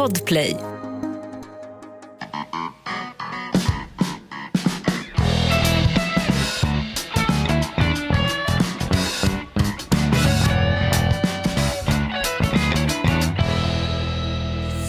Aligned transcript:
Podplay. 0.00 0.56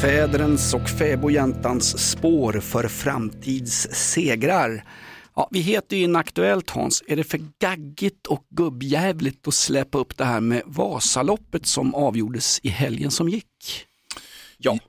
Fäderens 0.02 0.74
och 0.74 0.90
fäbodjäntans 0.90 2.10
spår 2.10 2.60
för 2.60 2.88
framtidssegrar. 2.88 4.86
Ja, 5.36 5.48
vi 5.52 5.60
heter 5.60 5.98
ju 5.98 6.04
Inaktuellt 6.04 6.70
Hans. 6.70 7.04
Är 7.08 7.16
det 7.16 7.24
för 7.24 7.40
gaggigt 7.60 8.28
och 8.28 8.46
gubbjävligt 8.50 9.48
att 9.48 9.54
släppa 9.54 9.98
upp 9.98 10.18
det 10.18 10.26
här 10.26 10.42
med 10.42 10.62
Vasaloppet 10.66 11.66
som 11.66 11.96
avgjordes 11.96 12.60
i 12.64 12.70
helgen 12.70 13.12
som 13.12 13.30
gick? 13.30 13.88
Ja. 14.58 14.80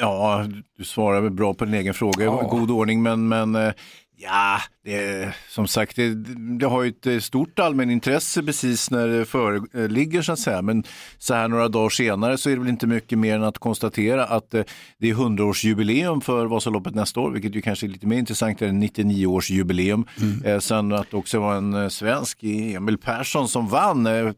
Ja, 0.00 0.46
du 0.76 0.84
svarar 0.84 1.20
väl 1.20 1.30
bra 1.30 1.54
på 1.54 1.64
din 1.64 1.74
egen 1.74 1.94
fråga. 1.94 2.24
Ja. 2.24 2.48
God 2.50 2.70
ordning, 2.70 3.02
men, 3.02 3.28
men 3.28 3.54
eh, 3.54 3.72
ja, 4.16 4.60
det, 4.84 5.34
som 5.48 5.66
sagt, 5.66 5.96
det, 5.96 6.14
det 6.58 6.66
har 6.66 6.82
ju 6.82 6.88
ett 6.88 7.06
eh, 7.06 7.18
stort 7.18 7.58
allmänintresse 7.58 8.42
precis 8.42 8.90
när 8.90 9.08
det 9.08 9.24
föreligger 9.24 10.22
så 10.22 10.32
att 10.32 10.38
säga. 10.38 10.62
Men 10.62 10.84
så 11.18 11.34
här 11.34 11.48
några 11.48 11.68
dagar 11.68 11.88
senare 11.88 12.38
så 12.38 12.50
är 12.50 12.54
det 12.54 12.60
väl 12.60 12.68
inte 12.68 12.86
mycket 12.86 13.18
mer 13.18 13.34
än 13.34 13.44
att 13.44 13.58
konstatera 13.58 14.24
att 14.24 14.54
eh, 14.54 14.62
det 14.98 15.10
är 15.10 15.14
100-årsjubileum 15.14 16.20
för 16.20 16.46
Vasaloppet 16.46 16.94
nästa 16.94 17.20
år, 17.20 17.30
vilket 17.30 17.54
ju 17.54 17.62
kanske 17.62 17.86
är 17.86 17.88
lite 17.88 18.06
mer 18.06 18.18
intressant 18.18 18.62
än 18.62 18.82
99-årsjubileum. 18.82 20.04
Eh, 20.44 20.58
sen 20.58 20.92
att 20.92 21.10
det 21.10 21.16
också 21.16 21.40
var 21.40 21.54
en 21.54 21.74
eh, 21.74 21.88
svensk, 21.88 22.38
Emil 22.42 22.98
Persson, 22.98 23.48
som 23.48 23.68
vann. 23.68 24.06
Eh, 24.06 24.32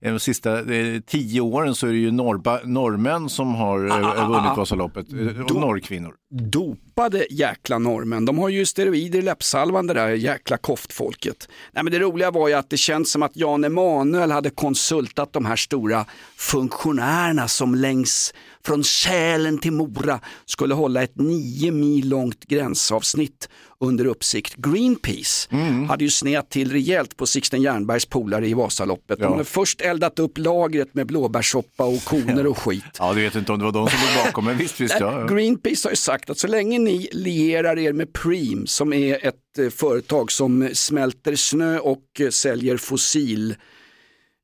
de 0.00 0.18
sista 0.18 0.74
eh, 0.74 1.00
tio 1.06 1.40
åren 1.40 1.74
så 1.74 1.86
är 1.86 1.90
det 1.90 1.98
ju 1.98 2.10
norrba, 2.10 2.60
norrmän 2.64 3.28
som 3.28 3.54
har 3.54 3.86
eh, 3.86 4.28
vunnit 4.28 4.56
Vasaloppet, 4.56 5.12
eh, 5.12 5.40
och 5.40 5.60
norrkvinnor. 5.60 6.14
Dopade 6.30 7.26
jäkla 7.30 7.78
norrmän. 7.78 8.24
De 8.24 8.38
har 8.38 8.48
ju 8.48 8.66
steroider 8.66 9.18
i 9.18 9.22
läppsalvan 9.22 9.71
det 9.80 9.94
där 9.94 10.08
jäkla 10.08 10.56
koftfolket. 10.56 11.48
Nej, 11.72 11.84
men 11.84 11.92
det 11.92 11.98
roliga 11.98 12.30
var 12.30 12.48
ju 12.48 12.54
att 12.54 12.70
det 12.70 12.76
känns 12.76 13.12
som 13.12 13.22
att 13.22 13.36
Jan 13.36 13.64
Emanuel 13.64 14.30
hade 14.30 14.50
konsultat 14.50 15.32
de 15.32 15.44
här 15.44 15.56
stora 15.56 16.06
funktionärerna 16.36 17.48
som 17.48 17.74
längs 17.74 18.34
från 18.66 18.84
Sälen 18.84 19.58
till 19.58 19.72
Mora 19.72 20.20
skulle 20.46 20.74
hålla 20.74 21.02
ett 21.02 21.16
nio 21.16 21.70
mil 21.72 22.08
långt 22.08 22.44
gränsavsnitt 22.44 23.48
under 23.80 24.04
uppsikt. 24.04 24.54
Greenpeace 24.56 25.48
hade 25.88 26.04
ju 26.04 26.10
snett 26.10 26.50
till 26.50 26.72
rejält 26.72 27.16
på 27.16 27.26
Sixten 27.26 27.62
Jernbergs 27.62 28.06
polare 28.06 28.48
i 28.48 28.54
Vasaloppet. 28.54 29.18
De 29.18 29.24
Ja. 29.24 29.30
hade 29.30 29.44
först 29.44 29.80
eldat 29.80 30.18
upp 30.18 30.38
lagret 30.38 30.94
med 30.94 31.06
blåbärssoppa 31.06 31.84
och 31.84 32.04
koner 32.04 32.46
och 32.46 32.58
skit. 32.58 32.84
Ja, 32.98 33.12
du 33.14 33.20
vet 33.20 33.34
inte 33.34 33.52
om 33.52 33.58
det 33.58 33.64
var 33.64 33.72
de 33.72 33.88
som 33.88 33.98
låg 34.16 34.24
bakom, 34.26 34.44
men 34.44 34.56
visst, 34.58 34.80
visst. 34.80 34.96
Ja, 35.00 35.20
ja. 35.20 35.26
Greenpeace 35.34 35.88
har 35.88 35.90
ju 35.92 35.96
sagt 35.96 36.30
att 36.30 36.38
så 36.38 36.46
länge 36.46 36.78
ni 36.78 37.08
lierar 37.12 37.78
er 37.78 37.92
med 37.92 38.12
Preem 38.12 38.66
som 38.66 38.92
är 38.92 39.26
ett 39.26 39.58
eh, 39.58 39.68
företag 39.70 40.32
som 40.32 40.68
smälter 40.72 41.36
snö 41.36 41.78
och 41.78 42.02
eh, 42.20 42.28
säljer 42.28 42.76
fossil 42.76 43.54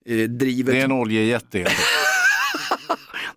eh, 0.06 0.16
drivet. 0.16 0.74
Det 0.74 0.80
är 0.80 0.84
en 0.84 0.92
oljejätte. 0.92 1.66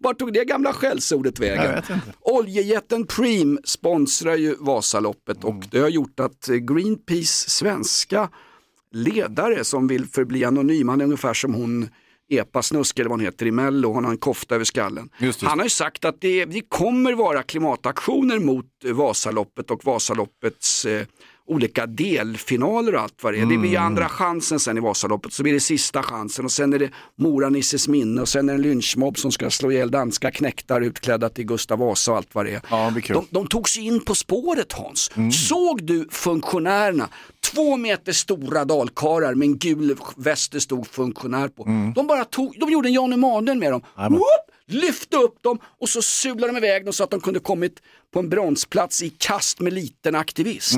Vart 0.04 0.20
tog 0.20 0.34
det 0.34 0.46
gamla 0.46 0.74
skällsordet 0.74 1.40
vägen? 1.40 1.84
Oljejätten 2.22 3.06
Preem 3.08 3.60
sponsrar 3.64 4.36
ju 4.36 4.56
Vasaloppet 4.60 5.44
Mm. 5.44 5.58
och 5.58 5.64
det 5.72 5.80
har 5.80 5.90
gjort 5.90 6.20
att 6.20 6.50
eh, 6.50 6.56
Greenpeace 6.56 7.50
svenska 7.50 8.30
ledare 8.92 9.64
som 9.64 9.88
vill 9.88 10.08
förbli 10.08 10.44
anonym, 10.46 10.90
han 10.90 11.02
är 11.02 11.06
ungefär 11.06 11.34
som 11.34 11.54
hon 11.54 11.90
Epa 12.30 12.62
Snusk 12.64 13.00
eller 13.00 13.10
vad 13.10 13.20
hon 13.20 13.26
heter 13.26 13.46
i 13.46 13.52
Mello, 13.52 13.94
han 13.94 14.04
har 14.06 14.12
en 14.12 14.18
kofta 14.18 14.56
över 14.56 14.66
skallen. 14.66 15.10
Just 15.20 15.40
det. 15.40 15.46
Han 15.48 15.60
har 15.60 15.66
ju 15.66 15.70
sagt 15.70 16.06
att 16.06 16.22
det, 16.22 16.46
det 16.46 16.62
kommer 16.70 17.14
vara 17.14 17.44
klimataktioner 17.44 18.40
mot 18.40 18.66
eh, 18.86 18.94
Vasaloppet 18.94 19.72
och 19.72 19.86
Vasaloppets 19.86 20.86
eh, 20.86 21.06
olika 21.48 21.86
delfinaler 21.86 22.96
och 22.96 23.02
allt 23.02 23.24
vad 23.24 23.34
det 23.34 23.38
är. 23.40 23.46
Det 23.46 23.58
blir 23.58 23.70
ju 23.70 23.76
Mm. 23.76 23.86
andra 23.86 24.10
chansen 24.10 24.60
sen 24.60 24.78
i 24.78 24.80
Vasaloppet, 24.80 25.34
så 25.34 25.44
blir 25.44 25.54
det 25.54 25.60
sista 25.60 26.04
chansen 26.04 26.46
och 26.46 26.52
sen 26.52 26.74
är 26.74 26.80
det 26.80 26.90
Mora-Nisses 27.20 27.90
minne 27.90 28.22
och 28.22 28.30
sen 28.30 28.50
är 28.50 28.54
det 28.54 28.58
en 28.58 28.62
lynchmobb 28.62 29.18
som 29.18 29.32
ska 29.32 29.50
slå 29.50 29.72
ihjäl 29.72 29.92
danska 29.92 30.32
knäktar 30.32 30.82
utklädda 30.82 31.30
till 31.30 31.46
Gustav 31.46 31.80
Vasa 31.80 32.12
och 32.12 32.18
allt 32.18 32.36
vad 32.36 32.46
det 32.46 32.52
är. 32.54 32.62
Ja, 32.70 32.92
det. 32.96 33.14
De, 33.14 33.26
de 33.30 33.48
tog 33.48 33.70
sig 33.70 33.86
in 33.88 34.00
på 34.00 34.16
spåret 34.16 34.74
Hans. 34.74 35.12
Såg 35.50 35.84
du 35.84 36.08
funktionärerna? 36.12 37.10
Två 37.54 37.78
meter 37.78 38.12
stora 38.12 38.66
dalkarlar 38.66 39.34
med 39.36 39.46
en 39.46 39.58
gul 39.58 39.96
väst 40.16 40.52
det 40.52 40.62
stod 40.62 40.88
funktionär 40.88 41.48
på. 41.48 41.64
De 41.96 42.08
bara 42.08 42.26
tog, 42.26 42.56
de 42.60 42.72
gjorde 42.72 42.90
en 42.90 42.94
Jan 42.94 43.14
Emanuel 43.14 43.58
med 43.58 43.72
dem. 43.72 43.82
Whoop! 43.96 44.22
Lyfte 44.74 45.18
upp 45.18 45.44
dem 45.44 45.60
och 45.80 45.90
så 45.90 46.02
sulade 46.02 46.54
de 46.54 46.58
iväg 46.58 46.86
dem 46.86 46.94
så 46.94 47.04
att 47.04 47.12
de 47.12 47.20
kunde 47.20 47.40
kommit 47.40 47.82
på 48.14 48.20
en 48.20 48.30
bronsplats 48.30 49.04
i 49.04 49.10
kast 49.10 49.60
med 49.60 49.74
liten 49.74 50.16
aktivist. 50.16 50.78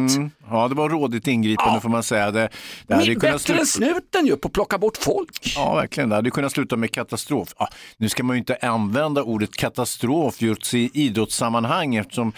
Ja, 0.50 0.68
det 0.68 0.76
var 0.76 0.90
rådigt 0.90 1.28
ingripande 1.28 1.74
Ja. 1.74 1.82
får 1.82 1.90
man 1.90 2.04
säga. 2.04 2.32
Det, 2.32 2.50
det 2.88 2.94
hade 2.96 3.16
Bättre 3.16 3.30
än 3.30 3.40
sluta... 3.40 3.66
snuten 3.66 4.26
ju 4.26 4.38
på 4.38 4.48
att 4.48 4.54
plocka 4.54 4.78
bort 4.78 4.98
folk. 4.98 5.54
Ja, 5.56 5.76
verkligen. 5.76 6.10
Det 6.10 6.16
hade 6.16 6.32
kunnat 6.32 6.52
sluta 6.52 6.76
med 6.76 6.92
katastrof. 6.92 7.54
Ja, 7.60 7.70
nu 7.98 8.10
ska 8.10 8.24
man 8.24 8.36
ju 8.36 8.40
inte 8.40 8.58
använda 8.62 9.24
ordet 9.24 9.56
katastrof 9.56 10.42
just 10.42 10.74
i 10.74 10.90
idrottssammanhang 10.94 11.96
eftersom 11.96 12.34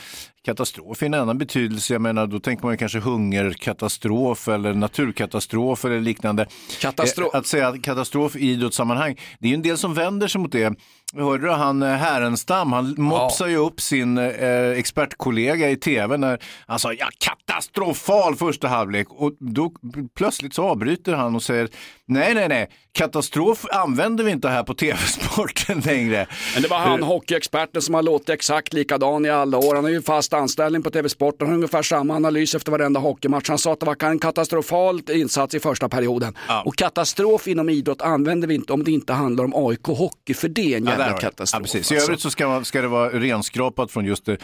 katastrof 0.45 1.01
är 1.01 1.05
en 1.05 1.13
annan 1.13 1.37
betydelse. 1.37 1.93
Jag 1.93 2.01
menar, 2.01 2.27
då 2.27 2.39
tänker 2.39 2.63
man 2.63 2.73
ju 2.73 2.77
kanske 2.77 2.99
hungerkatastrof 2.99 4.47
eller 4.47 4.73
naturkatastrof 4.73 5.85
eller 5.85 5.99
liknande. 6.01 6.47
Katastrof. 6.81 7.33
Eh, 7.33 7.39
Att 7.39 7.47
säga 7.47 7.77
katastrof 7.83 8.35
i 8.35 8.39
idrottssammanhang, 8.51 9.15
det 9.39 9.47
är 9.47 9.49
ju 9.49 9.55
en 9.55 9.61
del 9.61 9.77
som 9.77 9.93
vänder 9.93 10.27
sig 10.27 10.41
mot 10.41 10.51
det. 10.51 10.73
Hörde 11.13 11.47
du 11.47 11.51
han 11.51 11.83
eh, 11.83 11.89
Härenstam, 11.89 12.73
han 12.73 12.95
mopsar 12.97 13.47
ju 13.47 13.57
upp 13.57 13.81
sin 13.81 14.17
eh, 14.17 14.69
expertkollega 14.69 15.69
i 15.69 15.75
tv 15.75 16.17
när 16.17 16.39
han 16.67 16.79
sa 16.79 16.93
ja, 16.93 17.09
katastrofal 17.17 18.35
första 18.35 18.67
halvlek. 18.67 19.07
Och 19.09 19.31
då 19.39 19.71
plötsligt 20.15 20.53
så 20.53 20.63
avbryter 20.63 21.13
han 21.13 21.35
och 21.35 21.43
säger 21.43 21.69
nej, 22.07 22.33
nej, 22.33 22.47
nej, 22.47 22.69
katastrof 22.91 23.65
använder 23.71 24.23
vi 24.23 24.31
inte 24.31 24.49
här 24.49 24.63
på 24.63 24.73
tv-sporten 24.73 25.79
längre. 25.85 26.27
Men 26.53 26.63
det 26.63 26.69
var 26.69 26.77
han 26.77 27.03
hockeyexperten 27.03 27.81
som 27.81 27.93
har 27.95 28.03
låtit 28.03 28.29
exakt 28.29 28.73
likadan 28.73 29.25
i 29.25 29.29
alla 29.29 29.57
år. 29.57 29.75
Han 29.75 29.83
har 29.83 29.91
ju 29.91 30.01
fast 30.01 30.33
anställning 30.33 30.83
på 30.83 30.89
TV-sporten, 30.89 31.47
har 31.47 31.55
ungefär 31.55 31.81
samma 31.81 32.15
analys 32.15 32.55
efter 32.55 32.71
varenda 32.71 32.99
hockeymatch. 32.99 33.49
Han 33.49 33.57
sa 33.57 33.73
att 33.73 33.79
det 33.79 33.85
var 33.85 34.03
en 34.03 34.19
katastrofal 34.19 35.01
insats 35.11 35.55
i 35.55 35.59
första 35.59 35.89
perioden. 35.89 36.33
Och 36.65 36.75
katastrof 36.75 37.47
inom 37.47 37.69
idrott 37.69 38.01
använder 38.01 38.47
vi 38.47 38.55
inte 38.55 38.73
om 38.73 38.83
det 38.83 38.91
inte 38.91 39.13
handlar 39.13 39.43
om 39.43 39.53
AIK 39.69 39.85
Hockey, 39.87 40.33
för 40.33 40.47
det 40.47 40.73
är 40.73 40.77
en 40.77 40.85
Ja, 40.85 40.91
jävla 40.91 41.17
katastrof. 41.17 41.59
Ja, 41.59 41.63
precis. 41.63 41.91
I 41.91 41.95
alltså. 41.95 42.09
övrigt 42.09 42.21
så 42.21 42.29
ska, 42.29 42.47
man, 42.47 42.65
ska 42.65 42.81
det 42.81 42.87
vara 42.87 43.09
renskrapat 43.09 43.91
från 43.91 44.05
just 44.05 44.27
eh, 44.27 44.35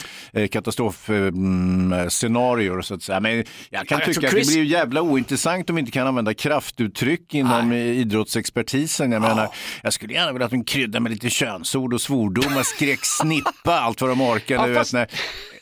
katastrofscenarier 0.52 2.82
så 2.82 2.94
att 2.94 3.04
säga. 3.04 3.20
Men 3.20 3.36
jag 3.38 3.44
kan 3.44 3.48
Ja, 3.70 3.84
jag 3.90 4.00
tycka 4.06 4.14
tror 4.14 4.26
att 4.28 4.32
Chris- 4.32 4.48
det 4.48 4.54
blir 4.54 4.64
ju 4.64 4.70
jävla 4.70 5.02
ointressant 5.02 5.70
om 5.70 5.76
vi 5.76 5.80
inte 5.80 5.92
kan 5.92 6.08
använda 6.08 6.34
kraftuttryck 6.34 7.34
inom 7.60 7.72
eh, 7.72 7.78
idrottsexpertisen. 7.78 9.12
Jag 9.12 9.22
menar, 9.22 9.50
jag 9.84 9.94
skulle 9.94 10.14
gärna 10.14 10.32
vilja 10.32 10.46
att 10.46 10.52
de 10.52 10.64
kryddar 10.64 11.00
med 11.00 11.12
lite 11.12 11.30
könsord 11.30 11.94
och 11.94 12.02
svordomar, 12.02 12.64
skrek 12.64 13.00
snippa 13.04 13.80
allt 13.80 14.02
vad 14.02 14.10
de 14.10 14.22
orkar. 14.22 14.68
Ja, 14.68 14.76
fast- 14.76 14.94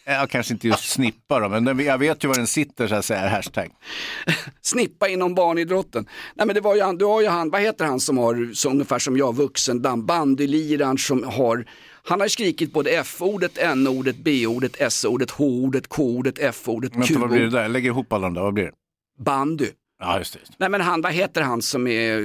ja, 0.06 0.28
kanske 0.30 0.54
inte 0.54 0.68
just 0.68 0.90
snippa 0.90 1.40
då, 1.40 1.50
men 1.50 1.66
den, 1.66 1.80
jag 1.80 1.98
vet 1.98 2.24
ju 2.24 2.28
var 2.28 2.36
den 2.36 2.48
sitter 2.48 2.88
så 2.88 2.96
att 2.96 3.06
säga, 3.06 3.30
hashtag. 3.30 3.70
Snippa 4.62 5.08
inom 5.08 5.36
barnidrotten. 5.36 6.06
Nej 6.36 6.48
men 6.48 6.54
det 6.56 6.62
var 6.62 6.76
ju 6.76 6.82
han, 6.82 6.98
du 6.98 7.06
har 7.06 7.22
ju 7.22 7.28
han, 7.28 7.50
vad 7.50 7.62
heter 7.62 7.86
han 7.86 8.00
som 8.00 8.18
har, 8.18 8.54
så 8.54 8.70
ungefär 8.70 9.00
som 9.00 9.18
jag, 9.18 9.36
vuxen, 9.36 10.06
bandyliraren 10.06 10.98
som 10.98 11.24
har 11.24 11.66
han 12.04 12.20
har 12.22 12.28
skrikit 12.28 12.74
både 12.74 12.90
F-ordet, 12.90 13.58
N-ordet, 13.58 14.16
B-ordet, 14.18 14.76
S-ordet, 14.80 15.32
H-ordet, 15.32 15.88
K-ordet, 15.88 16.40
F-ordet, 16.40 16.96
Vänta, 16.96 17.20
vad 17.20 17.30
blir 17.30 17.40
det 17.40 17.46
Q-ordet, 17.46 17.52
där? 17.52 17.70
Lägger 17.70 17.90
ihop 17.90 18.14
alla 18.14 18.28
de 18.28 18.34
där, 18.34 18.42
vad 18.42 18.54
blir 18.54 18.64
det? 18.64 18.72
bandy. 19.24 19.68
Ja, 20.00 20.18
just 20.18 20.34
det. 20.34 20.40
Nej 20.58 20.70
men 20.70 20.82
han, 20.82 21.02
vad 21.02 21.12
heter 21.14 21.42
han 21.42 21.62
som 21.62 21.88
är, 21.88 22.20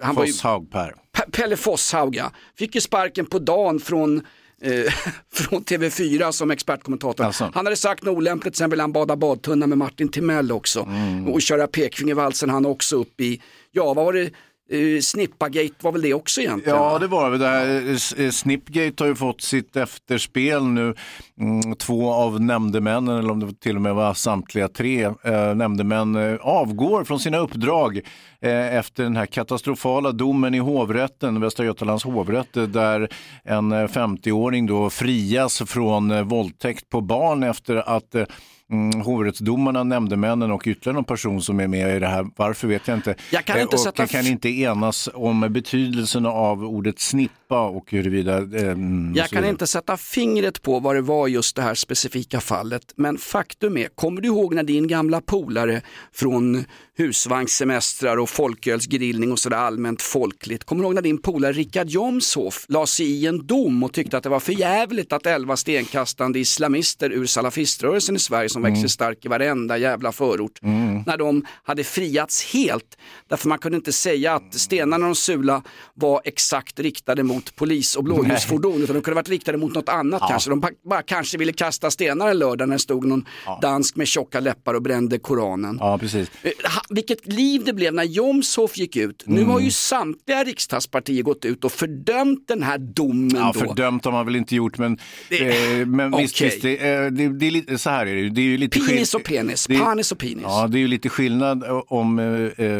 han 0.00 0.14
Fosshaug 0.14 0.70
Per. 0.70 0.94
Pe- 1.16 1.30
Pelle 1.32 1.56
Fosshaug 1.56 2.16
ja. 2.16 2.32
Fick 2.58 2.74
ju 2.74 2.80
sparken 2.80 3.26
på 3.26 3.38
dagen 3.38 3.80
från, 3.80 4.16
eh, 4.62 4.92
från 5.34 5.64
TV4 5.64 6.30
som 6.32 6.50
expertkommentator. 6.50 7.24
Alltså. 7.24 7.50
Han 7.54 7.66
hade 7.66 7.76
sagt 7.76 8.02
något 8.02 8.16
olämpligt, 8.16 8.56
sen 8.56 8.70
ville 8.70 8.82
han 8.82 8.92
bada 8.92 9.16
badtunna 9.16 9.66
med 9.66 9.78
Martin 9.78 10.08
Timell 10.08 10.52
också. 10.52 10.80
Mm. 10.82 11.28
Och 11.28 11.42
köra 11.42 11.66
pekfingervalsen 11.66 12.50
han 12.50 12.66
också 12.66 12.96
upp 12.96 13.20
i, 13.20 13.42
ja 13.70 13.84
vad 13.94 14.04
var 14.04 14.12
det, 14.12 14.30
eh, 14.70 15.00
Snippagate 15.00 15.74
var 15.80 15.92
väl 15.92 16.02
det 16.02 16.14
också 16.14 16.40
egentligen? 16.40 16.78
Ja, 16.78 16.92
va? 16.92 16.98
det 16.98 17.06
var 17.06 17.30
det. 17.30 17.38
det. 17.38 17.46
här, 17.46 18.30
Snipgate 18.30 18.86
eh, 18.86 18.92
har 18.98 19.06
ju 19.06 19.14
fått 19.14 19.40
sitt 19.40 19.76
efterspel 19.76 20.64
nu. 20.64 20.94
Mm, 21.40 21.74
Två 21.74 22.12
av 22.12 22.40
nämndemännen, 22.40 23.18
eller 23.18 23.30
om 23.30 23.40
det 23.40 23.60
till 23.60 23.76
och 23.76 23.82
med 23.82 23.94
var 23.94 24.14
samtliga 24.14 24.68
tre 24.68 25.04
eh, 25.04 25.54
nämndemän, 25.54 26.16
eh, 26.16 26.36
avgår 26.40 27.04
från 27.04 27.20
sina 27.20 27.38
uppdrag 27.38 28.00
eh, 28.40 28.76
efter 28.76 29.02
den 29.02 29.16
här 29.16 29.26
katastrofala 29.26 30.12
domen 30.12 30.54
i 30.54 30.58
hovrätten, 30.58 31.40
Västra 31.40 31.66
Götalands 31.66 32.04
hovrätt, 32.04 32.56
eh, 32.56 32.62
där 32.62 33.08
en 33.44 33.72
eh, 33.72 33.88
50-åring 33.88 34.66
då 34.66 34.90
frias 34.90 35.62
från 35.66 36.10
eh, 36.10 36.22
våldtäkt 36.22 36.88
på 36.88 37.00
barn 37.00 37.42
efter 37.42 37.76
att 37.76 38.14
eh, 38.14 38.24
mm, 38.70 39.00
hovrättsdomarna, 39.00 39.84
nämndemännen 39.84 40.50
och 40.50 40.66
ytterligare 40.66 40.94
någon 40.94 41.04
person 41.04 41.42
som 41.42 41.60
är 41.60 41.68
med 41.68 41.96
i 41.96 41.98
det 41.98 42.06
här. 42.06 42.26
Varför 42.36 42.68
vet 42.68 42.88
jag 42.88 42.98
inte. 42.98 43.14
Jag 43.30 43.44
kan 43.44 43.60
inte 43.60 43.76
och 43.76 43.80
sätta 43.80 44.06
kan 44.06 44.26
inte 44.26 44.48
enas 44.48 45.08
om 45.14 45.46
betydelsen 45.50 46.26
av 46.26 46.64
ordet 46.64 47.00
snippa 47.00 47.60
och 47.60 47.92
huruvida... 47.92 48.38
Eh, 48.38 48.76
jag 49.14 49.28
kan 49.28 49.44
inte 49.44 49.66
sätta 49.66 49.96
fingret 49.96 50.62
på 50.62 50.80
vad 50.80 50.94
det 50.94 51.02
var 51.02 51.28
just 51.28 51.56
det 51.56 51.62
här 51.62 51.74
specifika 51.74 52.40
fallet, 52.40 52.92
men 52.96 53.18
faktum 53.18 53.76
är, 53.76 53.88
kommer 53.88 54.20
du 54.20 54.28
ihåg 54.28 54.54
när 54.54 54.62
din 54.62 54.88
gamla 54.88 55.20
polare 55.20 55.82
från 56.12 56.64
husvagnssemestrar 56.96 58.16
och 58.16 58.30
folkölsgrillning 58.30 59.32
och 59.32 59.38
sådär 59.38 59.56
allmänt 59.56 60.02
folkligt, 60.02 60.64
kommer 60.64 60.82
du 60.82 60.86
ihåg 60.86 60.94
när 60.94 61.02
din 61.02 61.22
polare 61.22 61.52
Richard 61.52 61.88
Jomshof 61.88 62.66
la 62.68 62.86
sig 62.86 63.06
i 63.06 63.26
en 63.26 63.46
dom 63.46 63.82
och 63.82 63.92
tyckte 63.92 64.16
att 64.16 64.22
det 64.22 64.28
var 64.28 64.40
för 64.40 64.52
jävligt 64.52 65.12
att 65.12 65.26
elva 65.26 65.56
stenkastande 65.56 66.38
islamister 66.38 67.12
ur 67.12 67.26
salafiströrelsen 67.26 68.16
i 68.16 68.18
Sverige 68.18 68.48
som 68.48 68.59
växer 68.62 68.78
mm. 68.78 68.88
stark 68.88 69.24
i 69.24 69.28
varenda 69.28 69.78
jävla 69.78 70.12
förort, 70.12 70.62
mm. 70.62 71.02
när 71.06 71.16
de 71.16 71.44
hade 71.62 71.84
friats 71.84 72.52
helt. 72.52 72.98
Därför 73.28 73.48
man 73.48 73.58
kunde 73.58 73.76
inte 73.76 73.92
säga 73.92 74.34
att 74.34 74.54
stenarna 74.54 75.06
de 75.06 75.14
sula 75.14 75.62
var 75.94 76.20
exakt 76.24 76.80
riktade 76.80 77.22
mot 77.22 77.56
polis 77.56 77.96
och 77.96 78.04
blåljusfordon, 78.04 78.82
utan 78.82 78.94
de 78.94 79.02
kunde 79.02 79.14
varit 79.14 79.28
riktade 79.28 79.58
mot 79.58 79.74
något 79.74 79.88
annat 79.88 80.20
ja. 80.20 80.28
kanske. 80.28 80.50
De 80.50 80.60
bara 80.60 81.02
kanske 81.02 81.38
ville 81.38 81.52
kasta 81.52 81.90
stenar 81.90 82.28
en 82.28 82.38
lördag 82.38 82.68
när 82.68 82.74
det 82.74 82.80
stod 82.80 83.04
någon 83.04 83.24
ja. 83.46 83.58
dansk 83.62 83.96
med 83.96 84.08
tjocka 84.08 84.40
läppar 84.40 84.74
och 84.74 84.82
brände 84.82 85.18
Koranen. 85.18 85.76
Ja, 85.80 85.98
precis. 85.98 86.30
Eh, 86.42 86.52
vilket 86.90 87.26
liv 87.26 87.62
det 87.64 87.72
blev 87.72 87.94
när 87.94 88.04
Jomshof 88.04 88.78
gick 88.78 88.96
ut. 88.96 89.26
Mm. 89.26 89.38
Nu 89.38 89.44
har 89.44 89.60
ju 89.60 89.70
samtliga 89.70 90.44
riksdagspartier 90.44 91.22
gått 91.22 91.44
ut 91.44 91.64
och 91.64 91.72
fördömt 91.72 92.48
den 92.48 92.62
här 92.62 92.78
domen. 92.78 93.30
Ja, 93.36 93.52
då. 93.54 93.60
fördömt 93.60 94.04
har 94.04 94.12
man 94.12 94.26
väl 94.26 94.36
inte 94.36 94.56
gjort, 94.56 94.78
men, 94.78 94.98
det, 95.28 95.80
eh, 95.80 95.86
men 95.86 96.14
okay. 96.14 96.24
visst, 96.24 96.40
visst 96.40 96.62
det, 96.62 96.76
eh, 96.76 97.10
det, 97.10 97.28
det, 97.28 97.46
är 97.46 97.50
lite, 97.50 97.78
så 97.78 97.90
här 97.90 98.06
är 98.06 98.30
det, 98.30 98.40
är 98.42 98.49
ju 98.50 98.58
lite 98.58 98.80
Penis 98.80 99.14
och 99.14 99.24
penis, 99.24 99.66
det, 99.66 99.78
panis 99.78 100.12
och 100.12 100.18
penis. 100.18 100.42
Ja, 100.42 100.68
det 100.68 100.78
är 100.78 100.80
ju 100.80 100.88
lite 100.88 101.08
skillnad 101.08 101.64
om 101.86 102.18
eh, 102.18 102.66
eh 102.66 102.74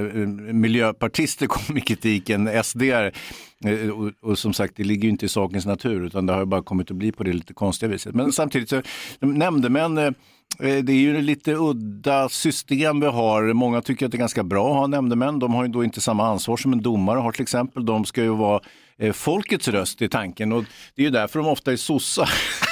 miljöpartister 0.53 1.47
kommer 1.47 1.73
med 1.73 1.87
kritiken 1.87 2.65
SD 2.65 2.83
är. 2.83 3.13
Eh, 3.65 3.89
och, 3.89 4.11
och, 4.21 4.39
som 4.39 4.53
sagt, 4.53 4.77
det 4.77 4.85
ligger 4.85 5.05
ju 5.05 5.11
inte 5.11 5.27
i 5.27 5.29
sakens 5.29 5.67
natur 5.67 6.07
utan 6.07 6.27
det 6.27 6.33
har 6.33 6.45
bara 6.45 6.63
kommit 6.63 6.91
att 6.91 6.97
bli 6.97 7.13
på 7.13 7.25
det 7.25 7.33
lite 7.33 7.55
konstiga 7.55 7.93
viset. 7.93 8.15
Men 8.15 8.33
samtidigt 8.33 8.69
så 8.69 8.83
nämndemän 9.21 9.99
eh, 9.99 10.13
det 10.59 10.93
är 10.93 10.97
ju 10.97 11.21
lite 11.21 11.55
udda 11.55 12.29
system 12.29 13.01
vi 13.01 13.07
har. 13.07 13.53
Många 13.53 13.83
tycker 13.83 14.07
att 14.07 14.13
det 14.13 14.17
är 14.17 14.19
ganska 14.19 14.43
bra 14.43 14.71
att 14.71 14.77
ha 14.77 14.87
nämndemän. 14.87 15.39
De 15.39 15.55
har 15.55 15.65
ju 15.65 15.69
då 15.69 15.85
inte 15.85 16.01
samma 16.01 16.27
ansvar 16.27 16.57
som 16.57 16.73
en 16.73 16.83
domare 16.83 17.19
har 17.19 17.33
till 17.33 17.43
exempel. 17.43 17.87
De 17.87 18.05
ska 18.05 18.23
ju 18.23 18.35
vara 18.35 18.61
eh, 18.99 19.13
folkets 19.13 19.69
röst 19.69 20.03
i 20.03 20.09
tanken 20.09 20.53
och 20.53 20.65
det 20.95 21.03
är 21.03 21.05
ju 21.05 21.11
därför 21.11 21.39
de 21.39 21.49
ofta 21.49 21.73
är 21.73 21.77
sossar. 21.77 22.31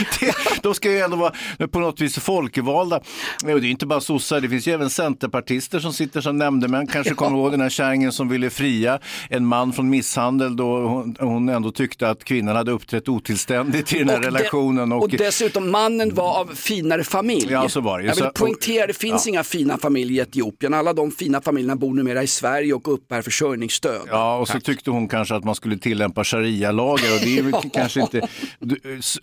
de 0.62 0.74
ska 0.74 0.90
ju 0.90 0.98
ändå 0.98 1.16
vara 1.16 1.32
på 1.70 1.78
något 1.78 2.00
vis 2.00 2.18
folkvalda. 2.18 2.96
Och 2.96 3.60
det 3.60 3.66
är 3.66 3.70
inte 3.70 3.86
bara 3.86 4.00
sossar, 4.00 4.40
det 4.40 4.48
finns 4.48 4.68
ju 4.68 4.72
även 4.72 4.90
centerpartister 4.90 5.80
som 5.80 5.92
sitter 5.92 6.20
som 6.20 6.38
nämndemän. 6.38 6.86
Kanske 6.86 7.14
kommer 7.22 7.38
ihåg 7.38 7.50
den 7.50 7.60
här 7.60 7.68
kärringen 7.68 8.12
som 8.12 8.28
ville 8.28 8.50
fria 8.50 8.98
en 9.30 9.46
man 9.46 9.72
från 9.72 9.90
misshandel 9.90 10.56
då 10.56 10.86
hon, 10.86 11.16
hon 11.20 11.48
ändå 11.48 11.70
tyckte 11.70 12.10
att 12.10 12.24
kvinnan 12.24 12.56
hade 12.56 12.70
uppträtt 12.70 13.08
otillständigt 13.08 13.92
i 13.92 13.98
den 13.98 14.08
här 14.08 14.18
och 14.18 14.24
relationen. 14.24 14.88
De, 14.88 14.98
och, 14.98 15.02
och 15.02 15.10
dessutom 15.10 15.70
mannen 15.70 16.14
var 16.14 16.40
av 16.40 16.54
finare 16.54 17.04
familj. 17.04 17.52
Ja, 17.52 17.68
så 17.68 17.80
var 17.80 17.98
det. 17.98 18.04
Jag 18.04 18.14
vill 18.14 18.24
poängtera, 18.24 18.86
det 18.86 18.92
finns 18.92 19.26
ja. 19.26 19.30
inga 19.30 19.44
fina 19.44 19.78
familjer 19.78 20.24
i 20.24 20.28
Etiopien. 20.28 20.74
Alla 20.74 20.92
de 20.92 21.10
fina 21.10 21.40
familjerna 21.40 21.76
bor 21.76 21.94
numera 21.94 22.22
i 22.22 22.26
Sverige 22.26 22.74
och 22.74 22.94
uppbär 22.94 23.22
försörjningsstöd. 23.22 24.00
Ja, 24.08 24.36
och 24.36 24.48
så 24.48 24.52
Tack. 24.52 24.62
tyckte 24.62 24.90
hon 24.90 25.08
kanske 25.08 25.34
att 25.34 25.44
man 25.44 25.54
skulle 25.54 25.78
tillämpa 25.78 26.24
sharia-lagar 26.24 27.14
och 27.14 27.20
det 27.24 27.38
är 27.38 27.50
ja. 27.52 27.62
kanske 27.72 28.00
inte 28.00 28.28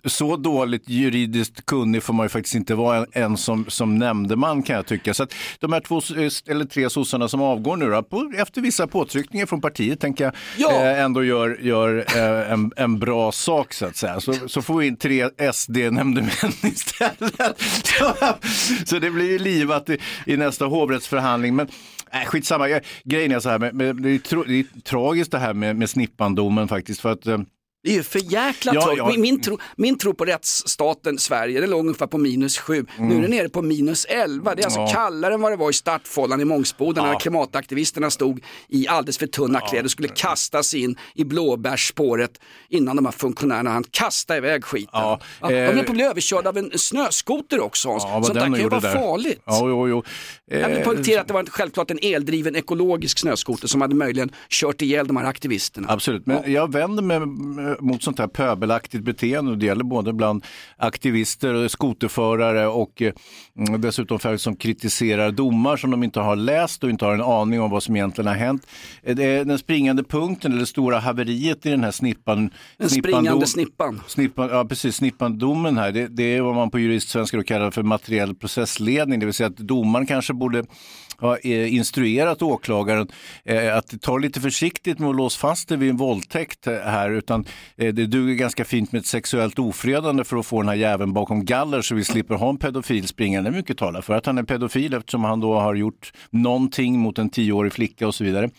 så 0.06 0.36
dåligt 0.60 0.88
juridiskt 0.88 1.66
kunnig 1.66 2.02
får 2.02 2.14
man 2.14 2.24
ju 2.24 2.28
faktiskt 2.28 2.54
inte 2.54 2.74
vara 2.74 3.06
en 3.12 3.36
som, 3.36 3.64
som 3.68 3.98
nämndeman 3.98 4.62
kan 4.62 4.76
jag 4.76 4.86
tycka. 4.86 5.14
Så 5.14 5.22
att 5.22 5.34
de 5.58 5.72
här 5.72 5.80
två 5.80 6.00
eller 6.50 6.64
tre 6.64 6.90
sossarna 6.90 7.28
som 7.28 7.42
avgår 7.42 7.76
nu 7.76 7.90
då, 7.90 8.02
på, 8.02 8.32
efter 8.36 8.60
vissa 8.60 8.86
påtryckningar 8.86 9.46
från 9.46 9.60
partiet 9.60 10.00
tänker 10.00 10.24
jag 10.24 10.34
ja. 10.56 10.70
eh, 10.70 11.00
ändå 11.00 11.24
gör, 11.24 11.58
gör 11.62 12.04
eh, 12.16 12.52
en, 12.52 12.72
en 12.76 12.98
bra 12.98 13.32
sak 13.32 13.72
så 13.72 13.86
att 13.86 13.96
säga. 13.96 14.20
Så, 14.20 14.34
så 14.48 14.62
får 14.62 14.78
vi 14.78 14.86
in 14.86 14.96
tre 14.96 15.28
SD-nämndemän 15.52 16.52
istället. 16.62 17.62
så 18.86 18.98
det 18.98 19.10
blir 19.10 19.30
ju 19.30 19.38
livat 19.38 19.90
i, 19.90 19.98
i 20.26 20.36
nästa 20.36 20.64
hovrättsförhandling. 20.64 21.56
Men 21.56 21.68
äh, 22.12 22.24
skitsamma, 22.26 22.80
grejen 23.04 23.32
är 23.32 23.40
så 23.40 23.48
här, 23.48 23.58
med, 23.58 23.74
med, 23.74 23.96
det, 23.96 24.10
är 24.10 24.18
tro, 24.18 24.42
det 24.42 24.58
är 24.58 24.80
tragiskt 24.80 25.32
det 25.32 25.38
här 25.38 25.54
med, 25.54 25.76
med 25.76 25.90
Snippandomen 25.90 26.68
faktiskt. 26.68 27.00
för 27.00 27.12
att 27.12 27.26
eh, 27.26 27.38
det 27.82 27.90
är 27.90 27.94
ju 27.94 28.02
för 28.02 28.32
jäkla 28.32 28.74
ja, 28.74 28.94
ja. 28.96 29.12
Min, 29.16 29.40
tro, 29.40 29.58
min 29.76 29.98
tro 29.98 30.14
på 30.14 30.24
rättsstaten 30.24 31.18
Sverige, 31.18 31.60
den 31.60 31.70
låg 31.70 31.80
ungefär 31.80 32.06
på 32.06 32.18
minus 32.18 32.58
sju. 32.58 32.86
Mm. 32.96 33.08
Nu 33.08 33.16
är 33.16 33.22
den 33.22 33.30
nere 33.30 33.48
på 33.48 33.62
minus 33.62 34.04
elva. 34.04 34.54
Det 34.54 34.62
är 34.62 34.64
alltså 34.64 34.80
ja. 34.80 34.90
kallare 34.92 35.34
än 35.34 35.40
vad 35.40 35.52
det 35.52 35.56
var 35.56 35.70
i 35.70 35.72
startfållan 35.72 36.40
i 36.40 36.44
Mångsboden 36.44 37.04
ja. 37.04 37.12
när 37.12 37.20
klimataktivisterna 37.20 38.10
stod 38.10 38.44
i 38.68 38.88
alldeles 38.88 39.18
för 39.18 39.26
tunna 39.26 39.60
kläder 39.60 39.84
och 39.84 39.90
skulle 39.90 40.08
kastas 40.08 40.74
in 40.74 40.96
i 41.14 41.24
blåbärsspåret 41.24 42.40
innan 42.68 42.96
de 42.96 43.04
här 43.04 43.12
funktionärerna 43.12 43.70
hann 43.70 43.84
kasta 43.90 44.36
iväg 44.36 44.64
skiten. 44.64 44.90
Ja. 44.92 45.20
Ja, 45.40 45.48
de 45.48 45.80
att 45.80 45.90
bli 45.90 46.02
överkörda 46.02 46.48
av 46.48 46.58
en 46.58 46.70
snöskoter 46.78 47.60
också. 47.60 47.88
Ja, 47.88 48.22
Sånt 48.24 48.34
där 48.34 48.40
kan 48.40 48.54
ju 48.54 48.68
vara 48.68 48.80
där. 48.80 48.94
farligt. 48.94 49.42
Ja, 49.44 49.68
jo, 49.68 49.88
jo. 49.88 50.04
Jag 50.46 50.68
vill 50.68 50.84
poängtera 50.84 51.20
att 51.20 51.28
det 51.28 51.34
var 51.34 51.44
självklart 51.44 51.90
en 51.90 51.98
eldriven 52.02 52.56
ekologisk 52.56 53.18
snöskoter 53.18 53.68
som 53.68 53.80
hade 53.80 53.94
möjligen 53.94 54.30
kört 54.48 54.82
ihjäl 54.82 55.06
de 55.06 55.16
här 55.16 55.24
aktivisterna. 55.24 55.88
Absolut, 55.90 56.26
men 56.26 56.52
jag 56.52 56.72
vänder 56.72 57.02
mig 57.02 57.18
mot 57.80 58.02
sånt 58.02 58.18
här 58.18 58.26
pöbelaktigt 58.26 59.04
beteende. 59.04 59.56
Det 59.56 59.66
gäller 59.66 59.84
både 59.84 60.12
bland 60.12 60.44
aktivister, 60.76 61.68
skoterförare 61.68 62.66
och 62.66 63.02
mm, 63.02 63.80
dessutom 63.80 64.18
folk 64.18 64.40
som 64.40 64.56
kritiserar 64.56 65.30
domar 65.30 65.76
som 65.76 65.90
de 65.90 66.02
inte 66.02 66.20
har 66.20 66.36
läst 66.36 66.84
och 66.84 66.90
inte 66.90 67.04
har 67.04 67.14
en 67.14 67.20
aning 67.20 67.60
om 67.60 67.70
vad 67.70 67.82
som 67.82 67.96
egentligen 67.96 68.28
har 68.28 68.34
hänt. 68.34 68.66
Eh, 69.02 69.16
den 69.16 69.58
springande 69.58 70.02
punkten, 70.04 70.52
eller 70.52 70.60
det 70.60 70.66
stora 70.66 70.98
haveriet 70.98 71.66
i 71.66 71.70
den 71.70 71.84
här 71.84 71.90
snippan. 71.90 72.50
Den 72.76 72.90
springande 72.90 73.46
snippan. 73.46 74.00
snippan 74.06 74.48
ja, 74.52 74.64
precis. 74.64 74.96
Snippandomen 74.96 75.78
här, 75.78 75.92
det, 75.92 76.08
det 76.08 76.36
är 76.36 76.40
vad 76.40 76.54
man 76.54 76.70
på 76.70 76.78
juristsvenska 76.78 77.42
kallar 77.42 77.70
för 77.70 77.82
materiell 77.82 78.34
processledning, 78.34 79.20
det 79.20 79.26
vill 79.26 79.34
säga 79.34 79.46
att 79.46 79.56
domaren 79.56 80.06
kanske 80.06 80.32
borde 80.32 80.64
ha 81.20 81.38
eh, 81.38 81.74
instruerat 81.74 82.42
åklagaren 82.42 83.08
eh, 83.44 83.76
att 83.76 84.00
ta 84.02 84.18
lite 84.18 84.40
försiktigt 84.40 84.98
med 84.98 85.10
att 85.10 85.16
låsa 85.16 85.38
fast 85.38 85.68
det 85.68 85.76
vid 85.76 85.90
en 85.90 85.96
våldtäkt 85.96 86.66
här, 86.66 87.10
utan 87.10 87.40
eh, 87.40 87.50
det 87.76 87.92
duger 87.92 88.34
ganska 88.34 88.64
fint 88.64 88.92
med 88.92 89.00
ett 89.00 89.06
sexuellt 89.06 89.58
ofredande 89.58 90.24
för 90.24 90.36
att 90.36 90.46
få 90.46 90.60
den 90.62 90.68
här 90.68 90.76
jäveln 90.76 91.12
bakom 91.12 91.44
galler 91.44 91.82
så 91.82 91.94
vi 91.94 92.04
slipper 92.04 92.34
ha 92.34 92.48
en 92.48 92.56
pedofil 92.56 93.08
springande. 93.08 93.50
Mycket 93.50 93.78
talar 93.78 94.00
för 94.00 94.14
att 94.14 94.26
han 94.26 94.38
är 94.38 94.42
pedofil 94.42 94.94
eftersom 94.94 95.24
han 95.24 95.40
då 95.40 95.54
har 95.54 95.74
gjort 95.74 96.12
någonting 96.30 96.98
mot 96.98 97.18
en 97.18 97.30
tioårig 97.30 97.72
flicka 97.72 98.06
och 98.06 98.14
så 98.14 98.24
vidare. 98.24 98.50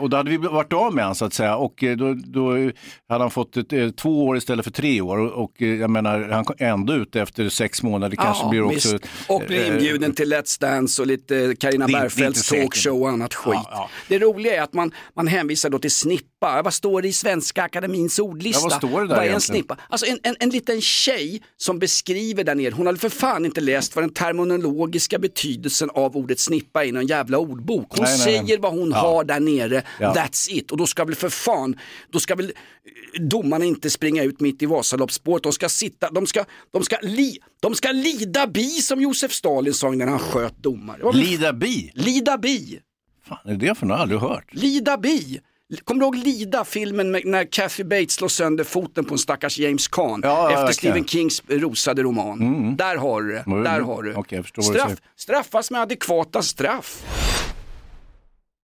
Och 0.00 0.10
då 0.10 0.16
hade 0.16 0.30
vi 0.30 0.36
varit 0.36 0.72
av 0.72 0.94
med 0.94 1.04
honom 1.04 1.14
så 1.14 1.24
att 1.24 1.34
säga 1.34 1.56
och 1.56 1.84
då, 1.98 2.14
då 2.14 2.70
hade 3.08 3.24
han 3.24 3.30
fått 3.30 3.56
ett, 3.56 3.96
två 3.96 4.26
år 4.26 4.36
istället 4.36 4.64
för 4.64 4.72
tre 4.72 5.00
år 5.00 5.18
och 5.18 5.60
jag 5.60 5.90
menar 5.90 6.28
han 6.28 6.44
är 6.58 6.68
ändå 6.68 6.94
ute 6.94 7.20
efter 7.20 7.48
sex 7.48 7.82
månader 7.82 8.16
kanske 8.16 8.44
ja, 8.44 8.50
blir 8.50 8.62
också... 8.62 8.98
Och 9.28 9.42
blir 9.46 9.72
inbjuden 9.72 10.14
till 10.14 10.32
Let's 10.32 10.60
Dance 10.60 11.02
och 11.02 11.08
lite 11.08 11.56
Carina 11.60 11.86
Bergfeldts 11.86 12.48
talkshow 12.48 13.02
och 13.02 13.08
annat 13.08 13.34
skit. 13.34 13.54
Ja, 13.54 13.68
ja. 13.70 13.90
Det 14.08 14.18
roliga 14.18 14.56
är 14.56 14.62
att 14.62 14.72
man, 14.72 14.92
man 15.14 15.26
hänvisar 15.26 15.70
då 15.70 15.78
till 15.78 15.90
snippa. 15.90 16.62
Vad 16.64 16.74
står 16.74 17.02
det 17.02 17.08
i 17.08 17.12
Svenska 17.12 17.62
Akademins 18.04 18.18
ordlista? 18.18 18.60
Ja, 18.62 18.68
vad 18.68 18.90
står 18.90 19.00
det 19.00 19.08
där 19.08 19.22
är 19.22 19.30
en 19.30 19.40
snippa? 19.40 19.76
Alltså 19.88 20.06
en, 20.06 20.18
en, 20.22 20.36
en 20.40 20.50
liten 20.50 20.80
tjej 20.80 21.42
som 21.56 21.78
beskriver 21.78 22.44
där 22.44 22.54
nere, 22.54 22.74
hon 22.74 22.86
hade 22.86 22.98
för 22.98 23.08
fan 23.08 23.44
inte 23.44 23.60
läst 23.60 23.96
vad 23.96 24.02
den 24.02 24.12
terminologiska 24.12 25.18
betydelsen 25.18 25.90
av 25.90 26.16
ordet 26.16 26.40
snippa 26.40 26.84
är 26.84 26.88
i 26.88 26.92
någon 26.92 27.06
jävla 27.06 27.38
ordbok. 27.38 27.86
Hon 27.90 28.04
nej, 28.04 28.18
säger 28.18 28.42
nej, 28.42 28.58
vad 28.58 28.72
hon 28.72 28.90
ja. 28.90 28.96
har 28.96 29.24
där 29.24 29.40
nere, 29.40 29.82
that's 29.98 30.50
it. 30.50 30.70
Och 30.70 30.76
då 30.76 30.86
ska 30.86 31.04
väl 31.04 31.14
för 31.14 31.28
fan, 31.28 31.76
då 32.10 32.20
ska 32.20 32.34
väl 32.34 32.46
eh, 32.46 33.22
domarna 33.22 33.64
inte 33.64 33.90
springa 33.90 34.22
ut 34.22 34.40
mitt 34.40 34.62
i 34.62 34.66
Vasaloppsspåret. 34.66 35.42
De 35.42 35.52
ska 35.52 35.68
sitta, 35.68 36.10
de 36.10 36.26
ska, 36.26 36.44
de 36.72 36.82
ska, 36.82 36.96
li, 37.02 37.38
de 37.60 37.74
ska 37.74 37.92
lida 37.92 38.46
bi 38.46 38.68
som 38.68 39.00
Josef 39.00 39.32
Stalin 39.32 39.74
sa 39.74 39.90
när 39.90 40.06
han 40.06 40.18
sköt 40.18 40.56
domare. 40.62 41.12
Lida 41.12 41.52
bi? 41.52 41.90
Lida 41.94 42.38
bi. 42.38 42.80
fan 43.28 43.38
är 43.44 43.54
det 43.54 43.74
för 43.74 43.86
något? 43.86 43.94
Jag 43.94 43.96
har 43.96 44.02
aldrig 44.02 44.20
hört. 44.20 44.54
Lida 44.54 44.98
bi. 44.98 45.40
Kommer 45.84 46.00
du 46.00 46.04
ihåg 46.04 46.16
Lida, 46.16 46.64
filmen 46.64 47.10
med, 47.10 47.22
när 47.24 47.44
Kathy 47.52 47.84
Bates 47.84 48.12
slår 48.12 48.28
sönder 48.28 48.64
foten 48.64 49.04
på 49.04 49.14
en 49.14 49.18
stackars 49.18 49.58
James 49.58 49.88
Caan 49.88 50.20
ja, 50.24 50.50
efter 50.50 50.72
Stephen 50.72 51.06
Kings 51.06 51.42
rosade 51.48 52.02
roman? 52.02 52.40
Mm. 52.40 52.76
Där 52.76 52.96
har 52.96 53.22
du 53.22 53.32
det. 53.32 53.44
Där 53.46 53.80
har 53.80 54.02
du. 54.02 54.14
Okay, 54.14 54.42
Straff, 54.42 54.98
straffas 55.16 55.70
med 55.70 55.80
adekvata 55.80 56.42
straff. 56.42 57.02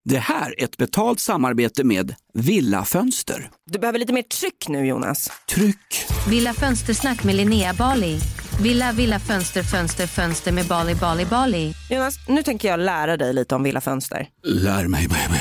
Det 0.04 0.18
här 0.18 0.54
är 0.60 0.64
ett 0.64 0.76
betalt 0.76 1.20
samarbete 1.20 1.84
med 1.84 2.14
Villa 2.34 2.84
Fönster. 2.84 3.50
Du 3.70 3.78
behöver 3.78 3.98
lite 3.98 4.12
mer 4.12 4.22
tryck 4.22 4.68
nu 4.68 4.86
Jonas. 4.86 5.30
Tryck! 5.54 6.06
Villa 6.28 6.54
Fönstersnack 6.54 7.24
med 7.24 7.34
Linnea 7.34 7.74
Bali. 7.74 8.18
Villa, 8.62 8.92
villa, 8.92 9.18
fönster, 9.18 9.62
fönster, 9.62 10.06
fönster 10.06 10.52
med 10.52 10.66
Bali, 10.66 10.94
Bali, 10.94 11.24
Bali. 11.24 11.74
Jonas, 11.90 12.14
nu 12.28 12.42
tänker 12.42 12.68
jag 12.68 12.80
lära 12.80 13.16
dig 13.16 13.34
lite 13.34 13.54
om 13.54 13.62
Villa 13.62 13.80
Fönster. 13.80 14.28
Lär 14.42 14.88
mig 14.88 15.08
baby. 15.08 15.40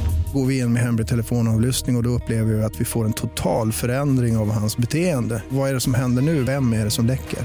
Går 0.33 0.45
vi 0.45 0.59
in 0.59 0.73
med 0.73 0.81
hemlig 0.81 1.07
telefonavlyssning 1.07 1.95
och, 1.95 1.99
och 1.99 2.03
då 2.03 2.09
upplever 2.09 2.53
vi 2.53 2.63
att 2.63 2.81
vi 2.81 2.85
får 2.85 3.05
en 3.05 3.13
total 3.13 3.71
förändring 3.71 4.37
av 4.37 4.51
hans 4.51 4.77
beteende. 4.77 5.43
Vad 5.49 5.69
är 5.69 5.73
det 5.73 5.79
som 5.79 5.93
händer 5.93 6.21
nu? 6.21 6.43
Vem 6.43 6.73
är 6.73 6.85
det 6.85 6.91
som 6.91 7.05
läcker? 7.05 7.39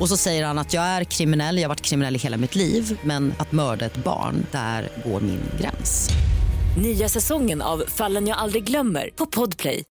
Och 0.00 0.08
så 0.08 0.16
säger 0.16 0.46
han 0.46 0.58
att 0.58 0.74
jag 0.74 0.84
är 0.84 1.04
kriminell, 1.04 1.56
jag 1.56 1.64
har 1.64 1.68
varit 1.68 1.80
kriminell 1.80 2.16
i 2.16 2.18
hela 2.18 2.36
mitt 2.36 2.54
liv 2.54 2.98
men 3.02 3.34
att 3.38 3.52
mörda 3.52 3.86
ett 3.86 3.96
barn, 3.96 4.46
där 4.52 4.88
går 5.04 5.20
min 5.20 5.40
gräns. 5.60 6.10
Nya 6.82 7.08
säsongen 7.08 7.62
av 7.62 7.84
Fallen 7.88 8.26
jag 8.26 8.38
aldrig 8.38 8.64
glömmer 8.64 9.10
på 9.16 9.26
Podplay. 9.26 9.84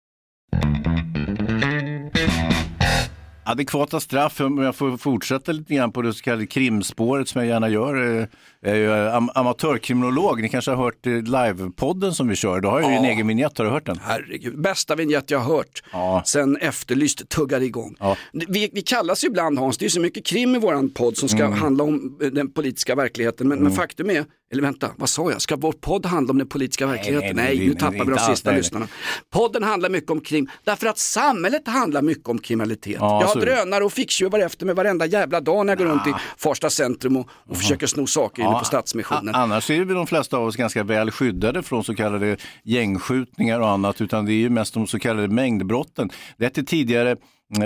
Adekvata 3.44 4.00
straff, 4.00 4.40
om 4.40 4.58
jag 4.58 4.76
får 4.76 4.96
fortsätta 4.96 5.52
lite 5.52 5.74
grann 5.74 5.92
på 5.92 6.02
det 6.02 6.12
så 6.12 6.22
kallade 6.22 6.46
krimspåret 6.46 7.28
som 7.28 7.40
jag 7.40 7.48
gärna 7.48 7.68
gör. 7.68 8.28
Eh, 8.66 8.76
Jag 8.76 8.98
är 8.98 9.02
ju 9.04 9.08
am- 9.10 9.30
amatörkriminolog, 9.34 10.42
ni 10.42 10.48
kanske 10.48 10.70
har 10.70 10.84
hört 10.84 11.06
eh, 11.06 11.12
livepodden 11.12 12.14
som 12.14 12.28
vi 12.28 12.36
kör. 12.36 12.60
Då 12.60 12.68
har 12.70 12.80
jag 12.80 12.90
ju 12.90 12.96
en 12.96 13.04
egen 13.04 13.26
vignett, 13.26 13.58
har 13.58 13.64
du 13.64 13.70
hört 13.70 13.86
den? 13.86 14.00
Herregud, 14.04 14.60
bästa 14.60 14.94
vignett 14.94 15.30
jag 15.30 15.38
har 15.38 15.56
hört 15.56 15.82
Ja. 15.92 16.22
sen 16.26 16.56
Efterlyst 16.56 17.28
tuggade 17.28 17.64
igång. 17.64 17.94
Ja. 17.98 18.16
Vi, 18.32 18.70
vi 18.72 18.82
kallas 18.82 19.24
ju 19.24 19.28
ibland 19.28 19.58
Hans, 19.58 19.78
det 19.78 19.84
är 19.84 19.88
så 19.88 20.00
mycket 20.00 20.26
krim 20.26 20.54
i 20.54 20.58
våran 20.58 20.90
podd 20.90 21.16
som 21.16 21.28
ska 21.28 21.46
handla 21.48 21.84
om 21.84 22.18
eh, 22.22 22.28
den 22.28 22.52
politiska 22.52 22.94
verkligheten. 22.94 23.48
Men, 23.48 23.62
men 23.62 23.72
faktum 23.72 24.10
är, 24.10 24.24
eller 24.52 24.62
vänta, 24.62 24.90
vad 24.96 25.08
sa 25.08 25.30
jag? 25.30 25.40
Ska 25.42 25.56
vår 25.56 25.72
podd 25.72 26.06
handla 26.06 26.30
om 26.30 26.38
den 26.38 26.48
politiska 26.48 26.86
verkligheten? 26.86 27.36
nej, 27.36 27.44
Nej, 27.46 27.58
det- 27.58 27.66
nu 27.66 27.74
tappar 27.74 28.04
vi 28.04 28.10
de 28.12 28.18
sista 28.18 28.50
nej, 28.50 28.54
nej. 28.54 28.56
lyssnarna. 28.56 28.88
Podden 29.30 29.62
handlar 29.62 29.88
mycket 29.90 30.10
om 30.10 30.20
krim, 30.20 30.48
därför 30.64 30.86
att 30.86 30.98
samhället 30.98 31.62
handlar 31.68 32.02
mycket 32.02 32.28
om 32.28 32.38
kriminalitet. 32.38 32.96
Ja, 33.00 33.20
jag 33.20 33.28
har 33.28 33.40
drönare 33.40 33.84
och 33.84 33.92
ficktjuvar 33.92 34.38
efter 34.40 34.66
mig 34.66 34.74
varenda 34.74 35.06
jävla 35.06 35.40
dag 35.40 35.66
när 35.66 35.70
jag 35.72 35.78
går 35.78 35.84
runt 35.86 36.06
i 36.06 36.12
Farsta 36.38 36.70
centrum 36.70 37.16
och, 37.16 37.28
och 37.48 37.56
försöker 37.56 37.86
sno 37.86 38.06
saker 38.06 38.42
inne 38.50 38.58
på 38.58 38.64
Stadsmissionen. 38.64 39.34
Annars 39.34 39.70
är 39.70 39.84
väl 39.84 39.96
de 39.96 40.06
flesta 40.06 40.36
av 40.36 40.46
oss 40.46 40.56
ganska 40.56 40.84
väl 40.84 41.10
skyddade 41.10 41.62
från 41.62 41.84
så 41.84 41.94
kallade 41.94 42.36
gängskjutningar 42.64 43.60
och 43.60 43.68
annat, 43.68 44.00
utan 44.00 44.26
det 44.26 44.32
är 44.32 44.34
ju 44.34 44.50
mest 44.50 44.74
de 44.74 44.86
så 44.86 44.98
kallade 44.98 45.28
mängdbrotten. 45.28 46.10
Det 46.36 46.44
hette 46.44 46.62
tidigare 46.62 47.16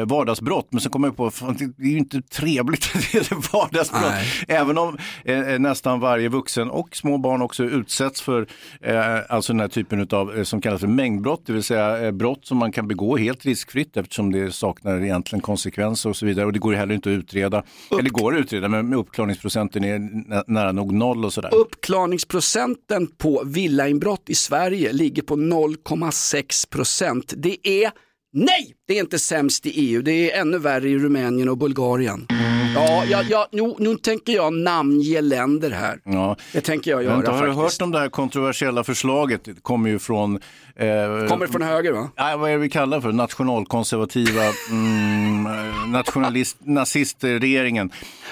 vardagsbrott, 0.07 0.69
men 0.71 0.81
så 0.81 0.91
kommer 0.91 1.09
jag 1.09 1.17
på 1.17 1.27
att 1.27 1.59
det 1.59 1.65
är 1.65 1.91
ju 1.91 1.99
inte 1.99 2.23
trevligt 2.23 2.85
att 2.95 3.13
det 3.13 3.19
är 3.31 3.53
vardagsbrott. 3.53 4.03
Nej. 4.11 4.27
Även 4.49 4.79
om 4.79 4.99
eh, 5.25 5.39
eh, 5.41 5.59
nästan 5.59 6.01
varje 6.01 6.29
vuxen 6.29 6.71
och 6.71 6.97
små 6.97 7.19
barn 7.19 7.43
också 7.43 7.65
utsätts 7.65 8.21
för 8.23 8.47
eh, 8.81 8.95
alltså 9.29 9.53
den 9.53 9.61
här 9.61 9.69
typen 9.69 10.09
av 10.11 10.37
eh, 10.37 10.43
som 10.43 10.61
kallas 10.61 10.81
för 10.81 10.89
mängdbrott, 10.89 11.43
det 11.47 11.53
vill 11.53 11.63
säga 11.63 12.05
eh, 12.07 12.13
brott 12.13 12.47
som 12.47 12.59
man 12.59 12.73
kan 12.73 12.89
begå 12.89 13.17
helt 13.17 13.45
riskfritt 13.45 13.97
eftersom 13.97 14.33
det 14.33 14.53
saknar 14.55 15.01
egentligen 15.03 15.41
konsekvenser 15.41 16.11
och 16.11 16.17
så 16.17 16.27
vidare. 16.27 16.47
Och 16.47 16.53
det 16.53 16.59
går 16.59 16.73
heller 16.73 16.95
inte 16.95 17.09
att 17.11 17.19
utreda, 17.19 17.63
eller 17.91 18.03
det 18.03 18.11
går 18.11 18.35
att 18.35 18.41
utreda, 18.41 18.69
men 18.69 18.95
uppklarningsprocenten 18.95 19.85
är 19.85 19.99
nä- 19.99 20.45
nära 20.47 20.73
nog 20.73 20.93
noll 20.93 21.25
och 21.25 21.33
sådär. 21.33 21.55
Uppklarningsprocenten 21.55 23.07
på 23.07 23.43
villainbrott 23.47 24.23
i 24.31 24.35
Sverige 24.35 24.93
ligger 24.93 25.23
på 25.23 25.37
0,6 25.37 26.69
procent. 26.71 27.33
Det 27.37 27.69
är 27.69 27.91
Nej, 28.37 28.75
det 28.89 28.99
är 28.99 29.01
inte 29.01 29.19
sämst 29.19 29.67
i 29.67 29.71
EU. 29.71 30.03
Det 30.03 30.33
är 30.33 30.41
ännu 30.41 30.59
värre 30.59 30.89
i 30.89 30.99
Rumänien 30.99 31.49
och 31.49 31.59
Bulgarien. 31.59 32.27
Ja, 32.75 33.05
ja, 33.05 33.23
ja 33.31 33.49
nu, 33.53 33.75
nu 33.79 33.97
tänker 33.97 34.33
jag 34.33 34.53
namnge 34.53 35.21
länder 35.21 35.71
här. 35.71 36.01
Ja. 36.05 36.37
Det 36.53 36.61
tänker 36.61 36.91
jag 36.91 37.03
göra 37.03 37.17
inte 37.17 37.31
har 37.31 37.47
du 37.47 37.53
hört 37.53 37.83
om 37.83 37.91
det 37.91 37.99
här 37.99 38.09
kontroversiella 38.09 38.85
förslaget? 38.85 39.45
Det 39.45 39.63
kommer 39.63 39.91
ju 39.91 39.99
från... 39.99 40.41
Eh, 40.77 41.29
Kommer 41.29 41.47
från 41.47 41.63
höger 41.63 41.93
va? 41.93 42.11
Nej, 42.17 42.39
vad 42.39 42.51
är 42.51 42.55
det 42.55 42.59
vi 42.61 42.71
kallar 42.71 43.01
för? 43.01 43.13
Nationalkonservativa, 43.13 44.43
mm, 44.71 45.45
nationalist, 45.93 46.57
nazistregeringen. 46.61 47.91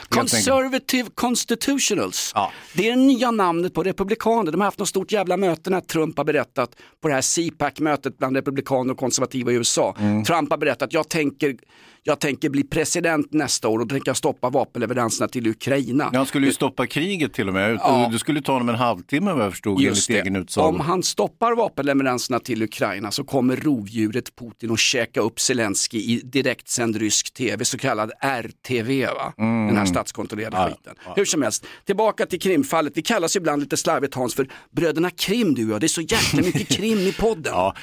Conservative 0.08 1.08
Constitutionals. 1.14 2.32
Ja. 2.34 2.52
Det 2.74 2.86
är 2.86 2.90
det 2.90 3.02
nya 3.02 3.30
namnet 3.30 3.74
på 3.74 3.82
republikaner. 3.82 4.52
De 4.52 4.60
har 4.60 4.66
haft 4.66 4.78
något 4.78 4.88
stort 4.88 5.12
jävla 5.12 5.36
möte 5.36 5.70
när 5.70 5.80
Trump 5.80 6.18
har 6.18 6.24
berättat 6.24 6.70
på 7.02 7.08
det 7.08 7.14
här 7.14 7.22
CPAC-mötet 7.22 8.18
bland 8.18 8.36
republikaner 8.36 8.92
och 8.92 8.98
konservativa 8.98 9.52
i 9.52 9.54
USA. 9.54 9.96
Mm. 9.98 10.24
Trump 10.24 10.50
har 10.50 10.58
berättat, 10.58 10.92
jag 10.92 11.08
tänker, 11.08 11.56
jag 12.04 12.20
tänker 12.20 12.48
bli 12.50 12.62
president 12.64 13.32
nästa 13.32 13.68
år 13.68 13.78
och 13.78 13.86
då 13.86 13.94
tänker 13.94 14.08
jag 14.08 14.16
stoppa 14.16 14.50
vapenleveranserna 14.50 15.28
till 15.28 15.46
Ukraina. 15.46 16.10
Han 16.14 16.26
skulle 16.26 16.46
ju 16.46 16.52
stoppa 16.52 16.86
kriget 16.86 17.32
till 17.32 17.48
och 17.48 17.54
med. 17.54 17.74
Ja. 17.82 18.08
Det 18.12 18.18
skulle 18.18 18.42
ta 18.42 18.52
honom 18.52 18.68
en 18.68 18.74
halvtimme 18.74 19.32
vad 19.32 19.44
jag 19.44 19.52
förstod 19.52 19.80
Just 19.80 20.10
enligt 20.10 20.22
det. 20.24 20.28
egen 20.30 20.42
utsago. 20.42 20.66
Om 20.68 20.80
han 20.80 21.02
stoppar 21.02 21.52
vapenleveranserna 21.56 22.38
till 22.38 22.62
Ukraina 22.62 23.10
så 23.10 23.24
kommer 23.24 23.56
rovdjuret 23.56 24.36
Putin 24.36 24.70
att 24.70 24.78
käka 24.78 25.20
upp 25.20 25.40
Zelensky 25.40 25.98
i 25.98 26.20
direktsänd 26.24 26.96
rysk 26.96 27.34
tv, 27.34 27.64
så 27.64 27.78
kallad 27.78 28.10
RTV, 28.22 29.06
va? 29.06 29.32
den 29.36 29.76
här 29.76 29.86
statskontrollerade 29.86 30.56
Mm. 30.56 30.68
Ja, 30.70 30.76
skiten. 30.76 30.94
ja. 31.06 31.12
Hur 31.16 31.24
som 31.24 31.42
helst, 31.42 31.66
tillbaka 31.86 32.26
till 32.26 32.40
krimfallet. 32.40 32.92
Vi 32.96 33.02
kallas 33.02 33.36
ibland 33.36 33.62
lite 33.62 33.76
slarvigt 33.76 34.14
Hans 34.14 34.34
för 34.34 34.48
bröderna 34.70 35.10
Krim 35.10 35.54
du 35.54 35.64
och 35.66 35.72
jag. 35.72 35.80
Det 35.80 35.86
är 35.86 35.88
så 35.88 36.00
jäkla 36.00 36.42
mycket 36.42 36.68
krim 36.76 36.98
i 36.98 37.12
podden. 37.12 37.52
Ja, 37.54 37.74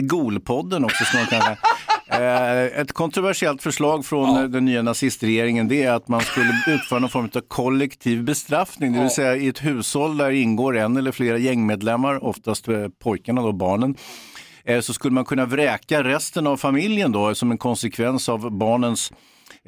Golpodden 0.00 0.84
också 0.84 1.04
snart 1.04 1.30
kanske. 1.30 1.56
Eh, 2.12 2.80
Ett 2.80 2.92
kontroversiellt 2.92 3.62
förslag 3.62 4.04
från 4.06 4.36
eh, 4.36 4.44
den 4.44 4.64
nya 4.64 4.82
nazistregeringen 4.82 5.68
det 5.68 5.82
är 5.82 5.92
att 5.92 6.08
man 6.08 6.20
skulle 6.20 6.52
utföra 6.68 6.98
någon 6.98 7.10
form 7.10 7.30
av 7.34 7.40
kollektiv 7.40 8.24
bestraffning. 8.24 8.92
Det 8.92 9.00
vill 9.00 9.10
säga 9.10 9.36
i 9.36 9.48
ett 9.48 9.64
hushåll 9.64 10.16
där 10.16 10.30
ingår 10.30 10.76
en 10.76 10.96
eller 10.96 11.12
flera 11.12 11.38
gängmedlemmar, 11.38 12.24
oftast 12.24 12.68
eh, 12.68 12.88
pojkarna 13.02 13.42
då, 13.42 13.52
barnen. 13.52 13.94
Så 14.82 14.94
skulle 14.94 15.14
man 15.14 15.24
kunna 15.24 15.46
vräka 15.46 16.04
resten 16.04 16.46
av 16.46 16.56
familjen 16.56 17.12
då 17.12 17.34
som 17.34 17.50
en 17.50 17.58
konsekvens 17.58 18.28
av 18.28 18.50
barnens 18.50 19.12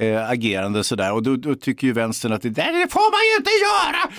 eh, 0.01 0.31
agerande 0.31 0.85
sådär. 0.85 1.13
Och 1.13 1.23
då, 1.23 1.37
då 1.37 1.55
tycker 1.55 1.87
ju 1.87 1.93
vänstern 1.93 2.33
att 2.33 2.43
det 2.43 2.51
där 2.51 2.91
får 2.91 3.11
man 3.11 3.21
ju 3.31 3.37
inte 3.39 3.51
göra! 3.65 4.11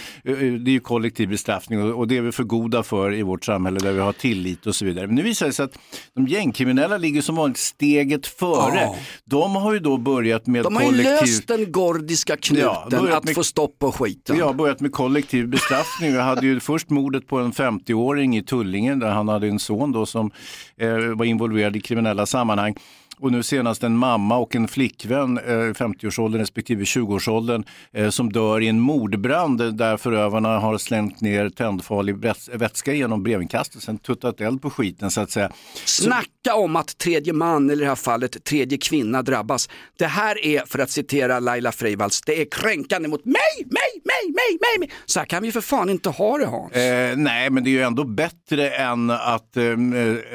Eh, 0.56 0.60
Det 0.60 0.70
är 0.70 0.74
ju 0.74 0.80
kollektiv 0.80 1.30
bestraffning 1.30 1.82
och, 1.84 2.00
och 2.00 2.08
det 2.08 2.18
är 2.18 2.22
vi 2.22 2.32
för 2.32 2.44
goda 2.44 2.84
för 2.84 3.14
i 3.14 3.22
vårt 3.24 3.46
samhälle 3.46 3.80
där 3.80 3.92
vi 3.92 4.00
har 4.00 4.14
tillit 4.14 4.66
och 4.66 4.76
så 4.76 4.86
vidare. 4.86 5.08
Men 5.08 5.16
nu 5.16 5.22
visar 5.22 5.46
det 5.46 5.54
sig 5.54 5.64
att 5.66 5.78
de 6.16 6.28
gängkriminella 6.28 6.98
ligger 6.98 7.22
som 7.22 7.36
vanligt 7.36 7.58
steget 7.58 8.28
före. 8.28 8.76
Ja. 8.82 8.96
De 9.26 9.56
har 9.56 9.74
ju 9.74 9.80
då 9.80 9.98
börjat 9.98 10.48
med 10.48 10.64
De 10.64 10.76
har 10.76 10.82
ju 10.82 10.88
kollektiv... 10.88 11.12
löst 11.22 11.48
den 11.48 11.72
gordiska 11.72 12.38
knuten 12.38 12.66
Ja, 12.92 13.18
att 13.18 13.24
med- 13.24 13.36
få 13.36 13.44
stopp 13.44 13.80
på 13.80 13.92
skiten. 13.92 14.42
Har 14.42 14.54
börjat 14.54 14.80
med 14.80 14.92
kollektiv 14.92 15.48
bestraffning. 15.48 16.14
Vi 16.14 16.20
hade 16.20 16.46
ju 16.48 16.60
först 16.60 16.90
mordet 16.90 17.28
på 17.28 17.38
en 17.40 17.52
50-åring 17.54 18.38
i 18.38 18.44
Tullingen 18.44 19.00
där 19.00 19.10
han 19.10 19.28
hade 19.28 19.48
en 19.48 19.60
son 19.60 19.92
då 19.92 20.06
som 20.06 20.32
eh, 20.78 20.90
var 20.98 21.26
involverad 21.26 21.76
i 21.76 21.82
kriminella 21.82 22.26
sammanhang. 22.26 22.76
Och 23.20 23.32
nu 23.32 23.44
senast 23.44 23.84
en 23.84 23.98
mamma 23.98 24.38
och 24.38 24.56
en 24.56 24.68
flickvän, 24.68 25.38
eh, 25.38 25.44
50-årsåldern 25.74 26.42
respektive 26.42 26.84
20-årsåldern, 26.84 27.64
eh, 27.94 28.10
som 28.10 28.32
dör 28.32 28.62
i 28.62 28.68
en 28.68 28.80
mordbrand 28.80 29.78
där 29.78 29.98
förövarna 29.98 30.60
har 30.60 30.78
slängt 30.78 31.22
ner 31.22 31.50
tändfarlig 31.50 32.16
väts- 32.16 32.50
vätska 32.58 32.94
genom 32.94 33.24
brevinkastet, 33.24 33.82
sen 33.84 33.98
tuttat 33.98 34.42
eld 34.42 34.62
på 34.62 34.70
skiten 34.70 35.12
så 35.12 35.22
att 35.22 35.32
säga. 35.32 35.52
Snacka 35.86 36.56
om 36.56 36.76
att 36.76 36.98
tredje 36.98 37.34
man, 37.34 37.70
eller 37.70 37.82
i 37.82 37.86
det 37.86 37.90
här 37.90 37.96
fallet 37.96 38.44
tredje 38.44 38.78
kvinna, 38.78 39.22
drabbas. 39.22 39.70
Det 39.98 40.06
här 40.06 40.46
är, 40.46 40.64
för 40.66 40.80
att 40.80 40.90
citera 40.90 41.40
Laila 41.40 41.72
Freivalds, 41.72 42.22
det 42.22 42.42
är 42.42 42.46
kränkande 42.52 43.10
mot 43.10 43.26
mig, 43.26 43.36
mig, 43.66 44.02
mig, 44.04 44.34
mig, 44.34 44.58
mig, 44.62 44.80
mig. 44.80 44.90
Så 45.06 45.20
här 45.20 45.26
kan 45.26 45.44
vi 45.44 45.52
för 45.52 45.62
fan 45.62 45.90
inte 45.90 46.10
ha 46.10 46.38
det 46.38 46.46
Hans. 46.46 46.74
Eh, 46.74 47.18
nej, 47.18 47.50
men 47.50 47.64
det 47.64 47.70
är 47.70 47.72
ju 47.72 47.82
ändå 47.82 48.04
bättre 48.04 48.70
än 48.70 49.10
att, 49.10 49.58
eh, 49.58 49.64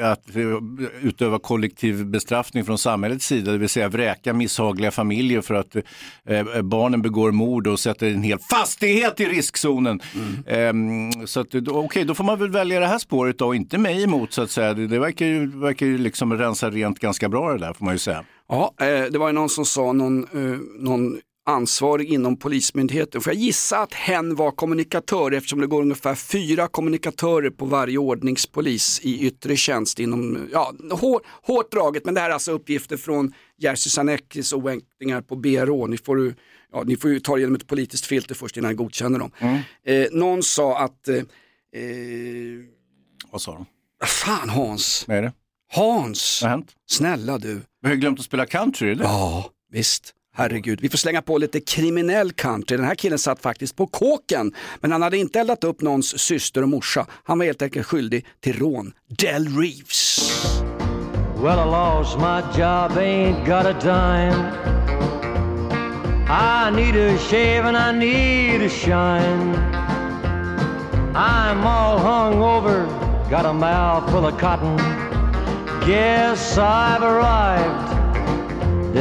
att 0.01 0.35
eh, 0.35 0.43
utöva 1.01 1.39
kollektiv 1.39 2.05
bestraffning 2.05 2.65
från 2.71 2.77
samhällets 2.77 3.25
sida, 3.25 3.51
det 3.51 3.57
vill 3.57 3.69
säga 3.69 3.89
vräka 3.89 4.33
misshagliga 4.33 4.91
familjer 4.91 5.41
för 5.41 5.53
att 5.53 5.75
eh, 5.75 6.61
barnen 6.61 7.01
begår 7.01 7.31
mord 7.31 7.67
och 7.67 7.79
sätter 7.79 8.07
en 8.07 8.23
hel 8.23 8.39
fastighet 8.39 9.19
i 9.19 9.25
riskzonen. 9.25 9.99
Eh, 10.45 10.73
så 11.25 11.39
att, 11.39 11.51
då- 11.51 11.77
okej, 11.85 12.03
då 12.05 12.13
får 12.15 12.23
man 12.23 12.39
väl 12.39 12.51
välja 12.51 12.79
det 12.79 12.87
här 12.87 12.99
spåret 12.99 13.37
då, 13.37 13.47
och 13.47 13.55
inte 13.55 13.77
mig 13.77 14.03
emot 14.03 14.33
så 14.33 14.41
att 14.41 14.51
säga. 14.51 14.73
Det, 14.73 14.87
det 14.87 14.99
verkar 14.99 15.25
ju, 15.25 15.59
verkar 15.59 15.85
ju 15.85 15.97
liksom 15.97 16.33
rensa 16.37 16.69
rent 16.69 16.99
ganska 16.99 17.29
bra 17.29 17.51
det 17.53 17.57
där 17.59 17.73
får 17.73 17.85
man 17.85 17.93
ju 17.93 17.99
säga. 17.99 18.23
Ja, 18.49 18.73
eh, 18.81 18.85
det 19.11 19.17
var 19.17 19.27
ju 19.27 19.33
någon 19.33 19.49
som 19.49 19.65
sa, 19.65 19.91
någon, 19.93 20.23
eh, 20.23 20.59
någon 20.79 21.17
ansvarig 21.45 22.09
inom 22.13 22.37
Polismyndigheten, 22.37 23.21
får 23.21 23.33
jag 23.33 23.41
gissa 23.41 23.77
att 23.79 23.93
hen 23.93 24.35
var 24.35 24.51
kommunikatör 24.51 25.31
eftersom 25.31 25.59
det 25.61 25.67
går 25.67 25.81
ungefär 25.81 26.15
fyra 26.15 26.67
kommunikatörer 26.67 27.49
på 27.49 27.65
varje 27.65 27.97
ordningspolis 27.97 28.99
i 29.03 29.25
yttre 29.27 29.55
tjänst 29.55 29.99
inom, 29.99 30.47
ja, 30.51 30.73
hår, 30.91 31.21
hårt 31.43 31.71
draget, 31.71 32.05
men 32.05 32.13
det 32.13 32.19
här 32.21 32.29
är 32.29 32.33
alltså 32.33 32.51
uppgifter 32.51 32.97
från 32.97 33.33
Jerzy 33.57 33.89
Sarneckis 33.89 34.53
oänktingar 34.53 35.21
på 35.21 35.35
BRÅ. 35.35 35.87
Ni 35.87 35.97
får, 35.97 36.19
ju- 36.19 36.33
ja, 36.71 36.83
ni 36.85 36.95
får 36.97 37.09
ju 37.09 37.19
ta 37.19 37.35
det 37.35 37.39
genom 37.41 37.55
ett 37.55 37.67
politiskt 37.67 38.05
filter 38.05 38.35
först 38.35 38.57
innan 38.57 38.69
ni 38.71 38.75
godkänner 38.75 39.19
dem. 39.19 39.31
Eh, 39.85 40.07
någon 40.11 40.43
sa 40.43 40.79
att, 40.79 41.07
eh, 41.07 41.15
eh, 41.15 41.23
Vad 43.31 43.41
sa 43.41 43.53
de? 43.53 43.65
fan 44.05 44.49
Hans, 44.49 45.05
Vad 45.07 45.17
är 45.17 45.21
det? 45.21 45.33
Hans, 45.73 46.39
Vad 46.41 46.51
har 46.51 46.57
hänt? 46.57 46.75
snälla 46.89 47.37
du. 47.37 47.53
Vi 47.81 47.87
har 47.87 47.93
ju 47.93 47.99
glömt 47.99 48.19
att 48.19 48.25
spela 48.25 48.45
country, 48.45 48.91
eller? 48.91 49.03
Ja, 49.03 49.49
visst. 49.71 50.13
Herregud, 50.33 50.81
vi 50.81 50.89
får 50.89 50.97
slänga 50.97 51.21
på 51.21 51.37
lite 51.37 51.59
kriminell 51.59 52.31
country. 52.31 52.77
Den 52.77 52.85
här 52.85 52.95
killen 52.95 53.19
satt 53.19 53.41
faktiskt 53.41 53.75
på 53.75 53.87
kåken, 53.87 54.53
men 54.81 54.91
han 54.91 55.01
hade 55.01 55.17
inte 55.17 55.39
eldat 55.39 55.63
upp 55.63 55.81
någons 55.81 56.19
syster 56.19 56.61
och 56.61 56.69
morsa. 56.69 57.05
Han 57.23 57.37
var 57.37 57.45
helt 57.45 57.61
enkelt 57.61 57.87
skyldig 57.87 58.25
till 58.39 58.59
rån. 58.59 58.93
Del 59.07 59.47
Reeves. 59.57 60.31
Well, 61.35 61.59
I 61.59 61.65
lost 61.65 62.17
my 62.19 62.41
job, 62.59 62.97
ain't 62.97 63.45
got 63.47 63.65
a 63.65 63.73
dime. 63.81 64.71
I 66.29 66.71
need 66.71 66.95
a 66.95 67.17
shave 67.17 67.65
and 67.65 67.75
I 67.75 67.91
need 67.91 68.61
a 68.61 68.69
shine. 68.69 69.55
I'm 71.15 71.65
all 71.65 71.99
hung 71.99 72.41
over, 72.41 72.85
got 73.29 73.45
a 73.45 73.53
mouth 73.53 74.11
full 74.11 74.25
of 74.25 74.39
cotton. 74.39 74.77
Guess 75.85 76.57
I've 76.57 77.03
arrived. 77.03 77.90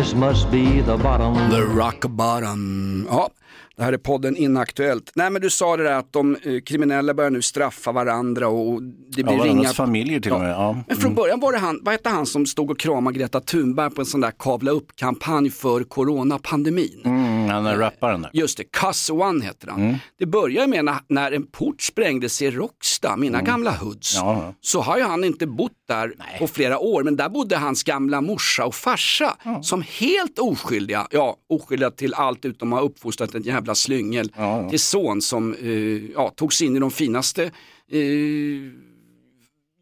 This 0.00 0.14
must 0.14 0.50
be 0.50 0.82
the 0.86 0.96
bottom. 1.02 1.50
The 1.50 1.60
Rock 1.60 2.00
Bottom. 2.00 3.06
Ja, 3.10 3.30
det 3.76 3.82
här 3.82 3.92
är 3.92 3.96
podden 3.98 4.36
Inaktuellt. 4.36 5.12
Nej 5.14 5.30
men 5.30 5.42
du 5.42 5.50
sa 5.50 5.76
det 5.76 5.82
där 5.82 5.92
att 5.92 6.12
de 6.12 6.36
eh, 6.42 6.60
kriminella 6.66 7.14
börjar 7.14 7.30
nu 7.30 7.42
straffa 7.42 7.92
varandra 7.92 8.48
och 8.48 8.82
det 8.82 8.90
Ja, 9.20 9.26
blir 9.26 9.38
varandras 9.38 9.56
ringa... 9.56 9.68
familjer 9.68 10.20
till 10.20 10.32
och 10.32 10.40
med. 10.40 10.50
Ja. 10.50 10.76
Men 10.88 10.96
från 10.96 11.14
början 11.14 11.40
var 11.40 11.52
det 11.52 11.58
han, 11.58 11.80
vad 11.82 11.94
hette 11.94 12.08
han 12.08 12.26
som 12.26 12.46
stod 12.46 12.70
och 12.70 12.78
kramade 12.78 13.18
Greta 13.18 13.40
Thunberg 13.40 13.90
på 13.90 14.00
en 14.00 14.06
sån 14.06 14.20
där 14.20 14.32
kavla 14.38 14.70
upp-kampanj 14.70 15.50
för 15.50 15.84
coronapandemin? 15.84 17.02
Mm, 17.04 17.29
han 17.52 17.66
är 17.66 17.76
rapparen 17.76 18.22
där. 18.22 18.30
Just 18.34 18.56
det, 18.58 18.64
Cuss 18.64 19.10
One 19.10 19.44
heter 19.44 19.68
han. 19.68 19.98
Det 20.18 20.26
börjar 20.26 20.66
med 20.66 20.84
när, 20.84 20.96
när 21.08 21.32
en 21.32 21.46
port 21.46 21.82
sprängdes 21.82 22.42
i 22.42 22.50
Råcksta, 22.50 23.16
mina 23.16 23.42
gamla 23.42 23.70
hoods. 23.70 24.14
Ja, 24.14 24.32
ja. 24.42 24.54
Så 24.60 24.80
har 24.80 24.96
ju 24.98 25.02
han 25.04 25.24
inte 25.24 25.46
bott 25.46 25.72
där 25.88 26.12
på 26.38 26.46
flera 26.46 26.78
år, 26.78 27.02
men 27.02 27.16
där 27.16 27.28
bodde 27.28 27.56
hans 27.56 27.82
gamla 27.82 28.20
morsa 28.20 28.66
och 28.66 28.74
farsa 28.74 29.36
som 29.62 29.82
helt 29.98 30.38
oskyldiga, 30.38 31.06
ja 31.10 31.36
oskyldiga 31.48 31.90
till 31.90 32.14
allt 32.14 32.44
utom 32.44 32.72
att 32.72 32.78
ha 32.78 32.86
uppfostrat 32.86 33.34
en 33.34 33.42
jävla 33.42 33.74
slyngel 33.74 34.32
Ja, 34.36 34.62
ja. 34.62 34.70
till 34.70 34.80
son 34.80 35.22
som 35.22 35.54
eh, 35.54 35.70
ja, 36.14 36.32
tog 36.36 36.52
sig 36.52 36.66
in 36.66 36.76
i 36.76 36.78
de 36.80 36.90
finaste 36.90 37.44
eh, 37.44 37.50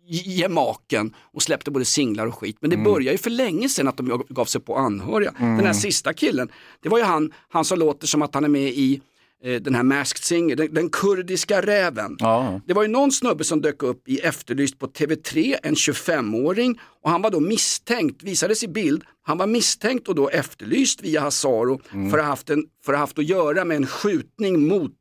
gemaken 0.08 1.14
och 1.32 1.42
släppte 1.42 1.70
både 1.70 1.84
singlar 1.84 2.26
och 2.26 2.34
skit. 2.34 2.56
Men 2.60 2.70
det 2.70 2.76
började 2.76 3.12
ju 3.12 3.18
för 3.18 3.30
länge 3.30 3.68
sedan 3.68 3.88
att 3.88 3.96
de 3.96 4.22
gav 4.28 4.44
sig 4.44 4.60
på 4.60 4.76
anhöriga. 4.76 5.34
Den 5.38 5.66
här 5.66 5.72
sista 5.72 6.12
killen, 6.12 6.48
det 6.82 6.88
var 6.88 6.98
ju 6.98 7.04
han, 7.04 7.32
han 7.48 7.64
som 7.64 7.78
låter 7.78 8.06
som 8.06 8.22
att 8.22 8.34
han 8.34 8.44
är 8.44 8.48
med 8.48 8.68
i 8.68 9.00
eh, 9.44 9.54
den 9.54 9.74
här 9.74 9.82
Masked 9.82 10.24
Singer, 10.24 10.56
den, 10.56 10.74
den 10.74 10.90
kurdiska 10.90 11.60
räven. 11.62 12.16
Ja. 12.18 12.60
Det 12.66 12.74
var 12.74 12.82
ju 12.82 12.88
någon 12.88 13.12
snubbe 13.12 13.44
som 13.44 13.60
dök 13.60 13.82
upp 13.82 14.08
i 14.08 14.18
Efterlyst 14.18 14.78
på 14.78 14.86
TV3, 14.86 15.56
en 15.62 15.74
25-åring 15.74 16.80
och 17.02 17.10
han 17.10 17.22
var 17.22 17.30
då 17.30 17.40
misstänkt, 17.40 18.22
visades 18.22 18.62
i 18.62 18.68
bild, 18.68 19.04
han 19.22 19.38
var 19.38 19.46
misstänkt 19.46 20.08
och 20.08 20.14
då 20.14 20.28
efterlyst 20.28 21.02
via 21.02 21.20
Hazaro 21.20 21.80
Mm. 21.92 22.10
för, 22.10 22.18
att 22.18 22.24
ha 22.24 22.30
haft 22.30 22.50
en, 22.50 22.64
för 22.84 22.92
att 22.92 22.96
ha 22.98 23.02
haft 23.02 23.18
att 23.18 23.28
göra 23.28 23.64
med 23.64 23.76
en 23.76 23.86
skjutning 23.86 24.68
mot 24.68 24.92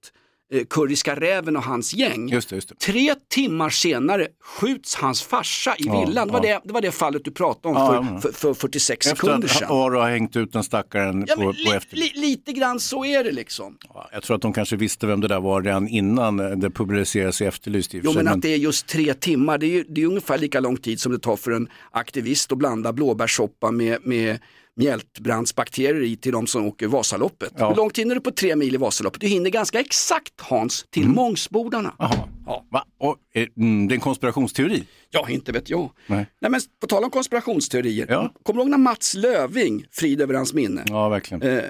Kurdiska 0.69 1.15
räven 1.15 1.55
och 1.55 1.63
hans 1.63 1.93
gäng. 1.93 2.29
Just 2.29 2.49
det, 2.49 2.55
just 2.55 2.69
det. 2.69 2.75
Tre 2.75 3.15
timmar 3.29 3.69
senare 3.69 4.27
skjuts 4.43 4.95
hans 4.95 5.21
farsa 5.23 5.75
i 5.77 5.83
Ja, 5.85 6.05
villan. 6.05 6.27
Det, 6.27 6.33
var 6.33 6.45
ja. 6.45 6.53
det, 6.53 6.67
det 6.67 6.73
var 6.73 6.81
det 6.81 6.91
fallet 6.91 7.25
du 7.25 7.31
pratade 7.31 7.75
om 7.79 7.87
för, 7.87 8.13
ja. 8.13 8.19
för, 8.21 8.31
för 8.31 8.53
46 8.53 9.07
Efter 9.07 9.15
sekunder 9.27 9.47
att 9.47 9.53
sedan. 9.53 9.67
Aro 9.71 9.99
har 9.99 10.09
hängt 10.09 10.35
ut 10.35 10.53
den 10.53 10.63
stackaren 10.63 11.25
på, 11.25 11.35
på 11.35 11.51
li, 11.51 11.71
efter. 11.75 11.97
li, 11.97 12.11
lite 12.15 12.51
grann 12.51 12.79
så 12.79 13.05
är 13.05 13.23
det 13.23 13.31
liksom. 13.31 13.77
Ja, 13.93 14.09
Jag 14.13 14.23
tror 14.23 14.35
att 14.35 14.41
de 14.41 14.53
kanske 14.53 14.75
visste 14.75 15.07
vem 15.07 15.21
det 15.21 15.27
där 15.27 15.39
var 15.39 15.61
redan 15.61 15.87
innan 15.87 16.37
det 16.59 16.69
publicerades 16.69 17.41
i 17.41 17.45
Efterlyst. 17.45 17.95
i 17.95 18.01
Jo 18.03 18.13
men 18.13 18.27
att 18.27 18.41
det 18.41 18.53
är 18.53 18.57
just 18.57 18.87
tre 18.87 19.13
timmar, 19.13 19.57
det 19.57 19.65
är, 19.65 19.69
ju, 19.69 19.85
det 19.89 20.01
är 20.01 20.05
ungefär 20.05 20.37
lika 20.37 20.59
lång 20.59 20.77
tid 20.77 20.99
som 20.99 21.11
det 21.11 21.19
tar 21.19 21.35
för 21.35 21.51
en 21.51 21.67
aktivist 21.91 22.51
att 22.51 22.57
blanda 22.57 22.93
blåbärssoppa 22.93 23.71
med, 23.71 23.97
med 24.03 24.39
mjältbrandsbakterier 24.77 26.03
i 26.03 26.15
till 26.15 26.31
de 26.31 26.47
som 26.47 26.65
åker 26.65 26.87
Vasaloppet. 26.87 27.53
Ja. 27.57 27.69
Hur 27.69 27.75
lång 27.75 27.89
tid 27.89 28.11
är 28.11 28.15
det 28.15 28.21
på 28.21 28.31
tre 28.31 28.55
mil 28.55 28.73
i 28.73 28.77
Vasaloppet? 28.77 29.21
Du 29.21 29.27
hinner 29.27 29.49
ganska 29.49 29.79
exakt 29.79 30.41
Hans 30.41 30.85
till 30.89 31.03
Mm. 31.03 31.15
Mångsbodarna. 31.15 31.93
Ja. 31.99 32.27
Va? 32.71 32.85
Och, 32.99 33.15
eh, 33.33 33.47
mm, 33.57 33.87
det 33.87 33.93
är 33.93 33.95
en 33.95 34.01
konspirationsteori? 34.01 34.83
Ja, 35.09 35.29
inte 35.29 35.51
vet 35.51 35.69
jag. 35.69 35.89
Nej. 36.07 36.25
Nej, 36.41 36.51
men 36.51 36.61
på 36.81 36.87
tal 36.87 37.03
om 37.03 37.09
konspirationsteorier, 37.09 38.05
Ja. 38.09 38.33
kommer 38.43 38.57
du 38.57 38.61
ihåg 38.63 38.69
när 38.69 38.77
Mats 38.77 39.13
Löving, 39.15 39.85
frid 39.91 40.21
över 40.21 40.33
hans 40.33 40.53
minne, 40.53 40.83
Ja, 40.87 41.09
verkligen. 41.09 41.41
eh, 41.57 41.63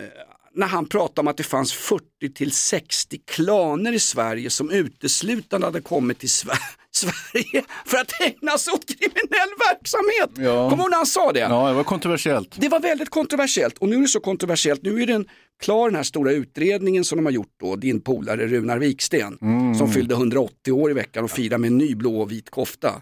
när 0.56 0.67
han 0.67 0.86
pratade 0.86 1.22
om 1.22 1.28
att 1.28 1.38
det 1.38 1.43
fanns 1.43 1.74
40 1.74 2.34
till 2.36 2.52
60 2.52 3.17
klaner 3.28 3.91
i 3.93 4.00
Sverige 4.00 4.50
som 4.50 4.70
uteslutande 4.72 5.67
hade 5.67 5.82
kommit 5.82 6.20
till 6.20 6.30
Sver- 6.30 6.58
Sverige 6.98 7.64
för 7.86 7.98
att 7.98 8.22
ägna 8.22 8.58
sig 8.58 8.74
åt 8.74 8.86
kriminell 8.86 9.50
verksamhet. 9.70 10.30
Ja. 10.36 10.70
Kommer 10.70 10.78
du 10.78 10.82
ihåg 10.84 10.90
när 10.90 10.98
han 10.98 11.06
sa 11.06 11.32
det? 11.32 11.40
Ja, 11.40 11.68
det 11.68 11.74
var 11.74 11.84
kontroversiellt. 11.84 12.56
Det 12.60 12.70
var 12.70 12.80
väldigt 12.80 13.10
kontroversiellt 13.10 13.78
och 13.78 13.90
nu 13.90 13.96
är 13.96 14.02
det 14.02 14.08
så 14.08 14.20
kontroversiellt, 14.20 14.84
nu 14.84 15.02
är 15.02 15.08
den 15.08 15.28
klar 15.60 15.90
den 15.90 15.96
här 15.96 16.04
stora 16.04 16.32
utredningen 16.32 17.04
som 17.04 17.18
de 17.18 17.26
har 17.26 17.32
gjort 17.32 17.56
då, 17.60 17.76
din 17.76 18.02
polare 18.02 18.48
Runar 18.48 18.78
Viksten 18.78 19.38
som 19.78 19.90
fyllde 19.92 20.16
180 20.16 20.72
år 20.72 20.92
i 20.92 20.94
veckan 20.94 21.24
och 21.24 21.32
firade 21.32 21.58
med 21.58 21.68
en 21.68 21.78
ny 21.78 21.96
blå 21.96 22.22
och 22.22 22.32
vit 22.32 22.50
kofta. 22.50 23.02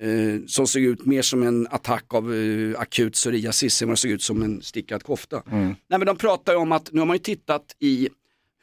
Eh, 0.00 0.08
som 0.46 0.66
såg 0.66 0.82
ut 0.82 1.06
mer 1.06 1.22
som 1.22 1.42
en 1.42 1.66
attack 1.70 2.14
av 2.14 2.34
eh, 2.34 2.80
akut 2.80 3.12
psoriasis 3.12 3.82
än 3.82 3.88
vad 3.88 3.96
det 3.96 4.00
såg 4.00 4.10
ut 4.10 4.22
som 4.22 4.42
en 4.42 4.62
stickad 4.62 5.02
kofta. 5.02 5.42
Nej, 5.50 5.74
men 5.88 6.06
de 6.06 6.16
pratar 6.16 6.52
ju 6.52 6.58
om 6.58 6.72
att 6.72 6.92
nu 6.92 6.98
har 7.00 7.06
man 7.06 7.16
ju 7.16 7.22
tittat 7.22 7.76
i 7.80 8.08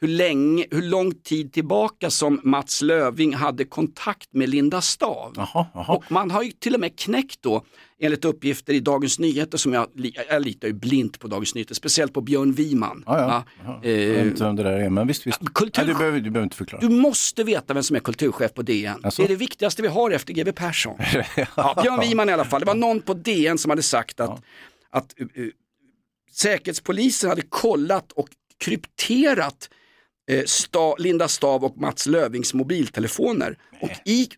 hur, 0.00 0.08
länge, 0.08 0.66
hur 0.70 0.82
lång 0.82 1.14
tid 1.14 1.52
tillbaka 1.52 2.10
som 2.10 2.40
Mats 2.44 2.82
Löving 2.82 3.34
hade 3.34 3.64
kontakt 3.64 4.28
med 4.32 4.48
Linda 4.48 4.80
Stav. 4.80 5.32
Jaha, 5.36 5.66
jaha. 5.74 5.94
Och 5.96 6.12
man 6.12 6.30
har 6.30 6.42
ju 6.42 6.50
till 6.50 6.74
och 6.74 6.80
med 6.80 6.98
knäckt 6.98 7.42
då, 7.42 7.64
enligt 8.00 8.24
uppgifter 8.24 8.72
i 8.74 8.80
Dagens 8.80 9.18
Nyheter, 9.18 9.58
som 9.58 9.72
jag, 9.72 9.86
jag 10.30 10.42
litar 10.42 10.68
ju 10.68 10.74
blint 10.74 11.18
på 11.18 11.28
Dagens 11.28 11.54
Nyheter, 11.54 11.74
speciellt 11.74 12.12
på 12.12 12.20
Björn 12.20 12.52
Wiman. 12.52 13.02
Ja, 13.06 13.18
ja. 13.20 13.44
Ja, 13.64 13.80
Jag 13.82 13.96
vet 13.98 14.16
Eh, 14.18 14.26
inte 14.26 14.44
vem 14.44 14.56
det 14.56 14.62
där 14.62 14.72
är, 14.72 14.90
men 14.90 15.06
visst, 15.06 15.26
visst. 15.26 15.40
kultur- 15.54 15.82
Nej, 15.84 15.86
du, 15.86 15.98
behöver, 15.98 16.20
du 16.20 16.30
behöver 16.30 16.44
inte 16.46 16.56
förklara. 16.56 16.80
du 16.80 16.88
måste 16.88 17.44
veta 17.44 17.74
vem 17.74 17.82
som 17.82 17.96
är 17.96 18.00
kulturchef 18.00 18.54
på 18.54 18.62
DN. 18.62 19.00
Alltså? 19.04 19.22
Det 19.22 19.26
är 19.26 19.28
det 19.28 19.36
viktigaste 19.36 19.82
vi 19.82 19.88
har 19.88 20.10
efter 20.10 20.32
GW 20.34 20.52
Persson. 20.52 20.98
ja, 21.56 21.78
Björn 21.82 22.00
Wiman 22.00 22.28
i 22.28 22.32
alla 22.32 22.44
fall. 22.44 22.60
Det 22.60 22.66
var 22.66 22.74
någon 22.74 23.00
på 23.00 23.14
DN 23.14 23.58
som 23.58 23.70
hade 23.70 23.82
sagt 23.82 24.20
att, 24.20 24.42
att 24.90 25.14
uh, 25.20 25.42
uh, 25.42 25.50
Säkerhetspolisen 26.32 27.30
hade 27.30 27.42
kollat 27.42 28.12
och 28.12 28.28
krypterat 28.58 29.68
eh, 29.72 29.77
sta, 30.46 30.94
Linda 30.96 31.28
Stav 31.28 31.64
och 31.64 31.76
Mats 31.78 32.06
Lövings 32.06 32.54
mobiltelefoner. 32.54 33.58
Och 33.80 33.90
i, 34.04 34.28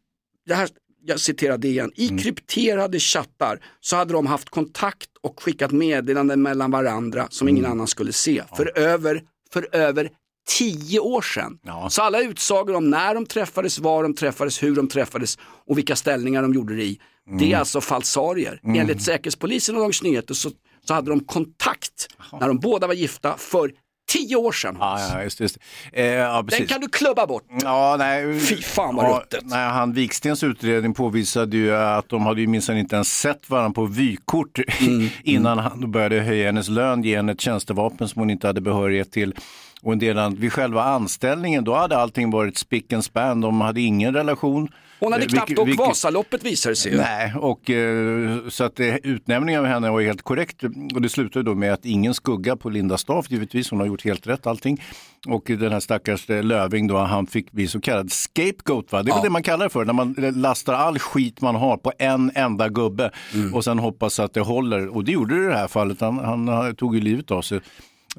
det 0.46 0.54
här, 0.54 0.68
jag 1.06 1.20
citerar 1.20 1.58
det 1.58 1.68
igen, 1.68 1.92
i 1.94 2.08
krypterade 2.08 2.98
chattar 3.00 3.60
så 3.80 3.96
hade 3.96 4.12
de 4.12 4.26
haft 4.26 4.48
kontakt 4.48 5.08
och 5.20 5.42
skickat 5.42 5.72
meddelanden 5.72 6.42
mellan 6.42 6.70
varandra 6.70 7.26
som 7.30 7.48
ingen 7.48 7.66
annan 7.66 7.86
skulle 7.86 8.12
se. 8.12 8.42
För 8.56 8.78
över, 8.78 9.22
för 9.52 9.68
över 9.72 10.10
tio 10.58 11.00
år 11.00 11.22
sedan. 11.22 11.58
Så 11.90 12.02
alla 12.02 12.20
utsagor 12.20 12.74
om 12.74 12.90
när 12.90 13.14
de 13.14 13.26
träffades, 13.26 13.78
var 13.78 14.02
de 14.02 14.14
träffades, 14.14 14.62
hur 14.62 14.76
de 14.76 14.88
träffades 14.88 15.38
och 15.66 15.78
vilka 15.78 15.96
ställningar 15.96 16.42
de 16.42 16.54
gjorde 16.54 16.76
det 16.76 16.84
i. 16.84 17.00
Det 17.38 17.52
är 17.52 17.58
alltså 17.58 17.80
falsarier. 17.80 18.60
Enligt 18.64 19.02
Säkerhetspolisen 19.02 19.74
och 19.74 19.80
Dagens 19.80 20.02
Nyheter 20.02 20.34
så, 20.34 20.50
så 20.84 20.94
hade 20.94 21.10
de 21.10 21.20
kontakt 21.20 22.08
när 22.40 22.48
de 22.48 22.58
båda 22.58 22.86
var 22.86 22.94
gifta 22.94 23.36
för 23.36 23.72
tio 24.12 24.36
år 24.36 24.52
sedan. 24.52 24.76
Ja, 24.80 25.00
ja, 25.12 25.22
just, 25.22 25.40
just. 25.40 25.58
Eh, 25.92 26.04
ja, 26.04 26.42
Den 26.42 26.66
kan 26.66 26.80
du 26.80 26.88
klubba 26.88 27.26
bort. 27.26 27.44
Ja, 27.62 27.96
nej. 27.98 28.40
Fy 28.40 28.56
fan 28.62 28.96
vad 28.96 29.16
ruttet. 29.18 29.40
nej, 29.44 29.68
Han 29.68 29.92
Wikstens 29.92 30.42
utredning 30.42 30.94
påvisade 30.94 31.56
ju 31.56 31.76
att 31.76 32.08
de 32.08 32.26
hade 32.26 32.40
ju 32.40 32.46
minsann 32.46 32.76
inte 32.78 32.94
ens 32.94 33.18
sett 33.18 33.50
varandra 33.50 33.74
på 33.74 33.84
vykort 33.86 34.58
Mm, 34.80 35.08
innan 35.24 35.58
han 35.58 35.90
började 35.90 36.20
höja 36.20 36.46
hennes 36.46 36.68
lön, 36.68 37.02
ge 37.02 37.16
henne 37.16 37.32
ett 37.32 37.40
tjänstevapen 37.40 38.08
som 38.08 38.20
hon 38.20 38.30
inte 38.30 38.46
hade 38.46 38.60
behörighet 38.60 39.12
till. 39.12 39.34
Och 39.82 39.92
en 39.92 39.98
del 39.98 40.18
annat. 40.18 40.38
Vid 40.38 40.52
själva 40.52 40.82
anställningen, 40.82 41.64
då 41.64 41.74
hade 41.74 41.96
allting 41.98 42.30
varit 42.30 42.58
spick 42.58 42.92
and 42.92 43.04
span. 43.04 43.40
De 43.40 43.60
hade 43.60 43.80
ingen 43.80 44.14
relation. 44.14 44.68
Hon 45.00 45.12
hade 45.12 45.24
Eh, 45.24 45.28
knappt 45.28 45.50
vilket- 45.50 45.68
åkt 45.68 45.78
Vasaloppet 45.78 46.44
visade 46.44 46.72
det 46.72 46.76
sig. 46.76 46.96
Nej, 46.96 47.32
och, 47.36 47.70
eh, 47.70 48.38
så 48.48 48.64
att 48.64 48.80
eh, 48.80 48.94
utnämningen 48.96 49.60
av 49.60 49.66
henne 49.66 49.90
var 49.90 50.00
helt 50.00 50.22
korrekt. 50.22 50.62
Och 50.94 51.02
det 51.02 51.08
slutade 51.08 51.42
då 51.44 51.54
med 51.54 51.72
att 51.72 51.84
ingen 51.86 52.14
skugga 52.14 52.56
på 52.56 52.70
Linda 52.70 52.98
Staaf, 52.98 53.30
givetvis. 53.30 53.70
Hon 53.70 53.80
har 53.80 53.86
gjort 53.86 54.04
helt 54.04 54.26
rätt 54.26 54.46
allting. 54.46 54.82
Och 55.28 55.42
den 55.46 55.72
här 55.72 55.80
stackars 55.80 56.28
Löving 56.28 56.86
då, 56.86 56.96
han 56.96 57.26
fick 57.26 57.52
bli 57.52 57.66
så 57.68 57.80
kallad 57.80 58.12
scapegoat. 58.12 58.92
Va? 58.92 59.02
Det 59.02 59.10
är 59.10 59.14
väl 59.14 59.22
det 59.24 59.30
man 59.30 59.42
kallar 59.42 59.64
det 59.66 59.70
för, 59.70 59.84
när 59.84 59.92
man 59.92 60.14
lastar 60.18 60.74
all 60.74 60.98
skit 60.98 61.40
man 61.40 61.54
har 61.54 61.76
på 61.76 61.92
en 61.98 62.30
enda 62.34 62.68
gubbe 62.68 63.10
Mm. 63.34 63.54
och 63.54 63.64
sen 63.64 63.78
hoppas 63.78 64.20
att 64.20 64.34
det 64.34 64.40
håller. 64.40 64.88
Och 64.96 65.04
det 65.04 65.12
gjorde 65.12 65.38
det 65.38 65.44
i 65.44 65.48
det 65.48 65.56
här 65.56 65.68
fallet. 65.68 66.00
Han, 66.00 66.18
han, 66.18 66.48
han 66.48 66.74
tog 66.74 66.94
ju 66.94 67.00
livet 67.00 67.30
av 67.30 67.42
sig. 67.42 67.60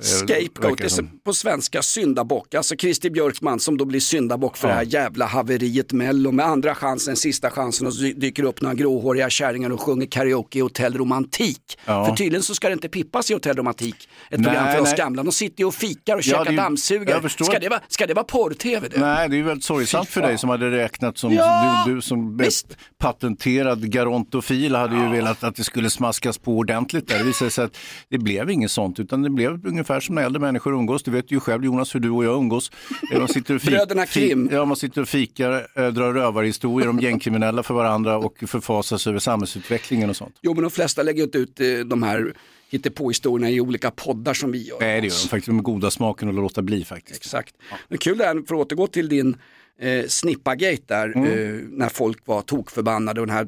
Eh, 0.02 0.06
Scapegoat, 0.06 0.64
verkar 0.66 0.76
det 0.76 0.84
är 0.84 0.90
som. 0.90 1.20
på 1.26 1.34
svenska 1.34 1.82
syndabock. 1.82 2.54
Alltså 2.56 2.76
Christer 2.76 3.10
Björkman 3.10 3.60
som 3.60 3.78
då 3.78 3.86
blir 3.86 4.00
syndabock 4.00 4.58
för 4.58 4.68
Ja. 4.68 4.72
det 4.74 4.78
här 4.78 4.86
jävla 4.86 5.26
haveriet 5.26 5.92
Mello 5.94 6.32
med 6.32 6.46
andra 6.46 6.76
chansen, 6.76 7.16
sista 7.16 7.50
chansen 7.50 7.88
och 7.88 7.94
så 7.94 8.02
dyker 8.02 8.44
upp 8.44 8.62
några 8.62 8.76
gråhåriga 8.76 9.30
kärringar 9.30 9.70
och 9.70 9.82
sjunger 9.82 10.06
karaoke 10.06 10.60
i 10.60 10.62
Hotell 10.62 10.98
Romantik. 10.98 11.78
Ja. 11.86 12.06
För 12.06 12.16
tydligen 12.16 12.44
så 12.44 12.56
ska 12.56 12.68
det 12.68 12.74
inte 12.74 12.90
pippas 12.90 13.32
i 13.32 13.34
Hotell 13.34 13.56
Romantik, 13.56 13.96
ett 14.30 14.40
Nej, 14.40 14.44
program 14.44 14.72
för 14.76 14.80
oss 14.82 14.88
nej. 14.90 14.98
gamla. 14.98 15.24
De 15.24 15.32
sitter 15.32 15.60
ju 15.60 15.66
och 15.68 15.74
fikar 15.74 16.16
och 16.16 16.22
Ja, 16.26 16.38
käkar 16.46 16.58
dammsugare. 16.58 17.30
Ska 17.30 17.60
det, 17.60 17.70
vara, 17.70 17.80
ska 17.88 18.08
det 18.08 18.14
vara 18.14 18.26
porr-tv? 18.26 18.88
Nej, 18.96 19.30
det 19.30 19.36
är 19.36 19.38
ju 19.38 19.44
väldigt 19.44 19.64
sorgsamt 19.66 20.10
för 20.10 20.22
dig 20.22 20.38
som 20.38 20.50
hade 20.50 20.72
räknat 20.72 21.18
som 21.18 21.34
Ja, 21.34 21.84
du, 21.88 21.96
du 21.96 22.02
som 22.02 22.38
visst. 22.38 22.78
patenterad 22.98 23.94
gerontofil 23.94 24.76
hade 24.76 24.96
ju 24.96 25.10
velat 25.10 25.44
att 25.44 25.56
det 25.56 25.64
skulle 25.64 25.90
smaskas 25.90 26.38
på 26.38 26.58
ordentligt 26.58 27.08
där. 27.08 27.18
Det 27.18 27.24
visade 27.24 27.52
sig 27.52 27.64
att 27.66 27.78
det 28.10 28.18
blev 28.18 28.50
inget 28.50 28.72
sånt 28.72 29.00
utan 29.00 29.22
det 29.22 29.30
blev 29.30 29.68
ungefär 29.68 29.91
som 30.00 30.16
när 30.16 30.24
äldre 30.24 30.40
människor 30.40 30.74
umgås. 30.74 31.04
Du 31.04 31.12
vet 31.12 31.32
ju 31.32 31.40
själv 31.40 31.66
Jonas 31.66 31.96
hur 31.96 32.00
du 32.00 32.10
och 32.10 32.26
jag 32.26 32.38
umgås. 32.38 32.72
Man 33.18 33.28
sitter 33.28 33.56
och 33.56 33.62
fik- 33.62 33.70
Bröderna 33.72 34.06
Krim. 34.06 34.50
Ja, 34.52 34.66
man 34.66 34.78
sitter 34.78 35.02
och 35.02 35.08
fikar, 35.08 35.68
eh, 35.76 35.88
drar 35.88 36.14
rövarhistorier 36.14 36.90
om 36.90 37.00
gängkriminella 37.00 37.64
för 37.64 37.74
varandra 37.74 38.18
och 38.18 38.44
förfasas 38.48 39.08
över 39.08 39.20
samhällsutvecklingen 39.20 40.10
och 40.10 40.16
sånt. 40.16 40.36
Jo 40.42 40.54
men 40.54 40.62
de 40.64 40.72
flesta 40.72 41.04
lägger 41.04 41.24
inte 41.24 41.38
ut 41.38 41.60
eh, 41.60 41.68
de 41.86 42.04
här 42.04 42.34
hittepåhistorierna 42.70 43.50
i 43.50 43.62
olika 43.62 43.92
poddar 43.92 44.34
som 44.34 44.52
vi 44.52 44.68
gör. 44.68 44.78
Nej, 44.80 45.02
det 45.02 45.08
gör 45.08 45.14
de 45.24 45.28
faktiskt. 45.30 45.46
De 45.48 45.64
goda 45.64 45.92
smaken 45.92 46.30
att 46.30 46.36
låta 46.36 46.62
bli 46.62 46.84
faktiskt. 46.86 47.18
Exakt. 47.26 47.56
Men 47.90 47.98
kul 47.98 48.18
det 48.18 48.26
här, 48.26 48.34
för 48.48 48.56
att 48.56 48.62
återgå 48.62 48.88
till 48.88 49.10
din 49.10 49.38
eh, 49.82 50.06
snippagate 50.08 50.82
där, 50.88 51.14
Mm. 51.18 51.26
eh, 51.26 51.64
när 51.70 51.90
folk 51.90 52.28
var 52.28 52.42
tokförbannade 52.42 53.22
och 53.22 53.28
den 53.28 53.36
här 53.36 53.48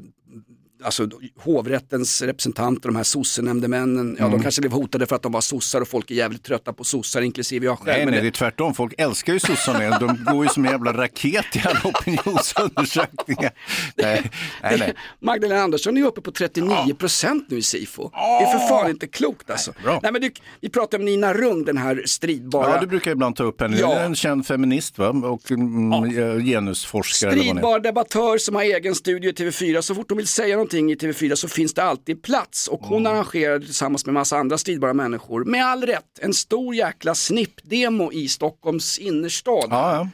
Alltså 0.84 1.08
hovrättens 1.40 2.22
representanter, 2.22 2.88
de 2.88 2.96
här 2.96 3.02
sossenämndemännen, 3.02 4.16
ja 4.18 4.24
Mm. 4.24 4.38
de 4.38 4.42
kanske 4.42 4.60
blev 4.60 4.72
hotade 4.72 5.06
för 5.06 5.16
att 5.16 5.22
de 5.22 5.32
var 5.32 5.40
sossar 5.40 5.80
och 5.80 5.88
folk 5.88 6.10
är 6.10 6.14
jävligt 6.14 6.42
trötta 6.44 6.72
på 6.72 6.84
sossar, 6.84 7.22
inklusive 7.22 7.66
jag 7.66 7.78
själv. 7.78 7.86
Nej, 7.96 8.04
men 8.04 8.06
nej, 8.14 8.14
det- 8.14 8.22
det 8.24 8.28
är 8.28 8.38
tvärtom. 8.38 8.74
Folk 8.74 8.94
älskar 8.98 9.32
ju 9.32 9.38
sossarna. 9.40 9.98
De 9.98 10.24
går 10.32 10.44
ju 10.44 10.48
som 10.48 10.64
en 10.64 10.70
jävla 10.70 10.92
raket 10.92 11.56
i 11.56 11.62
alla 11.64 11.80
opinionsundersökningar. 11.84 13.50
Nej, 13.96 14.30
nej, 14.62 14.76
nej. 14.78 14.94
Magdalena 15.20 15.60
Andersson 15.62 15.96
är 15.96 16.00
ju 16.00 16.06
uppe 16.06 16.20
på 16.20 16.30
39 16.30 16.94
procent 16.94 17.46
nu 17.50 17.58
i 17.58 17.62
Sifo. 17.62 18.10
Det 18.12 18.44
är 18.44 18.58
för 18.58 18.68
fan 18.68 18.90
inte 18.90 19.06
klokt 19.06 19.50
alltså. 19.50 19.72
bra. 19.84 20.00
Nej, 20.02 20.12
men 20.12 20.20
du, 20.22 20.30
vi 20.60 20.68
pratade 20.68 20.96
om 20.96 21.04
Nina 21.04 21.34
Rung, 21.34 21.64
den 21.64 21.76
här 21.78 22.02
stridbara 22.06 22.70
Ja, 22.74 22.80
du 22.80 22.86
brukar 22.86 23.10
ibland 23.10 23.36
ta 23.36 23.44
upp 23.44 23.60
henne. 23.60 23.76
Ja. 23.80 23.98
En 24.00 24.14
känd 24.14 24.46
feminist 24.46 24.98
va? 24.98 25.08
och 25.08 25.50
mm, 25.50 26.44
genusforskare. 26.46 27.30
hon 27.30 27.38
är. 27.38 27.42
Stridbar 27.44 27.80
debattör 27.80 28.38
som 28.38 28.54
har 28.54 28.62
egen 28.62 28.94
studio 28.94 29.30
i 29.30 29.32
TV4. 29.32 29.80
Så 29.80 29.94
fort 29.94 30.10
hon 30.10 30.16
vill 30.18 30.26
säga 30.26 30.54
någonting 30.56 30.73
i 30.78 30.94
TV4 30.94 31.34
så 31.34 31.48
finns 31.48 31.74
det 31.74 31.82
alltid 31.82 32.22
plats. 32.22 32.68
Och 32.68 32.80
hon 32.80 33.06
arrangerade 33.06 33.64
tillsammans 33.66 34.06
med 34.06 34.14
massa 34.14 34.36
andra 34.36 34.58
stridbara 34.58 34.92
människor, 34.94 35.44
med 35.44 35.64
all 35.66 35.82
rätt, 35.86 36.18
en 36.20 36.34
stor 36.34 36.74
jäkla 36.74 37.14
snippdemo 37.14 38.12
i 38.12 38.28
Stockholms 38.28 38.98
innerstad. 38.98 39.66
Ja, 39.70 39.94
ja. 39.96 40.08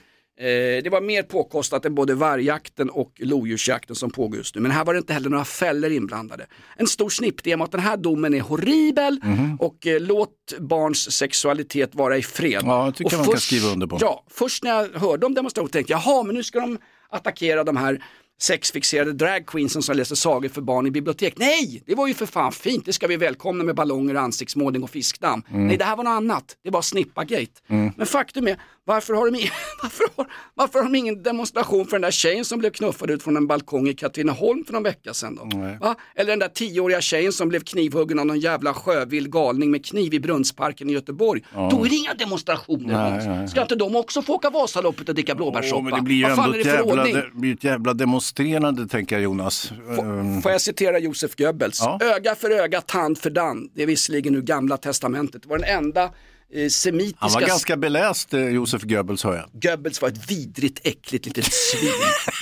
Eh, 0.44 0.82
det 0.82 0.90
var 0.90 1.00
mer 1.00 1.22
påkostat 1.22 1.84
än 1.84 1.94
både 1.94 2.14
vargjakten 2.14 2.90
och 2.90 3.12
lodjursjakten 3.18 3.96
som 3.96 4.10
pågår 4.10 4.36
just 4.36 4.54
nu. 4.54 4.60
Men 4.60 4.70
här 4.70 4.84
var 4.84 4.94
det 4.94 4.98
inte 4.98 5.12
heller 5.12 5.30
några 5.30 5.44
fällor 5.44 5.90
inblandade. 5.92 6.46
En 6.76 6.86
stor 6.86 7.08
snippdemo 7.10 7.64
att 7.64 7.72
den 7.72 7.80
här 7.80 7.96
domen 7.96 8.34
är 8.34 8.40
horribel 8.40 9.20
Mhm. 9.22 9.56
och 9.60 9.86
eh, 9.86 10.00
låt 10.00 10.30
barns 10.58 11.12
sexualitet 11.12 11.94
vara 11.94 12.16
i 12.16 12.22
fred. 12.22 12.62
Ja, 12.64 12.84
jag 12.84 12.94
tycker 12.94 13.12
och 13.16 13.18
man 13.18 13.30
kan 13.30 13.40
skriva 13.40 13.68
under 13.68 13.86
på. 13.86 13.98
Ja, 14.00 14.24
först 14.30 14.64
när 14.64 14.70
jag 14.70 15.00
hörde 15.00 15.26
om 15.26 15.34
demonstrationen 15.34 15.70
tänkte 15.70 15.92
jag, 15.92 16.02
jaha 16.06 16.22
men 16.22 16.34
nu 16.34 16.42
ska 16.42 16.60
de 16.60 16.78
attackera 17.12 17.64
de 17.64 17.76
här 17.76 18.04
sexfixerade 18.42 19.12
dragqueensen 19.12 19.82
som 19.82 19.96
läser 19.96 20.14
sagor 20.14 20.48
för 20.48 20.60
barn 20.60 20.86
i 20.86 20.90
bibliotek. 20.90 21.34
Nej, 21.36 21.82
det 21.86 21.94
var 21.94 22.06
ju 22.06 22.14
för 22.14 22.26
fan 22.26 22.52
fint, 22.52 22.84
det 22.86 22.92
ska 22.92 23.06
vi 23.06 23.16
välkomna 23.16 23.64
med 23.64 23.74
ballonger, 23.74 24.14
ansiktsmålning 24.14 24.82
och 24.82 24.90
fiskdamm. 24.90 25.42
Mm. 25.50 25.66
Nej, 25.66 25.76
det 25.76 25.84
här 25.84 25.96
var 25.96 26.04
något 26.04 26.10
annat, 26.10 26.56
det 26.64 26.70
var 26.70 26.82
snippagate. 26.82 27.52
Men 27.96 28.06
faktum 28.06 28.48
är, 28.48 28.56
varför 28.84 29.14
har, 29.14 29.30
de 29.30 29.38
varför, 29.82 30.04
har, 30.16 30.26
varför 30.54 30.78
har 30.78 30.84
de 30.84 30.94
ingen 30.94 31.22
demonstration 31.22 31.84
för 31.86 31.92
den 31.92 32.02
där 32.02 32.10
tjejen 32.10 32.44
som 32.44 32.58
blev 32.58 32.70
knuffad 32.70 33.10
ut 33.10 33.22
från 33.22 33.36
en 33.36 33.46
balkong 33.46 33.88
i 33.88 33.94
Katrineholm 33.94 34.64
för 34.64 34.72
någon 34.72 34.82
vecka 34.82 35.14
sedan 35.14 35.34
då? 35.34 35.58
Va? 35.80 35.94
Eller 36.14 36.30
den 36.30 36.38
där 36.38 36.48
tioåriga 36.48 37.00
tjejen 37.00 37.32
som 37.32 37.48
blev 37.48 37.60
knivhuggen 37.60 38.18
av 38.18 38.26
någon 38.26 38.40
jävla 38.40 38.74
sjövild 38.74 39.32
galning 39.32 39.70
med 39.70 39.84
kniv 39.84 40.14
i 40.14 40.20
Brunnsparken 40.20 40.90
i 40.90 40.92
Göteborg. 40.92 41.42
Då 41.52 41.84
är 41.84 41.88
det 41.88 41.96
inga 41.96 42.14
demonstrationer. 42.14 43.10
Nej, 43.10 43.26
nej, 43.26 43.38
nej. 43.38 43.48
Ska 43.48 43.62
inte 43.62 43.74
de 43.74 43.96
också 43.96 44.22
få 44.22 44.34
åka 44.34 44.50
Vasaloppet 44.50 45.08
och 45.08 45.14
dricka 45.14 45.34
blåbärssoppa? 45.34 45.76
Åh, 45.76 45.84
men 45.84 45.94
det 45.94 46.02
blir 46.02 46.16
ju 46.16 46.22
Vad 46.22 46.36
fan 46.36 46.44
ändå 46.44 46.54
är 46.54 46.58
det 46.58 46.64
för 46.64 46.76
jävla, 46.76 46.92
ordning? 46.92 47.14
det 47.14 47.30
blir 47.32 47.54
ett 47.54 47.64
jävla 47.64 47.94
demonstrerande 48.34 48.86
tänker 48.88 49.16
jag 49.16 49.22
Jonas. 49.22 49.72
Ehm, 49.98 50.42
Får 50.42 50.52
jag 50.52 50.60
citera 50.60 50.98
Josef 50.98 51.36
Goebbels? 51.36 51.80
Ja. 51.80 51.98
Öga 52.02 52.34
för 52.34 52.50
öga, 52.50 52.80
tand 52.80 53.18
för 53.18 53.30
tand. 53.30 53.70
Det 53.74 53.82
är 53.82 53.86
visserligen 53.86 54.34
ur 54.34 54.42
gamla 54.42 54.76
testamentet. 54.76 55.42
Det 55.42 55.48
var 55.48 55.58
den 55.58 55.68
enda 55.68 56.04
eh, 56.04 56.68
semitiska... 56.70 57.16
Han 57.20 57.32
var 57.32 57.40
ganska 57.40 57.76
beläst, 57.76 58.34
eh, 58.34 58.40
Josef 58.48 58.82
Goebbels 58.82 59.24
hör 59.24 59.34
jag. 59.36 59.70
Goebbels 59.70 60.02
var 60.02 60.08
ett 60.08 60.30
vidrigt, 60.30 60.80
äckligt 60.84 61.26
litet 61.26 61.52
svin. 61.52 61.90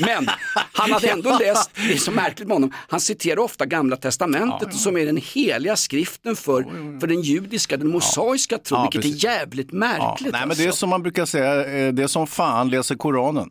Men 0.01 0.27
han 0.73 0.93
hade 0.93 1.09
ändå 1.09 1.39
läst, 1.41 1.71
det 1.75 1.93
är 1.93 1.97
så 1.99 2.11
märkligt 2.11 2.49
med 2.49 2.55
honom, 2.55 2.73
han 2.89 3.01
citerar 3.01 3.39
ofta 3.39 3.67
gamla 3.67 3.97
testamentet 3.97 4.75
som 4.75 4.97
är 4.97 5.07
den 5.07 5.17
heliga 5.17 5.77
skriften 5.77 6.37
för, 6.37 6.63
för 7.01 7.07
den 7.07 7.21
judiska, 7.23 7.77
den 7.77 7.89
mosaiska 7.89 8.59
tron, 8.59 8.79
Ja, 8.79 8.83
vilket 8.83 9.03
precis. 9.03 9.25
är 9.25 9.29
jävligt 9.29 9.69
Ja, 9.73 9.79
märkligt. 9.79 10.33
nej, 10.33 10.47
men 10.47 10.57
det 10.57 10.63
är 10.63 10.67
alltså. 10.67 10.79
som 10.81 10.89
man 10.91 11.03
brukar 11.03 11.27
säga, 11.27 11.65
eh, 11.87 11.93
det 11.93 12.03
är 12.03 12.07
som 12.07 12.27
fan 12.27 12.71
läser 12.71 12.95
Koranen. 12.95 13.51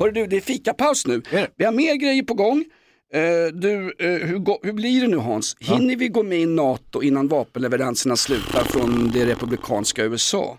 Hörru 0.00 0.12
du, 0.12 0.26
det 0.26 0.36
är 0.36 0.40
fikapaus 0.40 1.06
nu. 1.06 1.22
Vi 1.56 1.64
har 1.64 1.72
mer 1.72 1.94
grejer 1.94 2.22
på 2.22 2.34
gång. 2.34 2.64
Eh, 3.12 3.20
du, 3.52 3.94
eh, 3.98 4.26
hur, 4.28 4.38
gå- 4.38 4.60
hur 4.62 4.72
blir 4.72 5.00
det 5.00 5.06
nu 5.08 5.16
Hans? 5.16 5.56
Hinner 5.60 5.96
vi 5.96 6.08
gå 6.08 6.22
med 6.22 6.38
i 6.40 6.46
NATO 6.46 7.02
innan 7.02 7.28
vapenleveranserna 7.28 8.16
slutar 8.16 8.64
från 8.64 9.10
det 9.10 9.26
republikanska 9.26 10.04
USA? 10.04 10.58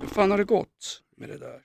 Hur 0.00 0.08
fan 0.08 0.30
har 0.30 0.38
det 0.38 0.44
gått 0.44 1.00
med 1.16 1.28
det 1.28 1.38
där? 1.38 1.58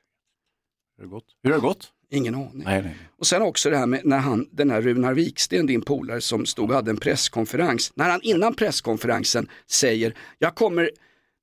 Hur 0.97 1.03
har 1.03 1.03
det 1.03 1.09
gått? 1.09 1.25
Hur 1.43 1.49
har 1.51 1.57
det 1.57 1.61
gått? 1.67 1.91
Ingen 2.11 2.35
aning. 2.35 2.61
Nej, 2.65 2.81
nej. 2.81 2.95
Och 3.19 3.27
sen 3.27 3.41
också 3.41 3.69
det 3.69 3.77
här 3.77 3.85
med 3.85 4.01
när 4.05 4.17
han, 4.17 4.47
den 4.51 4.69
här 4.71 4.81
Runar 4.81 5.13
Viksten, 5.13 5.65
din 5.65 5.81
polare 5.81 6.21
som 6.21 6.45
stod 6.45 6.69
och 6.69 6.75
hade 6.75 6.91
en 6.91 6.97
presskonferens. 6.97 7.91
När 7.95 8.09
han 8.09 8.21
innan 8.23 8.53
presskonferensen 8.55 9.49
säger, 9.69 10.13
jag 10.39 10.55
kommer 10.55 10.89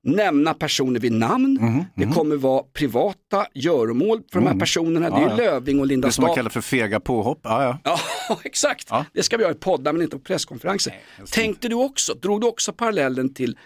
nämna 0.03 0.53
personer 0.53 0.99
vid 0.99 1.11
namn, 1.11 1.57
Mhm, 1.61 1.85
det 1.95 2.13
kommer 2.13 2.35
vara 2.35 2.63
privata 2.73 3.45
göromål 3.53 4.21
för 4.31 4.39
de 4.39 4.47
här 4.47 4.59
personerna. 4.59 5.09
Det 5.09 5.15
är 5.15 5.21
Ja, 5.21 5.29
ja. 5.29 5.35
Löving 5.35 5.79
och 5.79 5.87
Linda 5.87 6.07
Det 6.07 6.11
som 6.11 6.21
man 6.21 6.27
Staaf. 6.29 6.35
kallar 6.35 6.49
för 6.49 6.61
fega 6.61 6.99
påhopp. 6.99 7.39
Ja, 7.43 7.79
ja. 7.83 7.99
Ja, 8.29 8.39
exakt. 8.43 8.89
Det 9.13 9.23
ska 9.23 9.37
vi 9.37 9.43
ha 9.43 9.51
i 9.51 9.55
poddar 9.55 9.93
men 9.93 10.01
inte 10.01 10.17
på 10.17 10.23
presskonferenser. 10.23 10.93
Tänkte 11.31 11.67
du 11.69 11.75
också, 11.75 12.13
drog 12.13 12.41
du 12.41 12.47
också 12.47 12.73
parallellen 12.73 13.33
till 13.33 13.57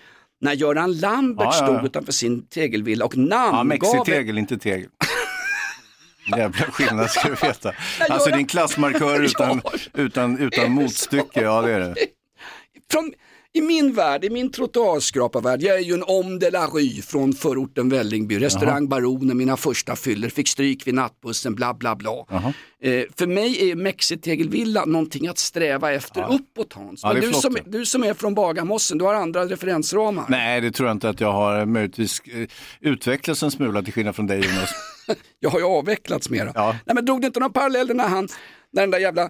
när 0.41 0.53
Göran 0.53 0.93
Lambert 0.99 1.45
Ja, 1.45 1.53
ja, 1.59 1.67
ja. 1.67 1.73
stod 1.77 1.85
utanför 1.85 2.11
sin 2.11 2.47
tegelvilla 2.47 3.05
och 3.05 3.13
Ja, 3.15 3.21
namngav... 3.21 3.65
Mexitegel, 3.65 4.37
inte 4.37 4.57
tegel. 4.57 4.89
Jävla 6.37 6.65
skillnad 6.65 7.09
ska 7.09 7.29
du 7.29 7.35
veta. 7.35 7.73
Alltså 8.09 8.29
din 8.29 8.47
klassmarkör 8.47 9.21
utan, 9.21 9.61
utan, 9.93 10.37
utan 10.39 10.71
motstycke, 10.71 11.41
ja 11.41 11.61
det 11.61 11.71
är 11.71 11.79
det. 11.79 11.95
från, 12.91 13.13
I 13.57 13.61
min 13.61 13.93
värld, 13.93 14.23
i 14.23 14.29
min 14.29 14.51
trottoarskraparvärld, 14.51 15.61
jag 15.61 15.75
är 15.75 15.79
ju 15.79 15.93
en 15.93 16.01
homme 16.01 16.39
de 16.39 16.49
la 16.49 16.67
rue 16.67 17.01
från 17.01 17.33
förorten 17.33 17.89
Vällingby, 17.89 18.39
restaurang 18.39 18.87
Baronen, 18.87 19.37
mina 19.37 19.57
första 19.57 19.95
fyller, 19.95 20.29
fick 20.29 20.47
stryk 20.47 20.87
vid 20.87 20.93
nattbussen, 20.93 21.55
bla 21.55 21.73
bla 21.73 21.95
bla. 21.95 22.25
Eh, 22.81 23.03
för 23.15 23.27
mig 23.27 23.71
är 23.71 23.75
Mexitegelvilla 23.75 24.85
någonting 24.85 25.27
att 25.27 25.37
sträva 25.37 25.91
efter 25.91 26.33
uppåt 26.33 26.73
Hans. 26.73 26.99
Ja, 27.03 27.13
Men 27.13 27.23
är 27.23 27.27
du, 27.27 27.33
som, 27.33 27.57
du 27.65 27.85
som 27.85 28.03
är 28.03 28.13
från 28.13 28.33
Bagarmossen, 28.33 28.97
du 28.97 29.05
har 29.05 29.13
andra 29.13 29.45
referensramar. 29.45 30.25
Nej, 30.29 30.61
det 30.61 30.71
tror 30.71 30.89
jag 30.89 30.95
inte 30.95 31.09
att 31.09 31.21
jag 31.21 31.31
har 31.31 31.65
möjligtvis 31.65 32.21
eh, 32.25 32.47
utvecklats 32.79 33.43
en 33.43 33.51
smula 33.51 33.81
till 33.81 33.93
skillnad 33.93 34.15
från 34.15 34.27
dig 34.27 34.37
Jonas. 34.37 34.69
Jag 35.39 35.49
har 35.49 35.59
ju 35.59 35.65
avvecklats 35.65 36.29
mera. 36.29 36.51
Nej, 36.55 36.95
men 36.95 37.05
drog 37.05 37.21
du 37.21 37.27
inte 37.27 37.39
några 37.39 37.53
paralleller 37.53 37.93
när 37.93 38.07
han, 38.07 38.27
när 38.71 38.81
den 38.81 38.91
där 38.91 38.99
jävla 38.99 39.29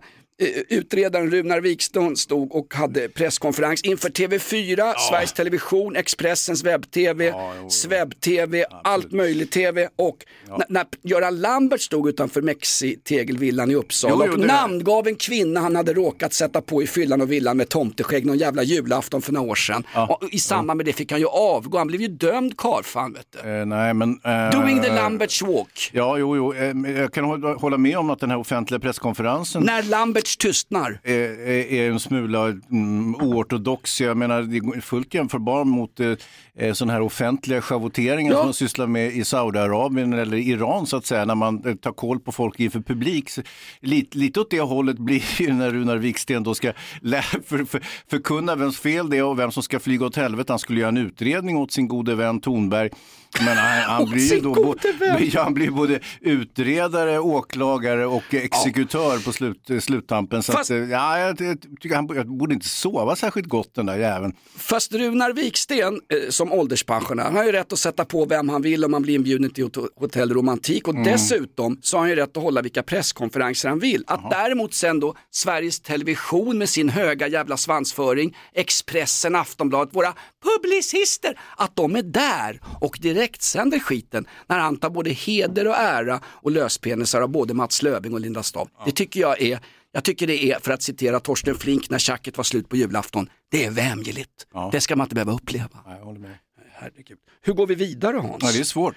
utredaren 0.69 1.31
Runar 1.31 1.61
Wikström 1.61 2.15
stod 2.15 2.55
och 2.55 2.73
hade 2.73 3.09
presskonferens 3.09 3.81
inför 3.83 4.09
TV4, 4.09 4.93
Sveriges 5.09 5.33
Television, 5.33 5.95
Expressens 5.95 6.63
webb-tv, 6.63 7.33
Svebb-tv, 7.69 8.65
allt 8.83 9.11
möjligt 9.11 9.51
tv 9.51 9.89
och 9.95 10.17
när, 10.57 10.65
när 10.69 10.85
Göran 11.03 11.41
Lambert 11.41 11.81
stod 11.81 12.09
utanför 12.09 12.41
Mexi-tegelvillan 12.41 13.71
i 13.71 13.75
Uppsala 13.75 14.25
Jo, 14.25 14.31
jo, 14.35 14.41
och 14.41 14.47
namngav 14.47 15.07
en 15.07 15.15
kvinna 15.15 15.59
han 15.59 15.75
hade 15.75 15.93
råkat 15.93 16.33
sätta 16.33 16.61
på 16.61 16.83
i 16.83 16.87
fyllan 16.87 17.21
och 17.21 17.31
villan 17.31 17.57
med 17.57 17.69
tomteskägg 17.69 18.25
någon 18.25 18.37
jävla 18.37 18.63
julafton 18.63 19.21
för 19.21 19.33
några 19.33 19.51
år 19.51 19.55
sedan. 19.55 19.83
Och 20.09 20.23
I 20.31 20.39
samband 20.39 20.77
med 20.77 20.85
det 20.85 20.93
fick 20.93 21.11
han 21.11 21.19
ju 21.19 21.27
avgå, 21.27 21.77
han 21.77 21.87
blev 21.87 22.01
ju 22.01 22.07
dömd 22.07 22.57
karlfan 22.57 23.13
vet 23.13 23.27
du. 23.43 23.49
Eh, 23.49 23.65
nej, 23.65 23.93
men, 23.93 24.19
eh, 24.23 24.59
Doing 24.61 24.81
the 24.81 24.91
Lamberts 24.91 25.41
walk. 25.41 25.89
Ja, 25.93 26.17
jo, 26.17 26.35
jo. 26.35 26.53
eh, 26.53 26.91
Jag 27.01 27.13
kan 27.13 27.25
hålla 27.57 27.77
med 27.77 27.97
om 27.97 28.09
att 28.09 28.19
den 28.19 28.29
här 28.31 28.37
offentliga 28.37 28.79
presskonferensen 28.79 29.63
När 29.63 29.83
Lamberts 30.27 30.37
tystnar. 30.37 30.99
är, 31.03 31.47
är- 31.73 31.89
en 31.91 31.99
smula 31.99 32.47
mm, 32.71 33.15
oortodox. 33.15 34.01
Jag 34.01 34.17
menar, 34.17 34.41
det 34.41 34.57
är 34.57 34.81
fullt 34.81 35.13
jämförbar 35.13 35.63
mot 35.65 35.99
eh, 35.99 36.13
eh, 36.57 36.73
sådana 36.73 36.93
här 36.93 37.01
offentliga 37.01 37.61
schavotteringar 37.61 38.31
Ja. 38.31 38.37
som 38.37 38.47
man 38.47 38.53
sysslar 38.53 38.87
med 38.87 39.11
i 39.15 39.23
Saudiarabien 39.23 40.13
eller 40.13 40.37
Iran 40.37 40.85
så 40.85 40.97
att 40.97 41.05
säga, 41.05 41.25
när 41.25 41.35
man 41.35 41.65
eh, 41.65 41.75
tar 41.75 41.91
koll 41.91 42.19
på 42.19 42.31
folk 42.31 42.59
inför 42.59 42.79
publik. 42.79 43.29
Så, 43.29 43.41
lite, 43.81 44.17
lite 44.17 44.39
åt 44.39 44.51
det 44.51 44.59
hållet 44.61 44.97
blir 44.97 45.23
ju 45.41 45.53
när 45.53 45.71
Runar 45.71 45.97
Wiksten 45.97 46.43
då 46.43 46.53
ska 46.55 46.71
lä- 47.01 47.21
för, 47.21 47.65
för, 47.65 47.81
förkunna 48.09 48.55
vems 48.55 48.79
fel 48.79 49.09
det 49.09 49.17
är 49.17 49.23
och 49.23 49.39
vem 49.39 49.51
som 49.51 49.63
ska 49.63 49.79
flyga 49.79 50.05
åt 50.05 50.15
helvete. 50.15 50.53
Han 50.53 50.59
skulle 50.59 50.79
göra 50.79 50.89
en 50.89 50.97
utredning 50.97 51.57
åt 51.57 51.71
sin 51.71 51.87
gode 51.87 52.15
vän 52.15 52.41
Thornberg. 52.41 52.89
Men 53.39 53.57
han, 53.57 53.81
han 53.83 54.09
blir 54.09 54.33
ju 54.33 54.39
då 54.41 54.75
ja, 55.31 55.43
han 55.43 55.53
blir 55.53 55.71
både 55.71 55.99
utredare, 56.21 57.19
åklagare 57.19 58.05
och 58.05 58.33
exekutör 58.33 59.19
på 59.25 59.33
slut, 59.33 59.69
sluttampen. 59.79 60.43
Så 60.43 60.51
Fast- 60.51 60.71
att, 60.71 60.77
eh, 60.77 60.89
ja, 60.89 61.19
jag, 61.19 61.41
jag 61.41 61.61
tycker 61.81 61.95
han 61.95 62.07
jag 62.15 62.27
borde 62.37 62.53
inte 62.53 62.67
sova 62.69 63.15
särskilt 63.15 63.47
gott 63.47 63.75
den 63.75 63.85
där 63.85 63.97
jäveln. 63.97 64.33
Fast 64.57 64.93
Runar 64.93 65.33
Viksten 65.33 65.93
eh, 65.93 66.29
som 66.29 66.51
ålderspensionär, 66.53 67.23
han 67.23 67.35
har 67.35 67.43
ju 67.43 67.51
rätt 67.51 67.73
att 67.73 67.79
sätta 67.79 68.05
på 68.05 68.25
vem 68.25 68.49
han 68.49 68.61
vill 68.61 68.85
om 68.85 68.93
han 68.93 69.01
blir 69.01 69.15
inbjuden 69.15 69.49
till 69.51 69.63
hot- 69.63 69.89
hotell 69.95 70.33
Romantik 70.33 70.87
och 70.87 70.93
Mm. 70.97 71.11
dessutom 71.11 71.79
så 71.81 71.97
har 71.97 72.01
han 72.01 72.09
ju 72.09 72.15
rätt 72.15 72.37
att 72.37 72.43
hålla 72.43 72.61
vilka 72.61 72.83
presskonferenser 72.83 73.69
han 73.69 73.79
vill. 73.79 74.03
Att 74.07 74.29
däremot 74.29 74.73
sen 74.73 74.99
då 74.99 75.15
Sveriges 75.31 75.79
Television 75.79 76.57
med 76.57 76.69
sin 76.69 76.89
höga 76.89 77.27
jävla 77.27 77.57
svansföring, 77.57 78.37
Expressen, 78.53 79.35
Aftonbladet, 79.35 79.95
våra 79.95 80.13
publicister, 80.61 81.39
att 81.57 81.75
de 81.75 81.95
är 81.95 82.01
där 82.03 82.59
och 82.81 82.97
direkt 83.01 83.16
sänder 83.41 83.79
skiten 83.79 84.27
när 84.47 84.59
han 84.59 84.77
tar 84.77 84.89
både 84.89 85.09
heder 85.09 85.67
och 85.67 85.75
ära 85.75 86.21
och 86.25 86.51
löspenisar 86.51 87.21
av 87.21 87.29
både 87.29 87.53
Mats 87.53 87.83
Löfving 87.83 88.13
och 88.13 88.19
Linda 88.19 88.43
Staaf. 88.43 88.67
Det 88.85 88.91
tycker 88.91 89.19
jag 89.19 89.41
är 89.41 89.59
jag 89.91 90.03
tycker 90.03 90.27
det 90.27 90.51
är, 90.51 90.59
för 90.59 90.71
att 90.71 90.81
citera 90.81 91.19
Torsten 91.19 91.55
Flink 91.55 91.89
när 91.89 91.97
tjacket 91.97 92.37
var 92.37 92.43
slut 92.43 92.69
på 92.69 92.75
julafton, 92.75 93.29
det 93.51 93.65
är 93.65 93.71
vämjeligt. 93.71 94.47
Det 94.71 94.81
ska 94.81 94.95
man 94.95 95.05
inte 95.05 95.15
behöva 95.15 95.33
uppleva. 95.33 95.69
Jag 95.85 96.05
håller 96.05 96.19
med. 96.19 96.37
Herregud. 96.73 97.17
Hur 97.41 97.53
går 97.53 97.67
vi 97.67 97.75
vidare 97.75 98.17
Hans? 98.17 98.43
Ja, 98.43 98.51
det 98.51 98.59
är 98.59 98.63
svårt. 98.63 98.95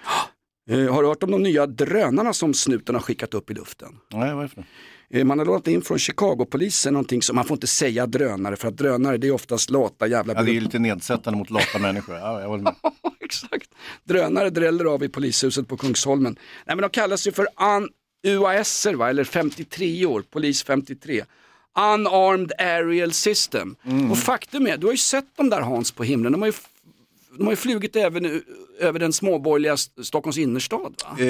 Eh, 0.71 0.93
har 0.95 1.03
du 1.03 1.09
hört 1.09 1.23
om 1.23 1.31
de 1.31 1.43
nya 1.43 1.67
drönarna 1.67 2.33
som 2.33 2.55
snuten 2.55 2.95
har 2.95 3.03
skickat 3.03 3.35
upp 3.35 3.51
i 3.51 3.55
luften? 3.55 3.89
Nej, 4.13 4.35
varför? 4.35 4.65
Eh, 5.11 5.25
Man 5.25 5.39
har 5.39 5.47
lånat 5.47 5.69
in 5.69 5.83
från 5.83 5.99
Chicago-polisen 5.99 6.93
någonting 6.93 7.23
som 7.23 7.37
man 7.37 7.45
får 7.45 7.55
inte 7.55 7.67
säga 7.67 8.07
drönare 8.07 8.57
för 8.57 8.69
att 8.69 8.77
drönare 8.77 9.17
det 9.17 9.27
är 9.27 9.33
oftast 9.33 9.71
lata 9.71 10.07
jävla 10.07 10.35
Ja, 10.35 10.43
det 10.43 10.57
är 10.57 10.61
lite 10.61 10.79
nedsättande 10.79 11.39
mot 11.39 11.51
lata 11.51 11.79
människor. 11.81 12.15
Ja, 12.17 12.41
jag 12.41 12.49
håller 12.49 12.63
med. 12.63 12.75
Exakt. 13.21 13.71
Drönare 14.05 14.51
dräller 14.51 14.85
av 14.85 15.05
i 15.05 15.09
polishuset 15.09 15.69
på 15.69 15.77
Kungsholmen. 15.77 16.37
Nej 16.67 16.77
men 16.77 16.83
de 16.83 16.91
kallas 16.91 17.27
ju 17.27 17.33
för 17.33 17.47
un- 17.57 17.89
UAS 18.27 18.87
va, 18.97 19.09
eller 19.11 19.25
53 19.25 20.07
år, 20.07 20.23
polis 20.31 20.63
53. 20.63 21.25
Unarmed 21.79 22.53
Aerial 22.59 23.13
System. 23.13 23.77
Mm. 23.85 24.11
Och 24.11 24.19
faktum 24.19 24.67
är, 24.67 24.77
du 24.77 24.87
har 24.87 24.93
ju 24.93 24.97
sett 24.99 25.27
de 25.37 25.51
där 25.51 25.61
Hans 25.61 25.93
på 25.93 26.05
himlen, 26.05 26.33
de 26.33 26.43
har 26.43 26.49
ju, 26.49 26.53
de 27.39 27.45
har 27.45 27.53
ju 27.53 27.57
flugit 27.57 27.97
även 27.97 28.43
över 28.81 28.99
den 28.99 29.13
småborgerliga 29.13 29.77
Stockholms 30.03 30.39
innerstad. 30.39 30.95
Va? 31.05 31.25
Eh, 31.25 31.27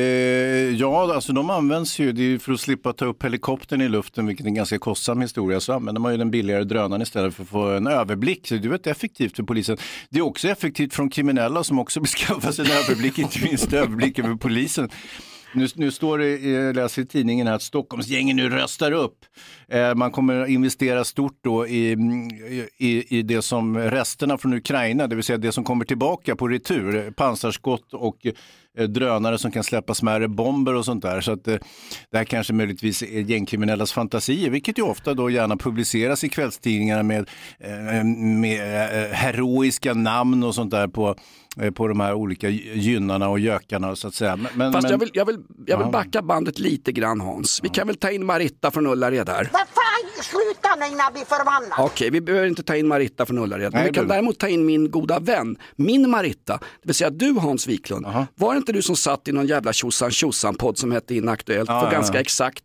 ja, 0.75 1.15
alltså 1.15 1.33
de 1.33 1.51
används 1.51 1.99
ju, 1.99 2.13
det 2.13 2.23
är 2.23 2.25
ju 2.25 2.39
för 2.39 2.53
att 2.53 2.61
slippa 2.61 2.93
ta 2.93 3.05
upp 3.05 3.25
helikoptern 3.25 3.81
i 3.81 3.89
luften, 3.89 4.27
vilket 4.27 4.45
är 4.47 4.49
en 4.49 4.55
ganska 4.55 4.79
kostsam 4.79 5.21
historia, 5.21 5.61
så 5.61 5.73
använder 5.73 6.01
man 6.01 6.13
ju 6.13 6.19
den 6.19 6.31
billigare 6.31 6.65
drönaren 6.65 7.03
istället 7.03 7.35
för 7.35 7.43
att 7.43 7.49
få 7.49 7.67
en 7.69 7.87
överblick. 7.87 8.49
Så 8.49 8.55
det 8.55 8.69
är 8.69 8.73
rätt 8.73 8.87
effektivt 8.87 9.37
för 9.37 9.43
polisen. 9.43 9.77
Det 10.11 10.19
är 10.19 10.23
också 10.23 10.49
effektivt 10.49 10.95
från 10.95 11.11
kriminella 11.11 11.65
som 11.65 11.79
också 11.79 12.01
beskaffar 12.11 12.53
sig 12.53 12.65
en 12.65 12.73
överblick, 12.73 13.19
inte 13.19 13.45
minst 13.45 13.73
överblick 13.73 14.19
över 14.19 14.35
polisen. 14.35 14.91
Nu, 15.53 15.67
nu 15.75 15.91
står 15.91 16.19
det, 16.19 16.39
jag 16.39 16.77
läser 16.77 17.03
i 17.03 17.07
tidningen 17.07 17.47
här 17.47 17.55
att 17.55 17.63
Stockholmsgängen 17.63 18.37
nu 18.37 18.49
röstar 18.49 18.93
upp. 18.93 19.25
Eh, 19.69 19.95
man 19.95 20.11
kommer 20.11 20.41
att 20.43 20.49
investera 20.49 21.05
stort 21.05 21.39
då 21.41 21.67
i, 21.67 21.93
i, 22.77 23.19
i 23.19 23.23
det 23.23 23.43
som 23.43 23.79
resterna 23.79 24.39
från 24.39 24.55
Ukraina, 24.55 25.07
det 25.07 25.15
vill 25.15 25.25
säga 25.25 25.39
det 25.39 25.53
som 25.53 25.65
kommer 25.65 25.85
tillbaka 25.85 26.37
på 26.37 26.49
retur, 26.49 27.11
pansarskott 27.11 27.95
och 27.95 28.27
drönare 28.89 29.39
som 29.39 29.51
kan 29.51 29.65
släppa 29.65 29.95
smärre 29.95 30.29
bomber 30.29 30.75
och 30.75 30.85
sånt 30.85 31.03
där. 31.03 31.21
Så 31.21 31.33
att 31.33 31.49
eh, 31.49 31.57
det 32.11 32.19
här 32.19 32.25
kanske 32.25 32.53
möjligtvis 32.53 33.03
är 33.03 33.21
gängkriminellas 33.21 33.93
fantasier, 33.93 34.51
vilket 34.51 34.79
ju 34.79 34.83
ofta 34.83 35.15
då 35.15 35.31
gärna 35.31 35.57
publiceras 35.57 36.25
i 36.25 36.29
kvällstidningarna 36.29 37.03
med, 37.03 37.29
eh, 37.59 38.05
med 38.05 39.05
eh, 39.05 39.11
heroiska 39.11 39.95
namn 39.95 40.43
och 40.45 40.55
sånt 40.55 40.71
där 40.71 40.89
på, 40.89 41.17
eh, 41.61 41.71
på 41.71 41.89
de 41.89 42.01
här 42.01 42.15
olika 42.15 42.49
gynnarna 42.49 43.29
och 43.29 43.39
gökarna 43.39 43.97
så 43.97 44.09
att 44.09 44.15
säga. 44.15 44.37
Men, 44.55 44.73
Fast 44.73 44.83
men- 44.83 44.91
jag 44.93 44.99
vill, 44.99 45.11
jag, 45.13 45.27
vill, 45.27 45.39
jag 45.67 45.79
vill 45.79 45.93
backa 45.93 46.23
bandet 46.23 46.59
lite 46.59 46.93
grann 46.93 47.21
Hans. 47.21 47.61
Vi 47.63 47.69
kan 47.69 47.87
väl 47.87 47.97
ta 47.97 48.11
in 48.11 48.27
Maritta 48.27 48.71
från 48.71 48.87
Ullared 48.87 49.29
här. 49.29 49.51
Fan, 50.15 50.25
sluta 50.25 50.75
nu 50.87 50.87
innan 50.93 51.13
blir 51.13 51.25
förbannad. 51.25 51.73
Okej, 51.79 52.11
vi 52.11 52.21
behöver 52.21 52.47
inte 52.49 52.63
ta 52.63 52.77
in 52.77 52.87
Maritta 52.89 53.27
från 53.27 53.39
Ullared. 53.39 53.73
Men 53.73 53.81
Nej, 53.81 53.89
vi 53.91 53.95
kan 53.95 54.05
du. 54.05 54.09
däremot 54.09 54.39
ta 54.39 54.49
in 54.49 54.67
min 54.67 54.91
goda 54.91 55.19
vän, 55.21 55.57
min 55.77 56.11
Maritta. 56.11 56.59
Det 56.59 56.87
vill 56.89 56.95
säga 56.95 57.11
du 57.11 57.33
Hans 57.33 57.67
Wiklund. 57.67 58.07
Var 58.35 58.53
det 58.55 58.59
inte 58.59 58.73
du 58.73 58.83
som 58.83 58.97
satt 58.97 59.29
i 59.29 59.33
någon 59.33 59.47
jävla 59.47 59.73
tjosan 59.73 60.11
tjosan 60.11 60.55
podd 60.55 60.79
som 60.79 60.93
hette 60.93 61.15
Inaktuellt 61.15 61.69
Ja, 61.71 61.81
för 61.81 61.87
ja, 61.87 61.93
ganska 61.93 62.15
ja. 62.17 62.21
exakt 62.21 62.65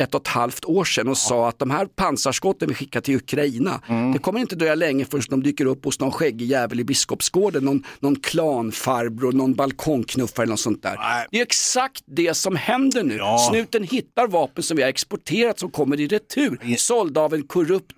ett 0.00 0.14
och 0.14 0.20
ett 0.20 0.28
halvt 0.28 0.64
år 0.64 0.84
sedan 0.84 1.08
och 1.08 1.18
sa 1.18 1.48
att 1.48 1.58
de 1.58 1.70
här 1.70 1.86
pansarskotten 1.86 2.68
vi 2.68 2.74
skickar 2.74 3.00
till 3.00 3.16
Ukraina, 3.16 3.80
Mm. 3.88 4.12
det 4.12 4.18
kommer 4.18 4.40
inte 4.40 4.56
dröja 4.56 4.74
länge 4.74 5.04
förrän 5.04 5.22
de 5.30 5.42
dyker 5.42 5.64
upp 5.66 5.84
hos 5.84 6.00
någon 6.00 6.10
skäggig 6.12 6.46
jävel 6.46 6.80
i 6.80 6.84
Biskopsgården, 6.84 7.64
någon, 7.64 7.84
någon 8.00 8.16
klanfarbror, 8.16 9.32
någon 9.32 9.54
balkongknuffare 9.54 10.42
eller 10.44 10.50
något 10.52 10.60
sånt 10.60 10.82
där. 10.82 10.96
Det 11.30 11.38
är 11.38 11.42
exakt 11.42 12.02
det 12.06 12.34
som 12.34 12.56
händer 12.56 13.02
nu. 13.02 13.18
Snuten 13.50 13.84
hittar 13.84 14.26
vapen 14.26 14.62
som 14.62 14.76
vi 14.76 14.82
har 14.82 14.90
exporterat 14.90 15.58
som 15.58 15.70
kommer 15.70 16.00
i 16.00 16.06
retur, 16.06 16.76
sålda 16.78 17.20
av 17.20 17.34
en 17.34 17.42
korrupt 17.42 17.94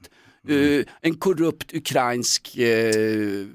eh, 0.49 0.85
en 1.01 1.15
korrupt 1.15 1.75
ukrainsk 1.75 2.57
eh, 2.59 2.93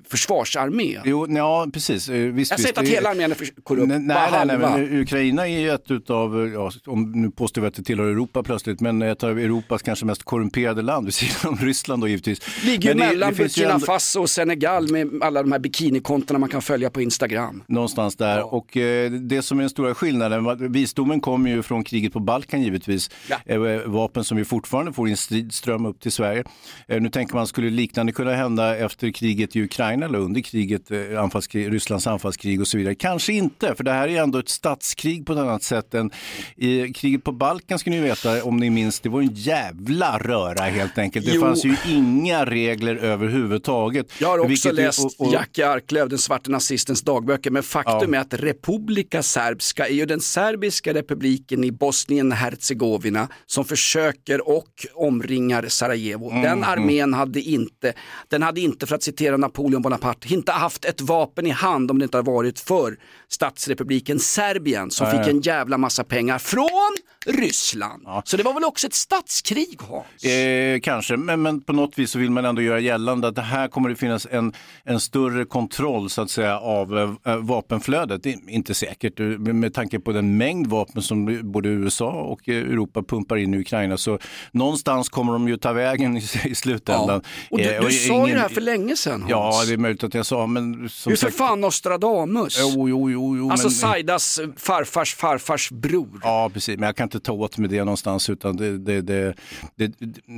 försvarsarmé. 0.10 1.00
Jo, 1.06 1.28
ja, 1.30 1.68
precis. 1.74 2.10
Eh, 2.10 2.16
Visst, 2.34 2.52
Jag 2.52 2.60
säger 2.60 2.70
inte 2.70 2.82
att 2.82 2.88
hela 2.88 3.10
armén 3.10 3.32
är 3.32 3.36
för- 3.36 3.62
korrupt, 3.64 3.88
Nej, 3.88 4.00
nej, 4.00 4.46
nej, 4.46 4.58
men 4.58 5.00
Ukraina 5.02 5.48
är 5.48 5.60
ju 5.60 5.70
ett 5.72 5.92
utav, 5.92 6.52
ja, 6.54 6.72
om 6.86 7.12
nu 7.12 7.32
påstår 7.32 7.62
vi 7.62 7.68
att 7.68 7.74
det 7.74 7.84
tillhör 7.84 8.06
Europa 8.06 8.44
plötsligt, 8.44 8.82
men 8.82 9.02
ett 9.02 9.24
av 9.24 9.40
Europas 9.40 9.82
kanske 9.82 10.06
mest 10.06 10.24
korrumperade 10.24 10.82
land, 10.82 11.06
vid 11.06 11.14
sidan 11.14 11.54
om 11.60 11.66
Ryssland 11.66 12.02
då 12.04 12.08
givetvis. 12.08 12.64
Ligger 12.66 12.96
Men 12.96 13.08
mellan 13.08 13.34
Burkina 13.34 13.74
ändå- 13.74 13.86
Faso 13.86 14.22
och 14.22 14.30
Senegal 14.30 14.92
med 14.92 15.10
alla 15.22 15.44
de 15.44 15.52
här 15.52 15.60
bikinikontona 15.60 16.40
man 16.40 16.50
kan 16.50 16.62
följa 16.62 16.90
på 16.90 17.02
Instagram. 17.02 17.64
Någonstans 17.68 18.16
där. 18.16 18.54
Och 18.54 18.78
eh, 18.78 19.12
det 19.12 19.42
som 19.42 19.58
är 19.60 19.62
den 19.64 19.70
stora 19.70 19.96
skillnaden, 19.96 20.72
visdomen 20.72 21.22
kommer 21.22 21.50
ju 21.50 21.62
från 21.64 21.84
kriget 21.84 22.14
på 22.14 22.20
Balkan 22.20 22.62
givetvis. 22.62 23.10
Eh, 23.46 23.60
vapen 23.86 24.24
som 24.24 24.38
vi 24.38 24.46
fortfarande 24.46 24.94
får 24.94 25.08
i 25.08 25.12
en 25.12 25.18
stridström 25.18 25.86
upp 25.86 26.00
till 26.00 26.12
Sverige. 26.12 26.44
Eh, 26.88 27.02
nu 27.02 27.10
tänker 27.10 27.36
man, 27.36 27.48
skulle 27.48 27.70
liknande 27.70 28.12
kunna 28.12 28.34
hända 28.36 28.78
efter 28.78 29.12
kriget 29.12 29.56
i 29.56 29.62
Ukraina 29.64 30.06
eller 30.06 30.20
under 30.20 30.42
kriget, 30.42 30.92
eh, 30.92 31.22
anfallskrig, 31.24 31.74
Rysslands 31.74 32.08
anfallskrig 32.08 32.62
och 32.62 32.68
så 32.68 32.78
vidare? 32.78 32.96
Kanske 32.96 33.34
inte, 33.34 33.76
för 33.76 33.84
det 33.84 33.92
här 33.92 34.08
är 34.08 34.22
ändå 34.22 34.40
ett 34.40 34.50
statskrig 34.50 35.26
på 35.26 35.34
ett 35.34 35.40
annat 35.40 35.64
sätt 35.64 35.94
än 35.94 36.12
i 36.56 36.94
kriget 36.94 37.24
på 37.24 37.32
Balkan 37.32 37.80
ska 37.80 37.90
ni 37.90 38.00
veta, 38.00 38.44
om 38.44 38.58
ni 38.58 38.70
minns, 38.70 39.00
det 39.00 39.10
var 39.10 39.22
en 39.22 39.30
jävla 39.34 40.18
röra 40.18 40.64
helt 40.64 40.98
enkelt. 40.98 41.26
Det 41.26 41.32
Jo. 41.36 41.42
fanns 41.42 41.66
ju 41.66 41.76
inga 41.90 42.46
regler 42.46 42.96
överhuvudtaget. 42.96 44.08
Jag 44.20 44.28
har 44.28 44.38
också 44.40 44.48
Vilket- 44.50 44.74
läst 44.76 45.06
och- 45.06 45.28
och- 45.28 45.34
Jackie 45.34 45.68
Arklöv, 45.70 46.10
den 46.10 46.18
svarte 46.20 46.52
nazistens 46.52 47.02
dagböcker, 47.02 47.52
men 47.52 47.64
faktum 47.64 48.14
är 48.14 48.18
att 48.20 48.34
Republika 48.34 49.24
Serbska 49.24 49.88
är 49.88 49.94
ju 49.94 50.06
den 50.06 50.20
serbiska 50.22 50.94
republiken 50.94 51.64
i 51.64 51.72
Bosnien-Hercegovina 51.72 53.28
som 53.46 53.66
försöker 53.66 54.50
och 54.50 54.86
omringar 54.94 55.66
Sarajevo. 55.68 56.30
Mm, 56.32 56.44
Den 56.44 56.64
armén 56.72 57.14
hade 57.14 57.42
inte, 57.42 57.94
den 58.28 58.42
hade 58.42 58.62
inte, 58.62 58.88
för 58.88 58.96
att 58.96 59.04
citera 59.04 59.38
Napoleon 59.38 59.82
Bonaparte, 59.82 60.34
inte 60.34 60.52
haft 60.52 60.86
ett 60.86 61.02
vapen 61.02 61.48
i 61.48 61.50
hand 61.50 61.92
om 61.92 62.00
det 62.00 62.04
inte 62.04 62.18
hade 62.18 62.32
varit 62.32 62.60
för 62.60 62.98
statsrepubliken 63.28 64.20
Serbien 64.20 64.92
som 64.92 65.08
Nej. 65.08 65.18
fick 65.18 65.34
en 65.34 65.42
jävla 65.42 65.78
massa 65.78 66.04
pengar 66.04 66.38
från 66.38 66.96
Ryssland. 67.26 68.08
Så 68.26 68.38
det 68.38 68.44
var 68.44 68.54
väl 68.54 68.64
också 68.64 68.88
ett 68.88 68.94
statskrig 68.94 69.80
Hans? 69.82 70.24
Eh, 70.24 70.80
kanske, 70.80 71.18
men, 71.18 71.42
men 71.42 71.62
på 71.62 71.74
något 71.74 72.00
vis 72.00 72.12
så 72.12 72.20
vill 72.20 72.32
man 72.32 72.46
ändå 72.46 72.62
göra 72.62 72.80
gällande 72.80 73.28
att 73.28 73.36
det 73.36 73.42
här 73.42 73.68
kommer 73.68 73.90
det 73.90 73.96
finnas 73.96 74.28
en, 74.32 74.54
en 74.84 75.00
större 75.00 75.46
kontroll 75.46 76.10
så 76.10 76.22
att 76.22 76.30
säga 76.30 76.60
av 76.60 77.18
eh, 77.26 77.38
vapenflödet. 77.38 78.24
Det 78.24 78.30
är 78.30 78.50
inte 78.50 78.74
säkert 78.74 79.20
eh, 79.20 79.26
med, 79.26 79.74
tanke 79.74 80.00
på 80.00 80.12
den 80.12 80.38
mängd 80.38 80.68
vapen 80.68 81.02
som 81.02 81.40
både 81.52 81.70
USA 81.70 82.12
och 82.12 82.50
Europa 82.50 83.04
pumpar 83.04 83.38
in 83.38 83.54
i 83.54 83.60
Ukraina. 83.60 83.98
Så 83.98 84.20
någonstans 84.52 85.10
kommer 85.10 85.34
de 85.34 85.48
ju 85.48 85.58
ta 85.58 85.74
vägen 85.74 86.18
i, 86.18 86.24
i 86.46 86.56
slutändan. 86.60 87.22
Och 87.50 87.58
du, 87.58 87.64
Eh, 87.64 87.82
du 87.86 87.92
sa 87.92 88.14
ju 88.14 88.14
ingen- 88.14 88.30
det 88.36 88.42
här 88.42 88.50
för 88.50 88.62
länge 88.62 88.96
sedan 88.96 89.22
Hans. 89.22 89.32
Ja, 89.32 89.64
det 89.68 89.74
är 89.74 89.78
möjligt 89.78 90.04
att 90.04 90.14
jag 90.14 90.26
sa, 90.26 90.48
men 90.48 90.90
som 90.90 91.10
Du 91.10 91.14
är 91.14 91.18
för 91.18 91.26
sagt. 91.28 91.38
fan 91.38 91.62
Nostradamus. 91.62 92.58
Jo, 92.60 92.90
jo, 92.90 93.10
jo, 93.12 93.38
jo, 93.38 93.52
alltså 93.52 93.68
men- 93.68 93.72
Saidas 93.76 94.40
farfars 94.58 95.16
farfars 95.16 95.72
bror. 95.72 96.20
Ja, 96.24 96.50
precis, 96.54 96.78
men 96.80 96.86
jag 96.88 96.96
kan 96.96 97.04
inte 97.06 97.20
ta 97.20 97.32
åt 97.34 97.58
mig 97.58 97.70
det 97.70 97.80
någonstans 97.84 98.30
utan 98.30 98.58
det, 98.58 98.78
det, 98.78 99.02
det, 99.02 99.36
det, 99.76 99.92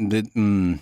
det, 0.10 0.36
mm, 0.36 0.78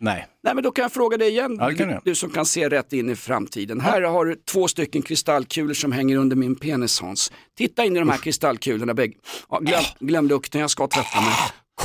nej. 0.00 0.26
Nej 0.44 0.54
men 0.54 0.64
då 0.64 0.70
kan 0.70 0.82
jag 0.82 0.92
fråga 0.92 1.16
dig 1.16 1.28
igen, 1.28 1.56
Ja, 1.60 1.70
du, 1.70 1.98
du 2.04 2.14
som 2.14 2.30
kan 2.30 2.46
se 2.46 2.68
rätt 2.68 2.92
in 2.92 3.10
i 3.10 3.16
framtiden. 3.16 3.80
Här 3.80 4.02
har 4.02 4.24
du 4.24 4.36
två 4.52 4.68
stycken 4.68 5.02
kristallkulor 5.02 5.74
som 5.74 5.92
hänger 5.92 6.16
under 6.16 6.36
min 6.36 6.54
penis 6.56 7.00
Hans. 7.00 7.32
Titta 7.58 7.84
in 7.84 7.96
i 7.96 7.98
de 7.98 8.08
här 8.08 8.18
kristallkulorna 8.18 8.94
bägge. 8.94 9.14
Ja, 9.50 9.58
glöm, 9.58 9.82
glöm 10.00 10.28
lukten, 10.28 10.60
jag 10.60 10.70
ska 10.70 10.86
tvätta 10.86 11.20
mig. 11.20 11.34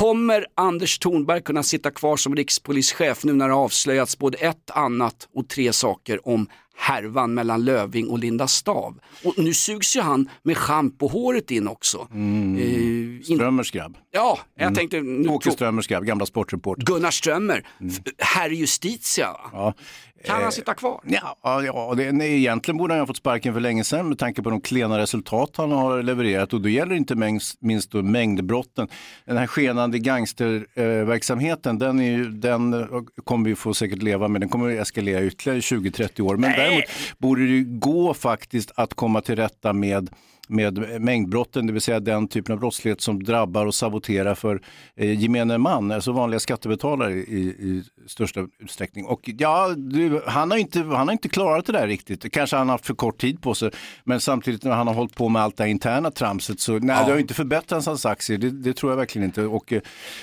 Kommer 0.00 0.46
Anders 0.54 0.98
Thornberg 0.98 1.42
kunna 1.42 1.62
sitta 1.62 1.90
kvar 1.90 2.16
som 2.16 2.36
rikspolischef 2.36 3.24
nu 3.24 3.32
när 3.32 3.48
det 3.48 3.54
avslöjats 3.54 4.18
både 4.18 4.38
ett 4.38 4.70
annat 4.70 5.28
och 5.34 5.48
tre 5.48 5.72
saker 5.72 6.28
om 6.28 6.46
härvan 6.78 7.34
mellan 7.34 7.64
Löving 7.64 8.08
och 8.08 8.18
Linda 8.18 8.46
Stav. 8.46 8.98
Och 9.24 9.34
nu 9.38 9.54
sugs 9.54 9.96
ju 9.96 10.00
han 10.00 10.28
med 10.42 10.56
schampohåret 10.56 11.50
in 11.50 11.68
också. 11.68 11.98
Eh, 11.98 13.34
Strömmers 13.36 13.70
grabb. 13.70 13.96
Ja, 14.10 14.38
jag 14.54 14.62
Mm. 14.62 14.74
tänkte... 14.74 15.00
Nu, 15.00 15.28
Åke 15.28 15.50
Strömmers 15.50 15.86
grabb, 15.86 16.04
gamla 16.04 16.26
sportreporter. 16.26 16.82
Gunnar 16.86 17.10
Strömmer, 17.10 17.66
f- 17.80 18.00
herr 18.18 18.50
Justitia. 18.50 19.36
Ja. 19.52 19.74
Kan 20.26 20.36
Eh, 20.36 20.42
han 20.42 20.52
sitta 20.52 20.74
kvar? 20.74 21.00
Ja, 21.04 21.36
ja, 21.42 21.94
det, 21.96 22.12
nej, 22.12 22.36
egentligen 22.36 22.78
borde 22.78 22.94
han 22.94 23.00
ha 23.00 23.06
fått 23.06 23.16
sparken 23.16 23.54
för 23.54 23.60
länge 23.60 23.84
sedan 23.84 24.08
med 24.08 24.18
tanke 24.18 24.42
på 24.42 24.50
de 24.50 24.60
klena 24.60 24.98
resultat 24.98 25.50
han 25.56 25.72
har 25.72 26.02
levererat 26.02 26.52
och 26.52 26.60
då 26.60 26.68
gäller 26.68 26.90
det 26.90 26.96
inte 26.96 27.14
minst, 27.14 27.62
minst 27.62 27.90
då 27.90 28.02
mängdbrotten. 28.02 28.88
Den 29.24 29.36
här 29.36 29.46
skenande 29.46 29.98
gangsterverksamheten, 29.98 31.78
den, 31.78 32.00
är 32.00 32.18
den 32.24 32.74
eh, 32.74 32.86
kommer 33.24 33.48
vi 33.48 33.54
få 33.54 33.74
säkert 33.74 34.02
leva 34.02 34.28
med. 34.28 34.40
Den 34.40 34.48
kommer 34.48 34.74
att 34.74 34.82
eskalera 34.82 35.22
ytterligare 35.22 35.60
20-30 35.60 36.20
år. 36.20 36.36
Men 36.36 36.52
däremot 36.52 36.84
borde 37.18 37.46
det 37.46 37.62
gå 37.64 38.14
faktiskt 38.14 38.72
att 38.74 38.94
komma 38.94 39.20
till 39.20 39.36
rätta 39.36 39.72
med 39.72 40.10
med 40.46 41.00
mängdbrotten, 41.00 41.66
det 41.66 41.72
vill 41.72 41.82
säga 41.82 42.00
den 42.00 42.28
typen 42.28 42.52
av 42.52 42.58
brottslighet 42.58 43.00
som 43.00 43.22
drabbar 43.22 43.66
och 43.66 43.74
saboterar 43.74 44.34
för 44.34 44.60
eh, 44.96 45.20
gemene 45.20 45.58
man, 45.58 45.92
alltså 45.92 46.12
vanliga 46.12 46.40
skattebetalare 46.40 47.12
i, 47.12 47.38
i 47.58 47.82
största 48.06 48.46
utsträckning. 48.58 49.04
Och 49.06 49.20
ja, 49.38 49.74
du, 49.76 50.22
han, 50.26 50.50
har 50.50 50.58
inte, 50.58 50.78
han 50.82 51.08
har 51.08 51.12
inte 51.12 51.28
klarat 51.28 51.66
det 51.66 51.72
där 51.72 51.86
riktigt. 51.86 52.32
Kanske 52.32 52.56
han 52.56 52.68
har 52.68 52.74
haft 52.74 52.86
för 52.86 52.94
kort 52.94 53.18
tid 53.20 53.42
på 53.42 53.54
sig, 53.54 53.70
men 54.04 54.20
samtidigt 54.20 54.64
när 54.64 54.72
han 54.72 54.86
har 54.86 54.94
hållit 54.94 55.14
på 55.14 55.28
med 55.28 55.42
allt 55.42 55.56
det 55.56 55.62
här 55.64 55.70
interna 55.70 56.10
tramset 56.10 56.60
så 56.60 56.72
nej, 56.72 57.04
det 57.06 57.12
har 57.12 57.18
inte 57.18 57.34
förbättrat 57.34 57.86
hans 57.86 58.06
aktier, 58.06 58.38
det, 58.38 58.50
det 58.50 58.72
tror 58.72 58.92
jag 58.92 58.96
verkligen 58.96 59.24
inte. 59.24 59.42
Och, 59.42 59.72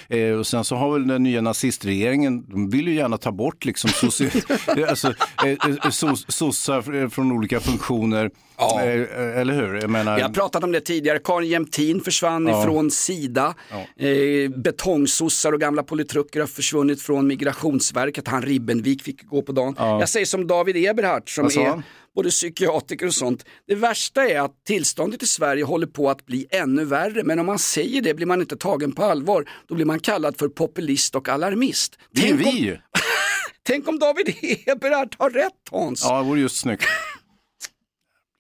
eh, 0.09 0.31
och 0.31 0.47
sen 0.47 0.63
så 0.63 0.75
har 0.75 0.91
väl 0.93 1.07
den 1.07 1.23
nya 1.23 1.41
nazistregeringen, 1.41 2.45
de 2.49 2.69
vill 2.69 2.87
ju 2.87 2.93
gärna 2.93 3.17
ta 3.17 3.31
bort 3.31 3.65
liksom 3.65 3.89
soci- 3.89 4.87
alltså, 4.89 5.07
eh, 5.45 5.49
eh, 5.51 6.11
sossar 6.27 7.09
från 7.09 7.31
olika 7.31 7.59
funktioner. 7.59 8.31
Ja. 8.57 8.81
Eh, 8.81 9.39
Eller 9.39 9.53
hur? 9.53 9.81
Jag 9.81 9.89
menar, 9.89 10.12
Vi 10.15 10.21
har 10.21 10.29
pratat 10.29 10.63
om 10.63 10.71
det 10.71 10.81
tidigare, 10.81 11.19
Karin 11.19 11.49
Jämtin 11.49 12.01
försvann 12.01 12.47
Ja. 12.47 12.61
ifrån 12.61 12.91
Sida. 12.91 13.55
Eh, 13.97 14.49
betongsossar 14.55 15.53
och 15.53 15.59
gamla 15.59 15.83
politruker 15.83 16.39
har 16.39 16.47
försvunnit 16.47 17.01
från 17.01 17.27
Migrationsverket. 17.27 18.27
Han 18.27 18.41
Ribbenvik 18.41 19.03
fick 19.03 19.23
gå 19.23 19.41
på 19.41 19.51
dagen. 19.51 19.75
Jag 19.77 20.09
säger 20.09 20.25
som 20.25 20.47
David 20.47 20.75
Eberhardt 20.89 21.29
som 21.29 21.49
sa 21.49 21.61
är 21.61 21.83
både 22.15 22.29
psykiatriker 22.29 23.05
och 23.07 23.13
sånt. 23.13 23.45
Det 23.67 23.75
värsta 23.75 24.27
är 24.29 24.39
att 24.41 24.65
tillståndet 24.65 25.23
i 25.23 25.27
Sverige 25.27 25.63
håller 25.63 25.87
på 25.87 26.09
att 26.09 26.25
bli 26.25 26.47
ännu 26.49 26.85
värre. 26.85 27.23
Men 27.23 27.39
om 27.39 27.45
man 27.45 27.59
säger 27.59 28.01
det 28.01 28.13
blir 28.13 28.25
man 28.25 28.41
inte 28.41 28.57
tagen 28.57 28.91
på 28.91 29.03
allvar. 29.03 29.49
Då 29.67 29.75
blir 29.75 29.85
man 29.85 29.99
kallad 29.99 30.37
för 30.37 30.47
populist 30.47 31.15
och 31.15 31.29
alarmist. 31.29 31.97
det 32.11 32.21
är 32.21 32.27
Tänk 32.27 32.39
vi 32.39 32.45
om, 32.49 32.55
ju. 32.57 32.77
tänk 33.63 33.87
om 33.87 33.99
David 33.99 34.27
Eberhardt 34.67 35.15
har 35.19 35.29
rätt 35.29 35.51
Hans. 35.71 36.03
Ja, 36.03 36.17
det 36.17 36.23
vore 36.27 36.39
just 36.39 36.57
snyggt. 36.57 36.83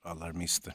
Alarmister. 0.05 0.73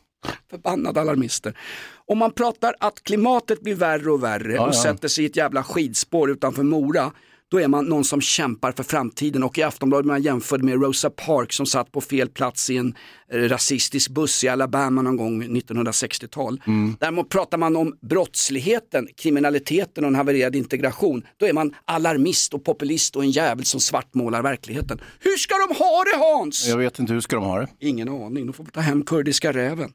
Förbannade 0.51 1.01
alarmister. 1.01 1.59
Om 2.07 2.19
man 2.19 2.33
pratar 2.33 2.75
att 2.81 3.03
klimatet 3.03 3.61
blir 3.61 3.75
värre 3.75 4.11
och 4.11 4.23
värre 4.23 4.53
Ja, 4.53 4.63
och 4.63 4.75
ja. 4.75 4.83
sätter 4.83 5.09
sig 5.09 5.25
i 5.25 5.27
ett 5.27 5.37
jävla 5.37 5.63
skidspår 5.63 6.31
utanför 6.31 6.63
Mora, 6.63 7.13
då 7.51 7.61
är 7.61 7.69
man 7.69 7.85
någon 7.85 8.05
som 8.05 8.21
kämpar 8.21 8.73
för 8.73 8.83
framtiden 8.83 9.43
och 9.43 9.59
i 9.59 9.63
Aftonbladet 9.63 10.07
man 10.07 10.23
jämförde 10.23 10.65
med 10.65 10.83
Rosa 10.83 11.11
Parks 11.11 11.57
som 11.57 11.67
satt 11.67 11.93
på 11.93 12.01
fel 12.01 12.29
plats 12.29 12.71
i 12.71 12.77
en 12.77 12.95
eh, 13.33 13.39
rasistisk 13.39 14.11
buss 14.11 14.45
i 14.45 14.49
Alabama 14.49 15.03
någon 15.03 15.17
gång 15.17 15.43
1960-tal. 15.43 16.63
Mm. 16.67 16.97
Däremot 17.01 17.29
pratar 17.29 17.59
man 17.59 17.77
om 17.77 17.97
brottsligheten, 18.01 19.09
kriminaliteten 19.17 20.05
och 20.05 20.09
en 20.09 20.15
havererad 20.15 20.57
integration. 20.57 21.23
Då 21.37 21.47
är 21.47 21.53
man 21.53 21.75
alarmist 21.85 22.55
och 22.55 22.65
populist 22.65 23.17
och 23.17 23.23
en 23.23 23.31
jävel 23.31 23.65
som 23.65 23.81
svartmålar 23.81 24.43
verkligheten. 24.43 25.01
Hur 25.21 25.37
ska 25.37 25.55
de 25.69 25.75
ha 25.75 26.05
det 26.05 26.19
Hans? 26.19 26.67
Jag 26.69 26.77
vet 26.77 26.99
inte, 26.99 27.13
hur 27.13 27.21
ska 27.21 27.37
de 27.37 27.45
ha 27.45 27.61
det? 27.61 27.69
Ingen 27.81 28.09
aning, 28.09 28.47
de 28.47 28.53
får 28.53 28.65
ta 28.65 28.81
hem 28.81 29.05
kurdiska 29.05 29.53
räven. 29.53 29.93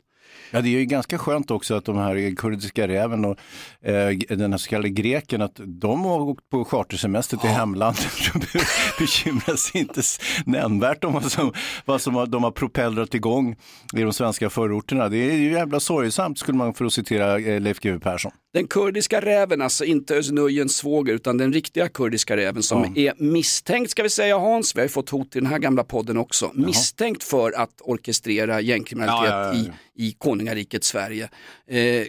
Ja, 0.56 0.62
det 0.62 0.70
är 0.70 0.80
ju 0.80 0.86
ganska 0.86 1.18
skönt 1.18 1.52
också 1.52 1.76
att 1.76 1.86
de 1.86 1.98
här 1.98 2.36
kurdiska 2.36 2.88
räven 2.88 3.26
och 3.26 3.38
eh, 3.82 4.18
den 4.30 4.52
här 4.52 4.58
så 4.58 4.70
kallade 4.70 4.90
greken, 4.90 5.42
att 5.42 5.60
de 5.66 6.06
har 6.06 6.20
åkt 6.20 6.50
på 6.50 6.66
chartersemester 6.66 7.38
till 7.38 7.50
hemlandet. 7.50 8.08
De 8.34 8.60
bekymrar 9.00 9.56
sig 9.56 9.82
inte 9.82 10.02
nämnvärt 10.46 11.04
om 11.04 11.14
vad 11.14 11.32
som, 11.32 11.54
vad 11.86 12.02
som 12.02 12.16
har, 12.16 12.28
de 12.28 12.44
har 12.44 12.52
propellrat 12.52 13.14
igång 13.14 13.56
i 13.94 14.02
de 14.02 14.14
svenska 14.14 14.50
förorterna. 14.50 15.10
Det 15.10 15.18
är 15.18 15.36
ju 15.36 15.52
jävla 15.52 15.80
sorgsamt, 15.80 16.40
skulle 16.40 16.58
man 16.58 16.74
för 16.74 16.86
att 16.86 16.94
citera 16.94 17.40
eh, 17.40 17.62
Leif 17.62 17.80
GW 17.80 18.00
Persson. 18.00 18.32
Den 18.54 18.68
kurdiska 18.68 19.22
räven, 19.22 19.62
alltså 19.62 19.86
inte 19.86 20.16
Özz 20.16 20.32
svåger 20.68 21.14
utan 21.14 21.38
den 21.38 21.54
riktiga 21.54 21.90
kurdiska 21.90 22.38
räven 22.38 22.64
som 22.64 22.94
är 22.98 23.14
misstänkt, 23.18 23.92
ska 23.92 24.04
vi 24.04 24.10
säga 24.10 24.38
Hans, 24.38 24.76
vi 24.76 24.80
har 24.80 24.86
ju 24.86 24.90
fått 24.90 25.10
hot 25.10 25.36
i 25.36 25.40
den 25.40 25.46
här 25.46 25.60
gamla 25.60 25.84
podden 25.84 26.18
också, 26.18 26.52
misstänkt 26.54 27.24
för 27.24 27.52
att 27.52 27.82
orkestrera 27.82 28.62
gängkriminalitet 28.62 29.30
Ja, 29.32 29.54
ja, 29.54 29.56
ja, 29.56 29.74
I, 29.96 30.08
i 30.08 30.12
konungariket 30.12 30.84
Sverige. 30.84 31.30
Eh, 31.68 32.06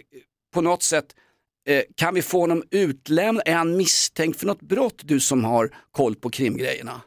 på 0.53 0.61
något 0.61 0.83
sätt, 0.83 1.05
eh, 1.67 1.83
kan 1.95 2.13
vi 2.13 2.21
få 2.21 2.39
honom 2.39 2.63
utlämnad? 2.71 3.43
Är 3.45 3.55
han 3.55 3.77
misstänkt 3.77 4.39
för 4.39 4.47
något 4.47 4.61
brott, 4.61 5.01
du 5.03 5.19
som 5.19 5.43
har 5.43 5.69
koll 5.91 6.15
på 6.15 6.29
krimgrejerna? 6.29 7.01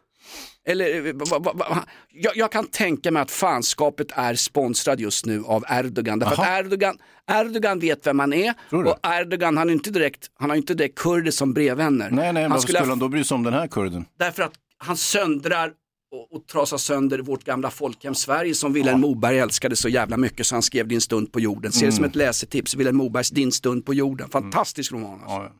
Eller, 0.69 1.07
eh, 1.07 1.13
va, 1.15 1.39
va, 1.39 1.53
va, 1.53 1.85
jag, 2.13 2.37
jag 2.37 2.53
kan 2.53 2.67
tänka 2.67 3.11
mig 3.11 3.23
att 3.23 3.31
fanskapet 3.31 4.07
är 4.11 4.35
sponsrad 4.35 5.01
just 5.01 5.27
nu 5.27 5.45
av 5.45 5.65
Erdogan. 5.69 6.19
Därför 6.19 6.43
att 6.43 6.61
Erdogan, 6.61 6.99
Erdogan 7.31 7.79
vet 7.79 8.07
vem 8.07 8.19
han 8.19 8.33
är 8.33 8.55
och 8.71 8.99
Erdogan 9.07 9.57
han, 9.57 9.69
är 9.69 9.73
inte 9.73 9.91
direkt, 9.91 10.31
han 10.35 10.51
har 10.51 10.57
inte 10.57 10.75
direkt 10.75 10.99
kurder 10.99 11.31
som 11.31 11.53
brevvänner. 11.53 12.11
Nej, 12.11 12.33
nej, 12.33 12.43
han 12.43 12.51
varför 12.51 12.63
skulle 12.63 12.79
ha, 12.79 12.87
han 12.87 12.99
då 12.99 13.09
bry 13.09 13.25
sig 13.25 13.35
om 13.35 13.43
den 13.43 13.53
här 13.55 13.67
kurden? 13.67 14.05
Därför 14.19 14.43
att 14.43 14.53
han 14.79 14.97
söndrar 14.97 15.73
och, 16.13 16.37
och 16.37 16.47
trasar 16.47 16.79
sönder 16.79 17.19
vårt 17.19 17.45
gamla 17.45 17.71
folkhem 17.71 18.15
Sverige 18.15 18.55
som 18.55 18.73
Vilhelm 18.73 19.01
Moberg 19.01 19.39
älskade 19.39 19.77
så 19.77 19.89
jävla 19.89 20.17
mycket 20.17 20.47
så 20.47 20.55
han 20.55 20.63
skrev 20.63 20.89
Din 20.89 21.01
stund 21.01 21.33
på 21.33 21.41
jorden. 21.41 21.73
Ser 21.73 21.87
det 21.87 21.93
som 21.93 21.99
Mm. 22.05 22.11
ett 22.11 22.17
läsetips, 22.17 22.75
Vilhelm 22.75 22.97
Mobergs 22.97 23.31
Din 23.31 23.53
stund 23.53 23.87
på 23.87 23.95
jorden. 23.95 24.29
Fantastisk 24.29 24.93
roman 24.93 25.13
alltså. 25.13 25.27
Ja, 25.29 25.51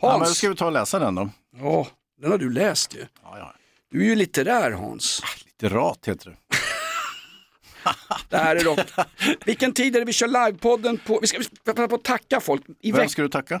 ja. 0.00 0.08
Hans. 0.08 0.20
men 0.20 0.28
då 0.28 0.34
ska 0.34 0.48
vi 0.48 0.56
ta 0.56 0.66
och 0.66 0.72
läsa 0.72 0.98
den 0.98 1.14
då. 1.14 1.30
Ja, 1.60 1.86
den 2.20 2.30
har 2.30 2.38
du 2.38 2.50
läst 2.52 2.94
ju. 2.94 3.06
Du 3.92 4.00
är 4.00 4.04
ju 4.04 4.14
litterär 4.14 4.70
Hans. 4.70 5.22
Litterat 5.44 6.08
heter 6.08 6.30
det. 6.30 6.36
Det 8.28 8.36
här 8.36 8.56
är 8.56 8.64
dock. 8.64 8.78
Vilken 9.46 9.72
tid 9.72 9.96
är 9.96 10.00
det 10.00 10.06
vi 10.06 10.12
kör 10.12 10.26
livepodden 10.46 10.98
på? 11.06 11.18
Vi 11.20 11.26
ska 11.26 11.38
passa 11.64 11.88
på 11.88 11.94
att 11.94 12.04
tacka 12.04 12.40
folk. 12.40 12.62
I 12.80 12.92
Vem 12.92 13.00
veck- 13.00 13.10
ska 13.10 13.22
du 13.22 13.28
tacka? 13.28 13.60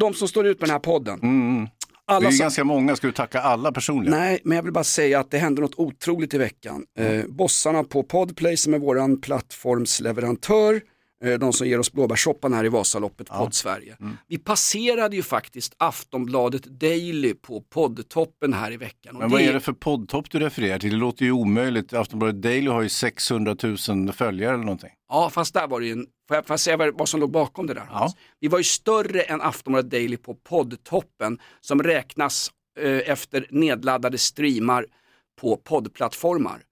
De 0.00 0.14
som 0.14 0.28
står 0.28 0.46
ut 0.46 0.60
med 0.60 0.68
den 0.68 0.72
här 0.74 0.78
podden. 0.80 1.20
Mm. 1.22 1.68
Alla 2.04 2.20
det 2.20 2.26
är 2.26 2.30
som- 2.30 2.44
ganska 2.44 2.64
många, 2.64 2.96
ska 2.96 3.06
du 3.06 3.12
tacka 3.12 3.40
alla 3.40 3.72
personligen? 3.72 4.18
Nej, 4.18 4.40
men 4.44 4.56
jag 4.56 4.62
vill 4.62 4.72
bara 4.72 4.84
säga 4.84 5.20
att 5.20 5.30
det 5.30 5.38
hände 5.38 5.62
något 5.62 5.74
otroligt 5.78 6.34
i 6.34 6.38
veckan. 6.38 6.84
Eh, 6.98 7.24
bossarna 7.28 7.84
på 7.84 8.02
Podplay 8.02 8.56
som 8.56 8.74
är 8.74 8.78
våran 8.78 9.20
plattformsleverantör, 9.20 10.80
de 11.22 11.52
som 11.52 11.66
ger 11.66 11.78
oss 11.78 11.92
blåbärssoppan 11.92 12.52
här 12.52 12.64
i 12.64 12.68
Vasaloppet, 12.68 13.28
Podd-Sverige. 13.28 13.96
Mm. 14.00 14.16
Vi 14.28 14.38
passerade 14.38 15.16
ju 15.16 15.22
faktiskt 15.22 15.74
Aftonbladet 15.78 16.64
Daily 16.64 17.34
på 17.34 17.60
poddtoppen 17.60 18.52
här 18.52 18.72
i 18.72 18.76
veckan. 18.76 19.16
Men 19.18 19.30
vad 19.30 19.40
är 19.40 19.52
det 19.52 19.60
för 19.60 19.72
poddtopp 19.72 20.30
du 20.30 20.38
refererar 20.38 20.78
till? 20.78 20.90
Det 20.90 20.96
låter 20.96 21.24
ju 21.24 21.32
omöjligt. 21.32 21.92
Aftonbladet 21.92 22.42
Daily 22.42 22.68
har 22.68 22.82
ju 22.82 22.88
600 22.88 23.56
000 23.88 24.12
följare 24.12 24.54
eller 24.54 24.64
någonting. 24.64 24.90
Ja, 25.08 25.30
fast 25.30 25.54
där 25.54 25.66
var 25.66 25.80
det 25.80 25.86
ju 25.86 25.92
en, 25.92 26.06
får 26.28 26.36
jag, 26.36 26.46
får 26.46 26.52
jag 26.52 26.60
säga 26.60 26.92
vad, 26.92 27.08
som 27.08 27.20
låg 27.20 27.30
bakom 27.30 27.66
det 27.66 27.74
där? 27.74 27.86
Hans? 27.90 28.16
Vi 28.40 28.48
var 28.48 28.58
ju 28.58 28.64
större 28.64 29.22
än 29.22 29.40
Aftonbladet 29.40 29.90
Daily 29.90 30.16
på 30.16 30.34
poddtoppen 30.34 31.38
som 31.60 31.82
räknas 31.82 32.50
eh, 32.80 33.10
efter 33.10 33.46
nedladdade 33.50 34.18
streamar 34.18 34.86
på 35.40 35.56
poddplattformar. 35.56 36.62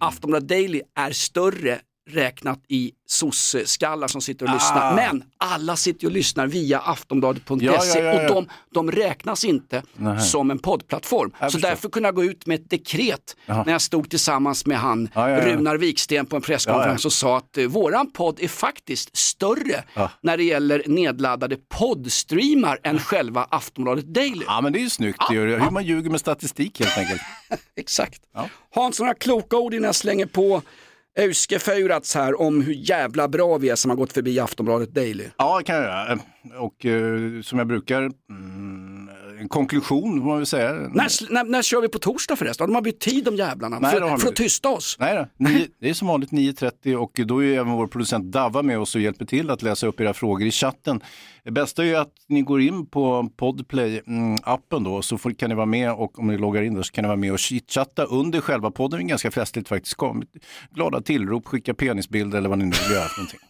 Aftonbladet 0.00 0.48
Daily 0.48 0.82
är 0.94 1.10
större 1.10 1.80
räknat 2.10 2.60
i 2.68 2.92
sosse-skallar 3.06 4.08
som 4.08 4.20
sitter 4.20 4.46
och 4.46 4.54
lyssnar. 4.54 4.92
Ah. 4.92 4.94
Men 4.96 5.24
alla 5.38 5.76
sitter 5.76 6.06
och 6.06 6.12
lyssnar 6.12 6.46
via 6.46 6.78
aftonbladet.se 6.80 7.64
Ja, 7.64 7.84
ja, 7.84 7.98
ja, 8.00 8.28
och 8.28 8.34
de, 8.34 8.48
de 8.74 8.90
räknas 8.92 9.44
inte 9.44 9.82
Nej. 9.96 10.20
som 10.20 10.50
en 10.50 10.58
poddplattform. 10.58 11.32
Jag 11.40 11.50
Så 11.50 11.56
förstår. 11.56 11.68
därför 11.68 11.88
kunde 11.88 12.06
jag 12.06 12.14
gå 12.14 12.24
ut 12.24 12.46
med 12.46 12.60
ett 12.60 12.70
dekret 12.70 13.36
Jaha. 13.46 13.62
när 13.66 13.72
jag 13.72 13.82
stod 13.82 14.10
tillsammans 14.10 14.66
med 14.66 14.78
han. 14.78 15.08
Runar 15.14 15.76
Viksten 15.76 16.26
på 16.26 16.36
en 16.36 16.42
presskonferens 16.42 17.04
och 17.04 17.12
sa 17.12 17.36
att 17.38 17.58
eh, 17.58 17.64
våran 17.66 18.10
podd 18.12 18.40
är 18.40 18.48
faktiskt 18.48 19.16
större 19.16 19.84
när 20.20 20.36
det 20.36 20.44
gäller 20.44 20.82
nedladdade 20.86 21.56
poddstreamar 21.78 22.78
än 22.82 22.98
själva 22.98 23.46
Aftonbladet 23.50 24.04
Daily. 24.06 24.44
Ja 24.46 24.60
men 24.60 24.72
det 24.72 24.78
är 24.78 24.80
ju 24.82 24.90
snyggt, 24.90 25.18
är 25.30 25.34
ju 25.34 25.40
hur 25.58 25.70
man 25.70 25.84
ljuger 25.84 26.10
med 26.10 26.20
statistik 26.20 26.80
helt 26.80 26.98
enkelt. 26.98 27.20
Exakt. 27.76 28.22
Hans, 28.74 29.00
några 29.00 29.14
kloka 29.14 29.56
ord 29.56 29.74
innan 29.74 29.84
jag 29.86 29.94
slänger 29.94 30.26
på 30.26 30.62
Euske 31.18 31.58
Feurats 31.58 32.14
här 32.14 32.40
om 32.40 32.62
hur 32.62 32.72
jävla 32.74 33.28
bra 33.28 33.58
vi 33.58 33.68
är 33.68 33.76
som 33.76 33.90
har 33.90 33.96
gått 33.96 34.12
förbi 34.12 34.40
Aftonbladet 34.40 34.94
Daily. 34.94 35.24
Ja, 35.38 35.58
det 35.58 35.64
kan 35.64 35.76
jag 35.76 35.84
göra. 35.84 36.18
Och 36.58 36.86
eh, 36.86 37.40
som 37.42 37.58
jag 37.58 37.68
brukar, 37.68 37.98
mm, 38.02 38.14
en 39.44 39.48
konklusion 39.48 40.20
får 40.20 40.28
man 40.28 40.36
väl 40.36 40.46
säga. 40.46 40.72
När, 40.72 41.32
när, 41.32 41.44
när 41.44 41.62
kör 41.62 41.80
vi 41.80 41.88
på 41.88 41.98
torsdag 41.98 42.36
förresten? 42.36 42.66
De 42.66 42.74
har 42.74 42.82
bytt 42.82 43.00
tid 43.00 43.24
de 43.24 43.36
jävlarna 43.36 43.78
Nej, 43.78 43.90
för, 43.90 44.16
för 44.16 44.28
att 44.28 44.36
tysta 44.36 44.68
oss. 44.68 44.96
Nej 45.00 45.16
då, 45.16 45.48
det 45.80 45.90
är 45.90 45.94
som 45.94 46.08
vanligt 46.08 46.30
9.30 46.30 46.94
och 46.94 47.20
då 47.26 47.44
är 47.44 47.52
även 47.52 47.72
vår 47.72 47.86
producent 47.86 48.24
Dava 48.24 48.62
med 48.62 48.78
oss 48.78 48.94
och 48.94 49.00
hjälper 49.00 49.24
till 49.24 49.50
att 49.50 49.62
läsa 49.62 49.86
upp 49.86 50.00
era 50.00 50.14
frågor 50.14 50.46
i 50.46 50.50
chatten. 50.50 51.00
Det 51.44 51.50
bästa 51.50 51.84
är 51.84 51.94
att 51.94 52.12
ni 52.26 52.42
går 52.42 52.60
in 52.60 52.86
på 52.86 53.30
Podplay-appen 53.36 54.84
då 54.84 55.02
så 55.02 55.18
får, 55.18 55.30
kan 55.30 55.48
ni 55.48 55.54
vara 55.56 55.66
med 55.66 55.92
och 55.92 56.18
om 56.18 56.26
ni 56.26 56.38
loggar 56.38 56.62
in 56.62 56.74
där 56.74 56.82
så 56.82 56.92
kan 56.92 57.02
ni 57.02 57.08
vara 57.08 57.16
med 57.16 57.32
och 57.32 57.38
chitchatta 57.38 58.04
under 58.04 58.40
själva 58.40 58.70
podden. 58.70 58.98
Det 58.98 59.04
är 59.04 59.08
ganska 59.08 59.30
festligt 59.30 59.68
faktiskt. 59.68 59.94
Kom, 59.94 60.22
glada 60.70 61.00
tillrop, 61.00 61.46
skicka 61.46 61.74
penisbilder 61.74 62.38
eller 62.38 62.48
vad 62.48 62.58
ni 62.58 62.64
nu 62.64 62.72
vill 62.86 62.96
göra 62.96 63.08
för 63.08 63.18
någonting. 63.18 63.40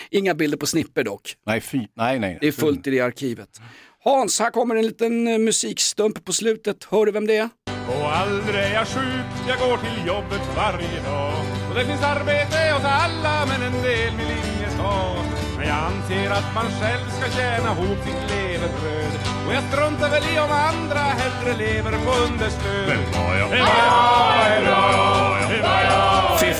Inga 0.10 0.34
bilder 0.34 0.58
på 0.58 0.66
snipper 0.66 1.04
dock. 1.04 1.36
Nej, 1.46 1.60
fy, 1.60 1.86
nej, 1.94 2.18
nej. 2.18 2.38
Det 2.40 2.48
är 2.48 2.52
fullt 2.52 2.86
i 2.86 2.90
det 2.90 3.00
arkivet. 3.00 3.60
Hans, 4.08 4.40
här 4.40 4.50
kommer 4.50 4.76
en 4.76 4.86
liten 4.86 5.28
eh, 5.28 5.38
musikstump 5.38 6.24
på 6.24 6.32
slutet. 6.32 6.86
Hör 6.90 7.06
du 7.06 7.12
vem 7.12 7.26
det 7.26 7.36
är? 7.36 7.48
Och 7.88 8.16
aldrig 8.16 8.60
är 8.60 8.74
jag 8.74 8.86
sjuk, 8.88 9.30
jag 9.48 9.58
går 9.58 9.76
till 9.76 10.06
jobbet 10.06 10.44
varje 10.56 11.00
dag. 11.10 11.34
Och 11.68 11.74
det 11.74 11.84
finns 11.84 12.02
arbete 12.02 12.58
åt 12.76 12.84
alla, 12.84 13.46
men 13.46 13.62
en 13.62 13.82
del 13.82 14.12
vill 14.20 14.36
inget 14.50 14.76
ha. 14.78 15.24
Men 15.56 15.68
jag 15.68 15.76
anser 15.76 16.30
att 16.30 16.54
man 16.54 16.68
själv 16.80 17.06
ska 17.18 17.26
tjäna 17.38 17.68
ihop 17.72 17.98
sitt 18.06 18.22
levebröd. 18.30 19.12
Och 19.46 19.54
jag 19.54 19.64
struntar 19.70 20.10
väl 20.10 20.24
i 20.34 20.38
om 20.38 20.52
andra 20.70 21.04
hellre 21.20 21.56
lever 21.64 21.92
på 22.04 22.10
understöd. 22.26 22.88
Men 22.88 23.00
vad 23.12 23.38
jag, 23.40 23.52
är 23.52 24.64
bra. 24.64 25.14
Fy 25.14 25.17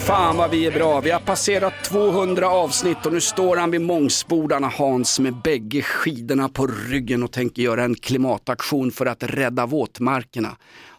fan 0.08 0.36
vad 0.36 0.50
vi 0.50 0.66
är 0.66 0.72
bra. 0.72 1.00
Vi 1.00 1.10
har 1.10 1.20
passerat 1.20 1.84
200 1.84 2.48
avsnitt 2.48 3.06
och 3.06 3.12
nu 3.12 3.20
står 3.20 3.56
han 3.56 3.70
vid 3.70 3.80
Mångsbodarna 3.80 4.68
Hans 4.68 5.20
med 5.20 5.34
bägge 5.42 5.82
skidorna 5.82 6.48
på 6.48 6.66
ryggen 6.66 7.22
och 7.22 7.32
tänker 7.32 7.62
göra 7.62 7.84
en 7.84 7.94
klimataktion 7.94 8.90
för 8.90 9.06
att 9.06 9.22
rädda 9.22 9.66
våtmarkerna. 9.66 10.56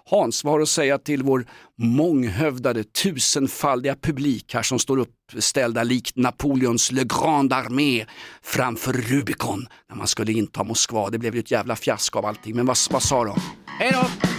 Hans, 0.10 0.43
vad 0.43 0.53
har 0.53 0.60
du 0.60 0.64
att 0.64 0.70
säga 0.70 0.97
till 0.97 1.24
vår 1.24 1.45
månghövdade, 1.78 2.84
tusenfaldiga 2.84 3.95
publik 3.95 4.53
här 4.53 4.64
som 4.64 4.80
står 4.80 4.97
uppställda 4.97 5.84
likt 5.84 6.16
Napoleons 6.16 6.91
Le 6.91 7.03
Grande 7.03 7.55
Armé 7.55 8.05
framför 8.41 8.93
Rubicon 8.93 9.68
när 9.89 9.95
man 9.95 10.07
skulle 10.07 10.32
inta 10.32 10.64
Moskva. 10.64 11.10
Det 11.10 11.18
blev 11.18 11.36
ju 11.36 11.39
ett 11.39 11.51
jävla 11.51 11.76
fiasko 11.76 12.20
av 12.20 12.26
allting, 12.26 12.55
men 12.55 12.66
vad, 12.66 12.78
vad 12.91 13.03
sa 13.03 13.24
de? 13.24 13.39
Hej 13.80 13.91
då! 13.91 14.39